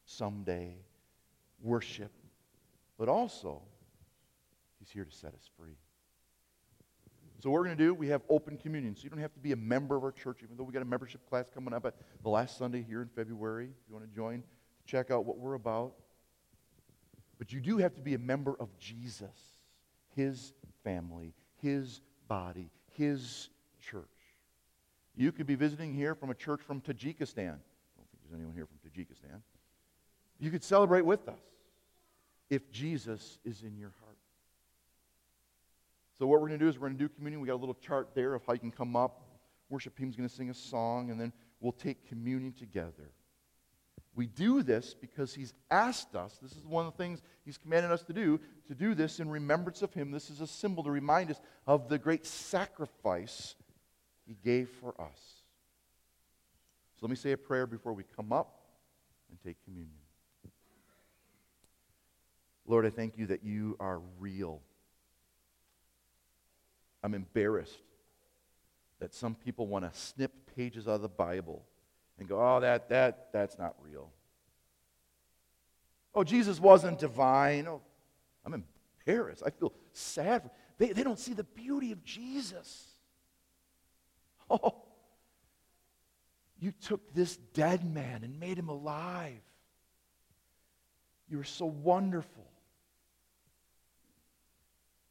someday, 0.05 0.75
worship, 1.61 2.11
but 2.97 3.09
also, 3.09 3.61
He's 4.79 4.91
here 4.91 5.05
to 5.05 5.11
set 5.11 5.33
us 5.33 5.49
free. 5.57 5.77
So 7.45 7.51
what 7.51 7.59
we're 7.59 7.65
going 7.65 7.77
to 7.77 7.83
do, 7.83 7.93
we 7.93 8.07
have 8.07 8.23
open 8.27 8.57
communion. 8.57 8.95
So 8.95 9.03
you 9.03 9.11
don't 9.11 9.19
have 9.19 9.35
to 9.35 9.39
be 9.39 9.51
a 9.51 9.55
member 9.55 9.95
of 9.95 10.03
our 10.03 10.11
church, 10.11 10.39
even 10.41 10.57
though 10.57 10.63
we 10.63 10.73
got 10.73 10.81
a 10.81 10.85
membership 10.85 11.29
class 11.29 11.47
coming 11.53 11.75
up 11.75 11.85
at 11.85 11.93
the 12.23 12.29
last 12.29 12.57
Sunday 12.57 12.81
here 12.81 13.03
in 13.03 13.07
February. 13.07 13.65
If 13.65 13.87
you 13.87 13.93
want 13.93 14.09
to 14.09 14.15
join, 14.15 14.39
to 14.39 14.91
check 14.91 15.11
out 15.11 15.25
what 15.25 15.37
we're 15.37 15.53
about. 15.53 15.93
But 17.37 17.53
you 17.53 17.61
do 17.61 17.77
have 17.77 17.93
to 17.93 18.01
be 18.01 18.15
a 18.15 18.17
member 18.17 18.55
of 18.59 18.75
Jesus, 18.79 19.29
his 20.15 20.53
family, 20.83 21.35
his 21.61 22.01
body, 22.27 22.71
his 22.93 23.49
church. 23.79 24.01
You 25.15 25.31
could 25.31 25.45
be 25.45 25.53
visiting 25.53 25.93
here 25.93 26.15
from 26.15 26.31
a 26.31 26.35
church 26.35 26.61
from 26.61 26.81
Tajikistan. 26.81 27.37
I 27.37 27.51
don't 27.51 28.09
think 28.09 28.23
there's 28.23 28.33
anyone 28.33 28.55
here 28.55 28.65
from 28.65 28.79
Tajikistan. 28.89 29.39
You 30.39 30.49
could 30.49 30.63
celebrate 30.63 31.05
with 31.05 31.29
us 31.29 31.37
if 32.49 32.71
Jesus 32.71 33.37
is 33.45 33.61
in 33.61 33.77
your 33.77 33.93
heart. 33.99 34.04
So 36.17 36.25
what 36.27 36.39
we're 36.39 36.47
going 36.47 36.59
to 36.59 36.65
do 36.65 36.69
is 36.69 36.79
we're 36.79 36.87
going 36.87 36.97
to 36.97 37.03
do 37.03 37.09
communion. 37.09 37.41
We 37.41 37.47
got 37.47 37.55
a 37.55 37.57
little 37.57 37.75
chart 37.75 38.09
there 38.15 38.33
of 38.33 38.43
how 38.45 38.53
you 38.53 38.59
can 38.59 38.71
come 38.71 38.95
up. 38.95 39.21
Worship 39.69 39.97
team's 39.97 40.15
going 40.15 40.29
to 40.29 40.33
sing 40.33 40.49
a 40.49 40.53
song, 40.53 41.09
and 41.09 41.19
then 41.19 41.33
we'll 41.59 41.73
take 41.73 42.07
communion 42.07 42.53
together. 42.53 43.11
We 44.15 44.27
do 44.27 44.63
this 44.63 44.93
because 44.93 45.33
he's 45.33 45.53
asked 45.69 46.15
us, 46.15 46.37
this 46.41 46.53
is 46.53 46.65
one 46.65 46.85
of 46.85 46.93
the 46.93 46.97
things 46.97 47.21
he's 47.43 47.57
commanded 47.57 47.91
us 47.91 48.03
to 48.03 48.13
do, 48.13 48.39
to 48.69 48.75
do 48.75 48.95
this 48.95 49.19
in 49.19 49.29
remembrance 49.29 49.81
of 49.81 49.93
him. 49.93 50.11
This 50.11 50.29
is 50.29 50.39
a 50.39 50.47
symbol 50.47 50.83
to 50.83 50.91
remind 50.91 51.31
us 51.31 51.41
of 51.67 51.89
the 51.89 51.97
great 51.97 52.25
sacrifice 52.25 53.55
he 54.25 54.37
gave 54.41 54.69
for 54.69 54.89
us. 55.01 55.19
So 56.95 56.99
let 57.01 57.09
me 57.09 57.17
say 57.17 57.33
a 57.33 57.37
prayer 57.37 57.67
before 57.67 57.91
we 57.91 58.03
come 58.15 58.31
up 58.31 58.61
and 59.29 59.37
take 59.43 59.61
communion. 59.65 59.99
Lord, 62.65 62.85
I 62.85 62.89
thank 62.89 63.17
you 63.17 63.27
that 63.27 63.43
you 63.43 63.75
are 63.81 63.99
real. 64.17 64.61
I'm 67.05 67.13
embarrassed 67.13 67.83
that 68.99 69.13
some 69.13 69.35
people 69.35 69.67
want 69.67 69.85
to 69.85 69.95
snip 69.95 70.31
pages 70.55 70.87
out 70.87 70.95
of 70.95 71.01
the 71.03 71.07
Bible 71.07 71.63
and 72.17 72.27
go, 72.27 72.39
oh, 72.41 72.59
that, 72.61 72.89
that, 72.89 73.27
that's 73.31 73.59
not 73.59 73.75
real. 73.79 74.09
Oh, 76.15 76.23
Jesus 76.23 76.59
wasn't 76.59 76.97
divine. 76.97 77.67
Oh, 77.67 77.83
I'm 78.43 78.63
embarrassed. 79.05 79.43
I 79.45 79.51
feel 79.51 79.71
sad. 79.93 80.49
They, 80.79 80.93
they 80.93 81.03
don't 81.03 81.19
see 81.19 81.33
the 81.33 81.43
beauty 81.43 81.91
of 81.91 82.03
Jesus. 82.03 82.87
Oh, 84.47 84.75
you 86.59 86.71
took 86.71 87.15
this 87.15 87.35
dead 87.55 87.83
man 87.83 88.23
and 88.23 88.39
made 88.39 88.59
him 88.59 88.69
alive. 88.69 89.41
You 91.27 91.37
were 91.37 91.43
so 91.43 91.65
wonderful. 91.65 92.45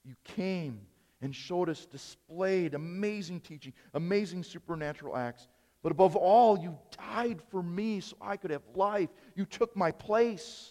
You 0.05 0.15
came 0.23 0.83
and 1.21 1.35
showed 1.35 1.69
us, 1.69 1.87
displayed 1.87 2.75
amazing 2.75 3.41
teaching, 3.41 3.73
amazing 3.95 4.43
supernatural 4.43 5.17
acts. 5.17 5.49
But 5.83 5.93
above 5.93 6.17
all, 6.17 6.59
you 6.59 6.79
died 6.97 7.41
for 7.51 7.63
me 7.63 8.01
so 8.01 8.17
I 8.21 8.37
could 8.37 8.51
have 8.51 8.63
life. 8.75 9.11
You 9.35 9.45
took 9.45 9.77
my 9.77 9.91
place. 9.91 10.71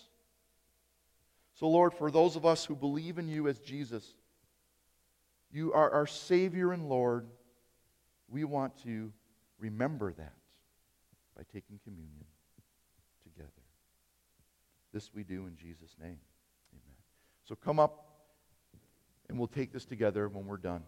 So, 1.53 1.67
Lord, 1.67 1.93
for 1.93 2.09
those 2.09 2.35
of 2.35 2.45
us 2.45 2.65
who 2.65 2.75
believe 2.75 3.19
in 3.19 3.27
you 3.27 3.47
as 3.47 3.59
Jesus, 3.59 4.15
you 5.51 5.71
are 5.73 5.91
our 5.91 6.07
Savior 6.07 6.71
and 6.71 6.89
Lord. 6.89 7.27
We 8.27 8.43
want 8.43 8.75
to 8.83 9.13
remember 9.59 10.13
that 10.13 10.33
by 11.37 11.43
taking 11.53 11.79
communion 11.83 12.25
together. 13.23 13.49
This 14.93 15.11
we 15.13 15.23
do 15.23 15.45
in 15.45 15.55
Jesus' 15.55 15.95
name. 15.99 16.17
Amen. 16.71 16.97
So 17.43 17.55
come 17.55 17.79
up 17.79 18.12
and 19.29 19.37
we'll 19.37 19.47
take 19.47 19.71
this 19.71 19.85
together 19.85 20.27
when 20.27 20.45
we're 20.45 20.57
done. 20.57 20.83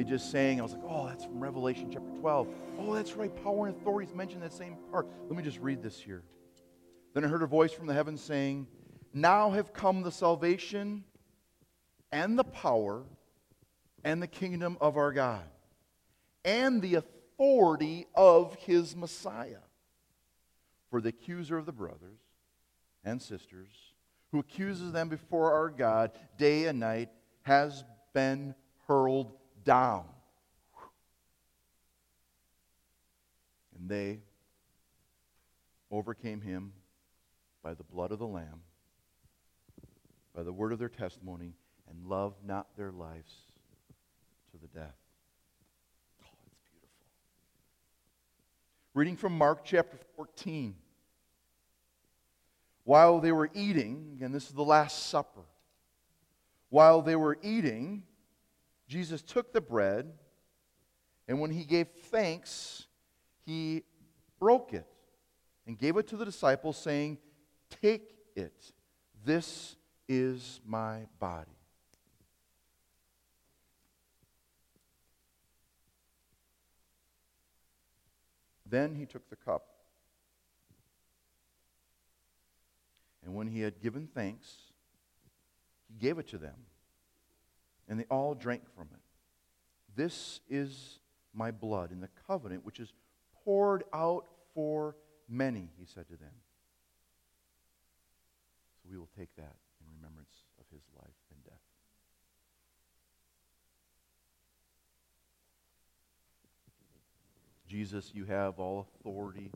Just 0.00 0.30
sang. 0.30 0.58
I 0.58 0.62
was 0.62 0.72
like, 0.72 0.82
oh, 0.88 1.06
that's 1.06 1.24
from 1.24 1.40
Revelation 1.40 1.90
chapter 1.92 2.08
12. 2.20 2.48
Oh, 2.78 2.94
that's 2.94 3.12
right. 3.12 3.30
Power 3.44 3.66
and 3.66 3.76
authority 3.76 4.08
is 4.08 4.16
mentioned 4.16 4.42
in 4.42 4.48
that 4.48 4.56
same 4.56 4.76
part. 4.90 5.06
Let 5.28 5.36
me 5.36 5.42
just 5.42 5.58
read 5.58 5.82
this 5.82 5.98
here. 6.00 6.22
Then 7.14 7.24
I 7.24 7.28
heard 7.28 7.42
a 7.42 7.46
voice 7.46 7.72
from 7.72 7.86
the 7.86 7.94
heavens 7.94 8.22
saying, 8.22 8.66
Now 9.12 9.50
have 9.50 9.72
come 9.72 10.02
the 10.02 10.10
salvation 10.10 11.04
and 12.10 12.38
the 12.38 12.44
power 12.44 13.04
and 14.02 14.22
the 14.22 14.26
kingdom 14.26 14.78
of 14.80 14.96
our 14.96 15.12
God 15.12 15.44
and 16.44 16.80
the 16.80 16.96
authority 16.96 18.06
of 18.14 18.54
his 18.56 18.96
Messiah. 18.96 19.60
For 20.90 21.00
the 21.00 21.10
accuser 21.10 21.56
of 21.56 21.66
the 21.66 21.72
brothers 21.72 22.20
and 23.04 23.20
sisters, 23.20 23.68
who 24.30 24.38
accuses 24.38 24.92
them 24.92 25.08
before 25.08 25.52
our 25.52 25.68
God 25.68 26.12
day 26.38 26.66
and 26.66 26.80
night, 26.80 27.10
has 27.42 27.84
been 28.12 28.54
hurled 28.86 29.32
down. 29.64 30.04
And 33.78 33.88
they 33.88 34.20
overcame 35.90 36.40
him 36.40 36.72
by 37.62 37.74
the 37.74 37.84
blood 37.84 38.12
of 38.12 38.18
the 38.18 38.26
Lamb, 38.26 38.62
by 40.34 40.42
the 40.42 40.52
word 40.52 40.72
of 40.72 40.78
their 40.78 40.88
testimony, 40.88 41.54
and 41.88 42.06
loved 42.06 42.44
not 42.46 42.68
their 42.76 42.90
lives 42.90 43.32
to 44.50 44.58
the 44.58 44.68
death. 44.68 44.96
Oh, 46.22 46.28
it's 46.46 46.58
beautiful. 46.70 46.98
Reading 48.94 49.16
from 49.16 49.36
Mark 49.36 49.64
chapter 49.64 49.98
14. 50.16 50.74
While 52.84 53.20
they 53.20 53.32
were 53.32 53.50
eating, 53.54 54.18
and 54.22 54.34
this 54.34 54.46
is 54.46 54.52
the 54.52 54.64
Last 54.64 55.08
Supper, 55.08 55.42
while 56.68 57.02
they 57.02 57.14
were 57.14 57.38
eating, 57.42 58.02
Jesus 58.92 59.22
took 59.22 59.54
the 59.54 59.60
bread, 59.62 60.12
and 61.26 61.40
when 61.40 61.50
he 61.50 61.64
gave 61.64 61.88
thanks, 62.10 62.88
he 63.46 63.84
broke 64.38 64.74
it 64.74 64.86
and 65.66 65.78
gave 65.78 65.96
it 65.96 66.06
to 66.08 66.16
the 66.18 66.26
disciples, 66.26 66.76
saying, 66.76 67.16
Take 67.80 68.14
it. 68.36 68.70
This 69.24 69.76
is 70.10 70.60
my 70.66 71.06
body. 71.18 71.56
Then 78.66 78.94
he 78.94 79.06
took 79.06 79.26
the 79.30 79.36
cup. 79.36 79.68
And 83.24 83.34
when 83.34 83.46
he 83.46 83.60
had 83.60 83.80
given 83.80 84.06
thanks, 84.06 84.54
he 85.88 85.94
gave 85.98 86.18
it 86.18 86.28
to 86.28 86.36
them 86.36 86.56
and 87.88 87.98
they 87.98 88.06
all 88.10 88.34
drank 88.34 88.62
from 88.74 88.88
it. 88.92 89.00
This 89.94 90.40
is 90.48 90.98
my 91.34 91.50
blood 91.50 91.92
in 91.92 92.00
the 92.00 92.08
covenant 92.26 92.64
which 92.64 92.80
is 92.80 92.92
poured 93.44 93.84
out 93.92 94.26
for 94.54 94.96
many, 95.28 95.70
he 95.78 95.86
said 95.86 96.06
to 96.08 96.16
them. 96.16 96.32
So 98.82 98.88
we 98.90 98.98
will 98.98 99.08
take 99.18 99.34
that 99.36 99.56
in 99.80 99.86
remembrance 99.96 100.34
of 100.58 100.66
his 100.70 100.82
life 100.96 101.14
and 101.30 101.44
death. 101.44 101.52
Jesus, 107.66 108.10
you 108.14 108.26
have 108.26 108.58
all 108.58 108.86
authority. 109.00 109.50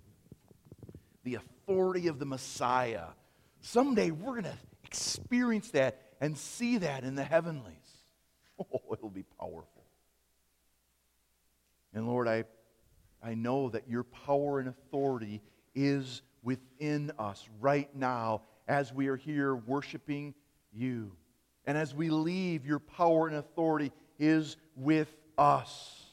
The 1.25 1.35
authority 1.35 2.09
of 2.09 2.19
the 2.19 2.25
Messiah. 2.25 3.09
Someday 3.61 4.11
we're 4.11 4.41
going 4.41 4.45
to 4.45 4.59
experience 4.85 5.71
that 5.73 6.01
and 6.21 6.39
see 6.39 6.79
that 6.79 7.05
in 7.05 7.15
the 7.15 7.25
heavenlies. 7.25 7.86
Oh, 8.73 8.81
it'll 8.93 9.11
be 9.11 9.25
powerful. 9.39 9.85
And 11.93 12.07
Lord, 12.07 12.27
I, 12.27 12.45
I 13.23 13.35
know 13.35 13.69
that 13.71 13.89
your 13.89 14.05
power 14.05 14.61
and 14.61 14.69
authority 14.69 15.43
is 15.75 16.23
within 16.43 17.13
us 17.19 17.47
right 17.61 17.95
now 17.95 18.43
as 18.69 18.93
we 18.93 19.09
are 19.09 19.17
here 19.17 19.55
worshiping 19.55 20.35
you. 20.73 21.13
And 21.67 21.77
as 21.77 21.95
we 21.95 22.11
leave, 22.11 22.65
your 22.65 22.79
power 22.79 23.27
and 23.27 23.37
authority 23.37 23.93
is 24.19 24.57
with 24.77 25.15
us. 25.37 26.07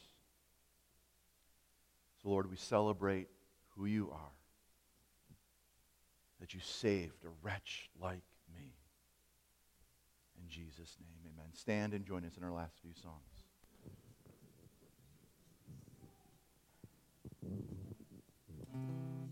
So, 2.21 2.29
Lord, 2.29 2.49
we 2.49 2.57
celebrate 2.57 3.27
who 3.75 3.85
you 3.85 4.09
are. 4.11 4.31
That 6.39 6.53
you 6.53 6.59
saved 6.61 7.23
a 7.25 7.29
wretch 7.41 7.89
like 8.01 8.23
me. 8.53 8.73
In 10.41 10.49
Jesus' 10.49 10.97
name, 10.99 11.12
amen. 11.61 11.91
Stand 11.91 11.93
and 11.93 12.05
join 12.05 12.25
us 12.25 12.37
in 12.37 12.43
our 12.43 12.51
last 12.51 12.79
few 12.81 12.93
songs. 12.93 13.43
blood. 18.71 19.22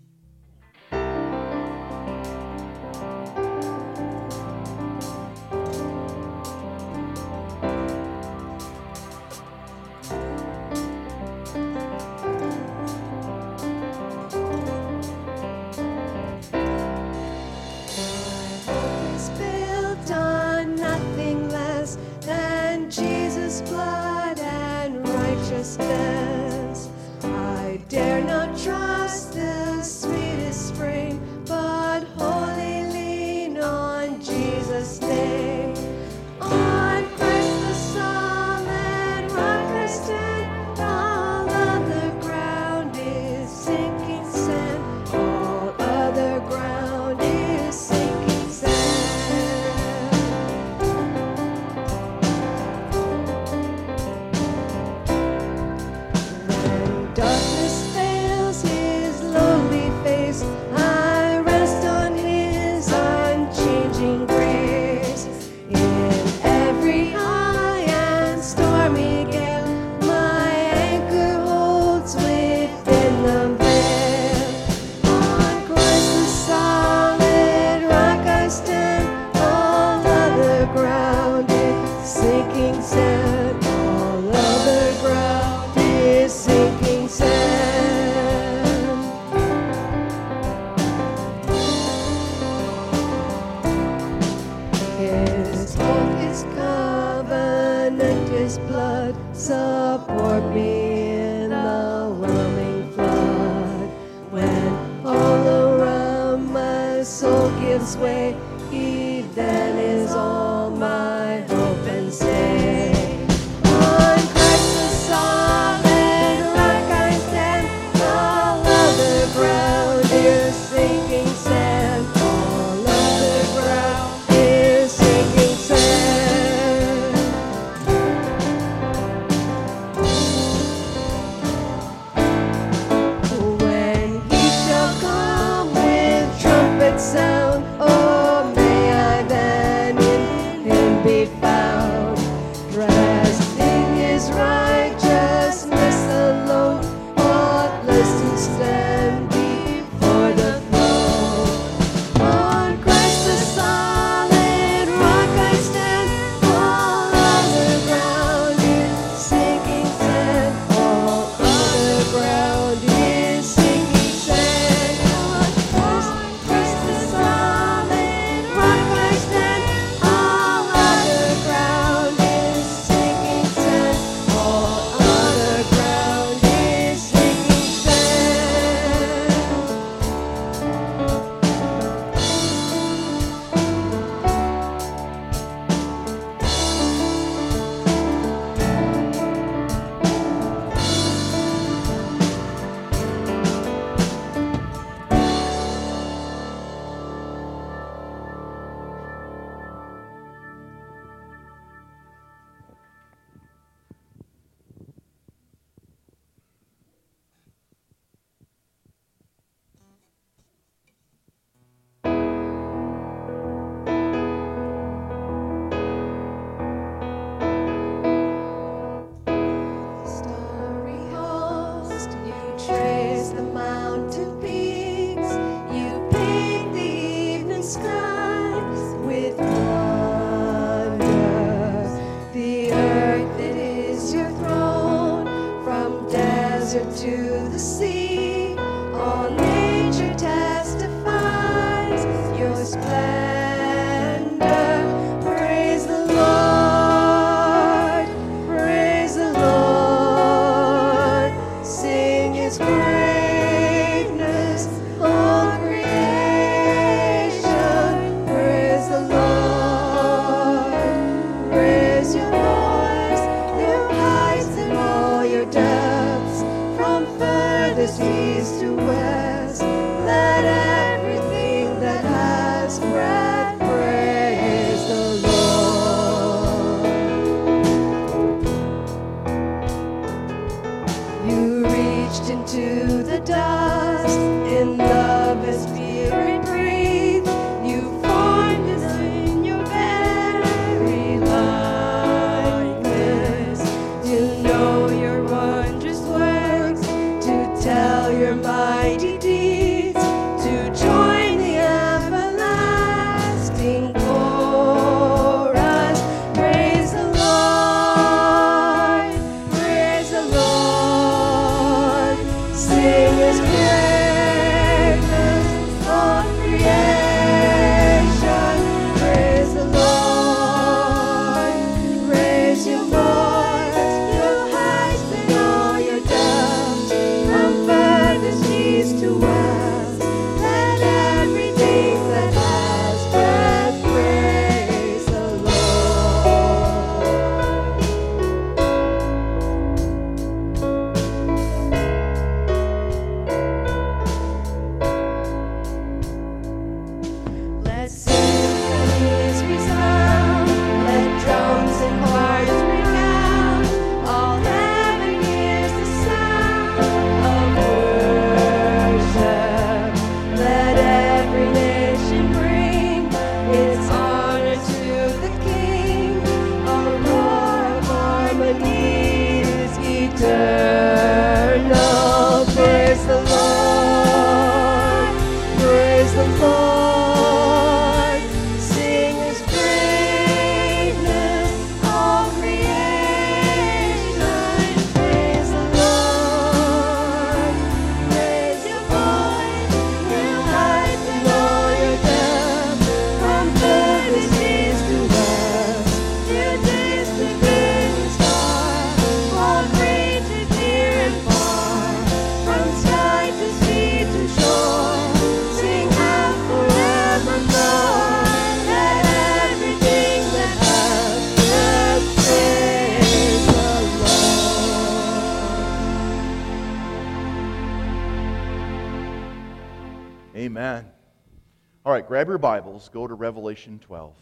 All 421.92 421.98
right, 421.98 422.08
grab 422.08 422.30
your 422.30 422.38
Bibles, 422.38 422.88
go 422.88 423.06
to 423.06 423.14
Revelation 423.14 423.78
12. 423.80 424.14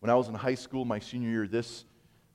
When 0.00 0.10
I 0.10 0.14
was 0.14 0.28
in 0.28 0.34
high 0.34 0.56
school, 0.56 0.84
my 0.84 0.98
senior 0.98 1.30
year, 1.30 1.48
this, 1.48 1.86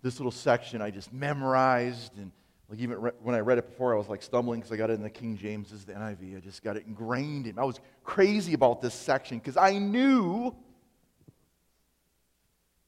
this 0.01 0.17
little 0.17 0.31
section 0.31 0.81
I 0.81 0.89
just 0.89 1.13
memorized. 1.13 2.17
And 2.17 2.31
like 2.69 2.79
even 2.79 2.99
re- 2.99 3.11
when 3.21 3.35
I 3.35 3.41
read 3.41 3.59
it 3.59 3.69
before, 3.69 3.93
I 3.93 3.97
was 3.99 4.09
like 4.09 4.23
stumbling 4.23 4.61
because 4.61 4.71
I 4.71 4.77
got 4.77 4.89
it 4.89 4.93
in 4.93 5.03
the 5.03 5.11
King 5.11 5.37
James, 5.37 5.69
this 5.69 5.81
is 5.81 5.85
the 5.85 5.93
NIV. 5.93 6.37
I 6.37 6.39
just 6.39 6.63
got 6.63 6.75
it 6.75 6.87
ingrained 6.87 7.45
in. 7.45 7.59
I 7.59 7.65
was 7.65 7.79
crazy 8.03 8.55
about 8.55 8.81
this 8.81 8.95
section 8.95 9.37
because 9.37 9.57
I 9.57 9.77
knew 9.77 10.55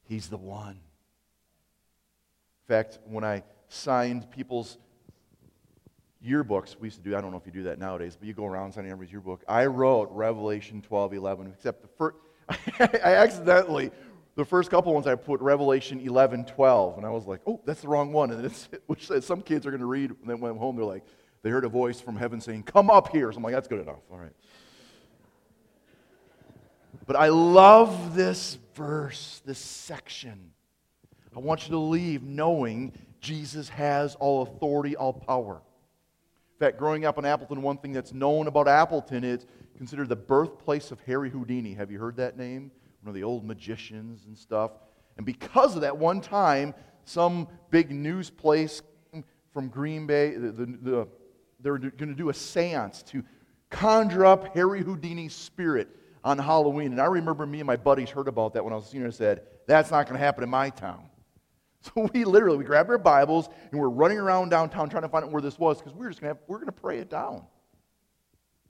he's 0.08 0.28
the 0.28 0.38
one. 0.38 0.72
In 0.72 2.66
fact, 2.66 2.98
when 3.04 3.22
I 3.22 3.44
signed 3.68 4.28
people's 4.32 4.76
yearbooks, 6.24 6.76
we 6.78 6.86
used 6.86 6.98
to 6.98 7.08
do, 7.08 7.16
I 7.16 7.20
don't 7.20 7.30
know 7.30 7.36
if 7.36 7.46
you 7.46 7.52
do 7.52 7.64
that 7.64 7.78
nowadays, 7.78 8.16
but 8.18 8.26
you 8.26 8.34
go 8.34 8.46
around 8.46 8.72
signing 8.72 8.90
everybody's 8.90 9.12
yearbook. 9.12 9.42
I 9.48 9.66
wrote 9.66 10.10
Revelation 10.12 10.82
12, 10.82 11.14
11, 11.14 11.52
except 11.56 11.82
the 11.82 11.88
first, 11.88 12.16
I 13.04 13.14
accidentally, 13.14 13.90
the 14.34 14.44
first 14.44 14.70
couple 14.70 14.92
ones 14.94 15.06
I 15.06 15.14
put 15.14 15.40
Revelation 15.40 16.00
11, 16.00 16.44
12, 16.44 16.98
and 16.98 17.06
I 17.06 17.10
was 17.10 17.26
like, 17.26 17.40
oh, 17.46 17.60
that's 17.64 17.80
the 17.80 17.88
wrong 17.88 18.12
one. 18.12 18.30
And 18.30 18.44
it's, 18.44 18.68
which 18.86 19.10
uh, 19.10 19.14
says 19.14 19.26
some 19.26 19.42
kids 19.42 19.66
are 19.66 19.70
going 19.70 19.80
to 19.80 19.86
read, 19.86 20.10
and 20.10 20.28
then 20.28 20.40
went 20.40 20.56
home, 20.58 20.76
they're 20.76 20.84
like, 20.84 21.04
they 21.42 21.50
heard 21.50 21.64
a 21.64 21.68
voice 21.68 22.00
from 22.00 22.16
heaven 22.16 22.40
saying, 22.40 22.64
come 22.64 22.90
up 22.90 23.08
here. 23.08 23.30
So 23.30 23.36
I'm 23.36 23.42
like, 23.42 23.54
that's 23.54 23.68
good 23.68 23.80
enough. 23.80 24.00
All 24.10 24.18
right. 24.18 24.32
But 27.06 27.16
I 27.16 27.28
love 27.28 28.16
this 28.16 28.58
verse, 28.74 29.42
this 29.44 29.58
section. 29.58 30.50
I 31.34 31.38
want 31.38 31.66
you 31.66 31.70
to 31.72 31.78
leave 31.78 32.22
knowing 32.22 32.92
Jesus 33.20 33.68
has 33.68 34.14
all 34.16 34.42
authority, 34.42 34.96
all 34.96 35.12
power. 35.12 35.60
In 36.56 36.66
fact, 36.66 36.78
growing 36.78 37.04
up 37.04 37.18
in 37.18 37.26
Appleton, 37.26 37.60
one 37.60 37.76
thing 37.76 37.92
that's 37.92 38.14
known 38.14 38.46
about 38.46 38.66
Appleton 38.66 39.24
is 39.24 39.44
considered 39.76 40.08
the 40.08 40.16
birthplace 40.16 40.90
of 40.90 40.98
Harry 41.00 41.28
Houdini. 41.28 41.74
Have 41.74 41.90
you 41.90 41.98
heard 41.98 42.16
that 42.16 42.38
name? 42.38 42.70
One 43.02 43.10
of 43.10 43.14
the 43.14 43.24
old 43.24 43.44
magicians 43.44 44.24
and 44.24 44.38
stuff. 44.38 44.70
And 45.18 45.26
because 45.26 45.74
of 45.74 45.82
that 45.82 45.94
one 45.94 46.22
time, 46.22 46.72
some 47.04 47.46
big 47.70 47.90
news 47.90 48.30
place 48.30 48.80
from 49.52 49.68
Green 49.68 50.06
Bay, 50.06 50.30
the, 50.30 50.50
the, 50.50 50.66
the, 50.66 51.08
they're 51.60 51.76
going 51.76 52.08
to 52.08 52.14
do 52.14 52.30
a 52.30 52.34
seance 52.34 53.02
to 53.02 53.22
conjure 53.68 54.24
up 54.24 54.54
Harry 54.54 54.82
Houdini's 54.82 55.34
spirit 55.34 55.88
on 56.24 56.38
Halloween. 56.38 56.92
And 56.92 57.00
I 57.02 57.06
remember 57.06 57.44
me 57.44 57.60
and 57.60 57.66
my 57.66 57.76
buddies 57.76 58.08
heard 58.08 58.28
about 58.28 58.54
that 58.54 58.64
when 58.64 58.72
I 58.72 58.76
was 58.76 58.86
a 58.86 58.88
senior 58.88 59.06
and 59.06 59.14
said, 59.14 59.42
that's 59.66 59.90
not 59.90 60.06
going 60.06 60.18
to 60.18 60.24
happen 60.24 60.42
in 60.42 60.48
my 60.48 60.70
town. 60.70 61.04
So 61.94 62.08
we 62.12 62.24
literally 62.24 62.58
we 62.58 62.64
grabbed 62.64 62.90
our 62.90 62.98
Bibles 62.98 63.48
and 63.70 63.80
we're 63.80 63.88
running 63.88 64.18
around 64.18 64.48
downtown 64.48 64.88
trying 64.88 65.02
to 65.02 65.08
find 65.08 65.24
out 65.24 65.30
where 65.30 65.42
this 65.42 65.58
was 65.58 65.78
because 65.78 65.92
we 65.92 66.00
we're 66.00 66.08
just 66.08 66.20
gonna 66.20 66.30
have, 66.30 66.38
we're 66.46 66.58
gonna 66.58 66.72
pray 66.72 66.98
it 66.98 67.10
down. 67.10 67.44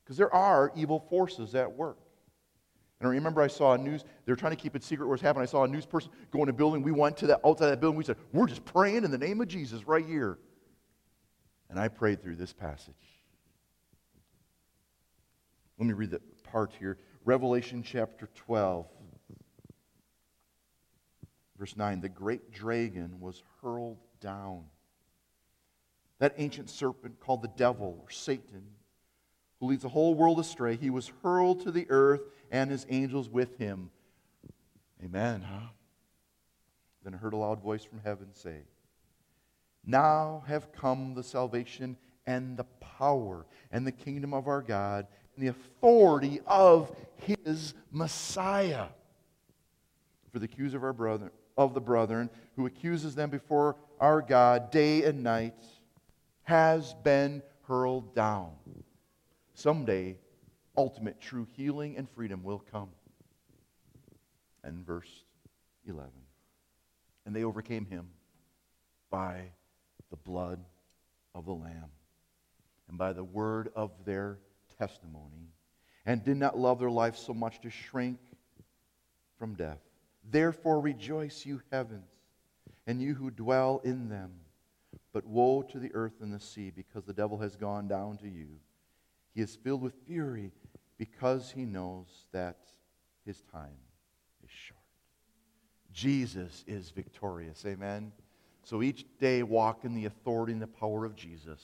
Because 0.05 0.17
there 0.17 0.33
are 0.35 0.73
evil 0.77 1.01
forces 1.09 1.55
at 1.55 1.71
work. 1.73 1.99
And 3.01 3.09
I 3.09 3.13
remember 3.13 3.43
I 3.43 3.47
saw 3.47 3.75
a 3.75 3.79
news, 3.79 4.05
they 4.25 4.33
were 4.33 4.37
trying 4.37 4.53
to 4.53 4.57
keep 4.57 4.75
it 4.75 4.83
secret 4.83 5.07
what's 5.07 5.21
happening. 5.21 5.43
I 5.43 5.47
saw 5.47 5.65
a 5.65 5.69
news 5.69 5.85
person 5.85 6.11
go 6.31 6.43
in 6.43 6.49
a 6.49 6.53
building. 6.53 6.83
We 6.83 6.93
went 6.93 7.17
to 7.19 7.27
the 7.27 7.39
outside 7.47 7.71
that 7.71 7.81
building. 7.81 7.99
We 7.99 8.05
said, 8.05 8.17
We're 8.33 8.47
just 8.47 8.65
praying 8.65 9.05
in 9.05 9.11
the 9.11 9.19
name 9.19 9.41
of 9.41 9.49
Jesus 9.49 9.87
right 9.87 10.07
here. 10.07 10.39
And 11.69 11.79
I 11.79 11.89
prayed 11.89 12.23
through 12.23 12.37
this 12.37 12.53
passage. 12.53 12.95
Let 15.79 15.87
me 15.87 15.93
read 15.93 16.11
the 16.11 16.21
part 16.45 16.73
here. 16.79 16.99
Revelation 17.25 17.83
chapter 17.83 18.29
12. 18.35 18.87
Verse 21.59 21.77
9 21.77 22.01
The 22.01 22.09
great 22.09 22.53
dragon 22.53 23.21
was 23.21 23.43
hurled 23.63 23.99
down. 24.21 24.65
That 26.19 26.35
ancient 26.39 26.71
serpent 26.71 27.21
called 27.21 27.43
the 27.43 27.53
devil 27.57 27.99
or 28.03 28.11
Satan, 28.11 28.65
who 29.61 29.67
leads 29.67 29.83
the 29.83 29.89
whole 29.89 30.15
world 30.15 30.39
astray, 30.39 30.77
he 30.77 30.91
was 30.91 31.13
hurled 31.23 31.63
to 31.63 31.71
the 31.71 31.87
earth 31.91 32.23
and 32.51 32.71
his 32.71 32.87
angels 32.89 33.29
with 33.29 33.59
him. 33.59 33.91
Amen, 35.05 35.43
huh? 35.43 35.69
Then 37.05 37.15
I 37.15 37.19
heard 37.19 37.35
a 37.35 37.37
loud 37.37 37.63
voice 37.63 37.85
from 37.85 38.01
heaven 38.01 38.29
say, 38.33 38.63
Now 39.85 40.43
have 40.47 40.73
come 40.73 41.15
the 41.15 41.23
salvation 41.23 41.97
and 42.27 42.57
the 42.57 42.65
power 42.65 43.47
and 43.71 43.87
the 43.87 43.93
kingdom 43.93 44.33
of 44.33 44.49
our 44.49 44.63
God 44.63 45.07
and 45.37 45.45
the 45.47 45.51
authority 45.51 46.41
of 46.47 46.95
his 47.17 47.75
Messiah. 47.93 48.87
For 50.33 50.39
the 50.39 50.47
accuser 50.47 50.79
of 50.79 50.85
our 50.85 50.93
brother 50.93 51.31
of 51.57 51.75
the 51.75 51.81
brethren, 51.81 52.31
who 52.57 52.67
accuses 52.67 53.15
them 53.15 53.31
before 53.31 53.77
our 54.01 54.21
God 54.21 54.71
day 54.71 55.05
and 55.05 55.23
night, 55.23 55.63
has 56.43 56.95
been 57.03 57.43
hurled 57.67 58.15
down. 58.15 58.53
Someday, 59.55 60.17
ultimate 60.77 61.21
true 61.21 61.47
healing 61.57 61.97
and 61.97 62.09
freedom 62.11 62.43
will 62.43 62.63
come. 62.71 62.91
And 64.63 64.85
verse 64.87 65.25
11. 65.87 66.11
And 67.25 67.35
they 67.35 67.45
overcame 67.45 67.87
him 67.87 68.09
by 69.11 69.51
the 70.11 70.17
blood 70.17 70.61
of 71.35 71.47
the 71.47 71.53
Lamb 71.53 71.91
and 72.89 72.99
by 72.99 73.13
the 73.13 73.25
word 73.25 73.71
of 73.75 73.91
their 74.05 74.39
testimony, 74.79 75.51
and 76.05 76.25
did 76.25 76.37
not 76.37 76.59
love 76.59 76.79
their 76.79 76.91
life 76.91 77.17
so 77.17 77.35
much 77.35 77.61
to 77.63 77.71
shrink 77.71 78.19
from 79.39 79.55
death. 79.55 79.81
Therefore 80.31 80.81
rejoice, 80.81 81.47
you 81.47 81.63
heavens, 81.71 82.11
and 82.87 83.01
you 83.01 83.15
who 83.15 83.31
dwell 83.31 83.81
in 83.85 84.09
them. 84.09 84.33
But 85.13 85.25
woe 85.27 85.63
to 85.63 85.79
the 85.79 85.95
earth 85.95 86.21
and 86.21 86.33
the 86.33 86.41
sea, 86.41 86.71
because 86.75 87.05
the 87.05 87.13
devil 87.13 87.39
has 87.39 87.57
gone 87.57 87.89
down 87.89 88.19
to 88.19 88.29
you. 88.29 88.49
He 89.35 89.41
is 89.41 89.57
filled 89.57 89.83
with 89.83 89.95
fury, 90.07 90.53
because 90.99 91.51
he 91.51 91.65
knows 91.65 92.07
that 92.33 92.59
his 93.25 93.43
time 93.53 93.79
is 94.45 94.51
short. 94.51 94.81
Jesus 95.93 96.65
is 96.67 96.91
victorious. 96.91 97.65
Amen. 97.67 98.13
So 98.63 98.83
each 98.83 99.07
day, 99.19 99.43
walk 99.43 99.85
in 99.85 99.95
the 99.95 100.07
authority 100.07 100.53
and 100.53 100.61
the 100.61 100.67
power 100.67 101.05
of 101.05 101.15
Jesus. 101.15 101.63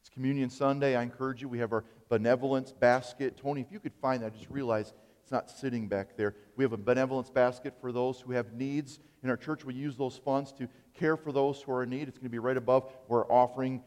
It's 0.00 0.08
Communion 0.08 0.48
Sunday. 0.48 0.96
I 0.96 1.02
encourage 1.02 1.42
you. 1.42 1.48
We 1.48 1.58
have 1.58 1.72
our 1.72 1.84
benevolence 2.08 2.72
basket. 2.72 3.36
Tony, 3.36 3.60
if 3.60 3.70
you 3.70 3.80
could 3.80 3.94
find 4.00 4.22
that, 4.22 4.34
just 4.34 4.48
realize 4.48 4.94
it's 5.30 5.32
not 5.32 5.48
sitting 5.48 5.86
back 5.86 6.16
there. 6.16 6.34
We 6.56 6.64
have 6.64 6.72
a 6.72 6.76
benevolence 6.76 7.30
basket 7.30 7.74
for 7.80 7.92
those 7.92 8.20
who 8.20 8.32
have 8.32 8.52
needs 8.52 8.98
in 9.22 9.30
our 9.30 9.36
church. 9.36 9.64
We 9.64 9.74
use 9.74 9.96
those 9.96 10.16
funds 10.16 10.50
to 10.54 10.66
care 10.92 11.16
for 11.16 11.30
those 11.30 11.62
who 11.62 11.70
are 11.70 11.84
in 11.84 11.90
need. 11.90 12.08
It's 12.08 12.18
going 12.18 12.24
to 12.24 12.30
be 12.30 12.40
right 12.40 12.56
above 12.56 12.90
where 13.06 13.20
our 13.20 13.30
offering 13.30 13.80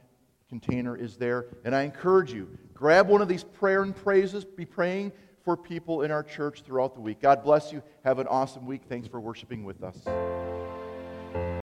container 0.48 0.96
is 0.96 1.18
there. 1.18 1.48
And 1.66 1.76
I 1.76 1.82
encourage 1.82 2.32
you, 2.32 2.48
grab 2.74 3.10
one 3.10 3.22
of 3.22 3.28
these 3.28 3.44
prayer 3.44 3.84
and 3.84 3.94
praises. 3.94 4.46
Be 4.46 4.64
praying 4.64 5.12
for 5.44 5.58
people 5.58 6.04
in 6.04 6.12
our 6.12 6.24
church 6.24 6.62
throughout 6.62 6.96
the 6.96 7.02
week. 7.02 7.20
God 7.20 7.44
bless 7.44 7.74
you. 7.74 7.84
Have 8.06 8.20
an 8.20 8.28
awesome 8.28 8.66
week. 8.66 8.84
Thanks 8.88 9.10
for 9.10 9.20
worshiping 9.20 9.66
with 9.66 9.84
us. 9.84 9.98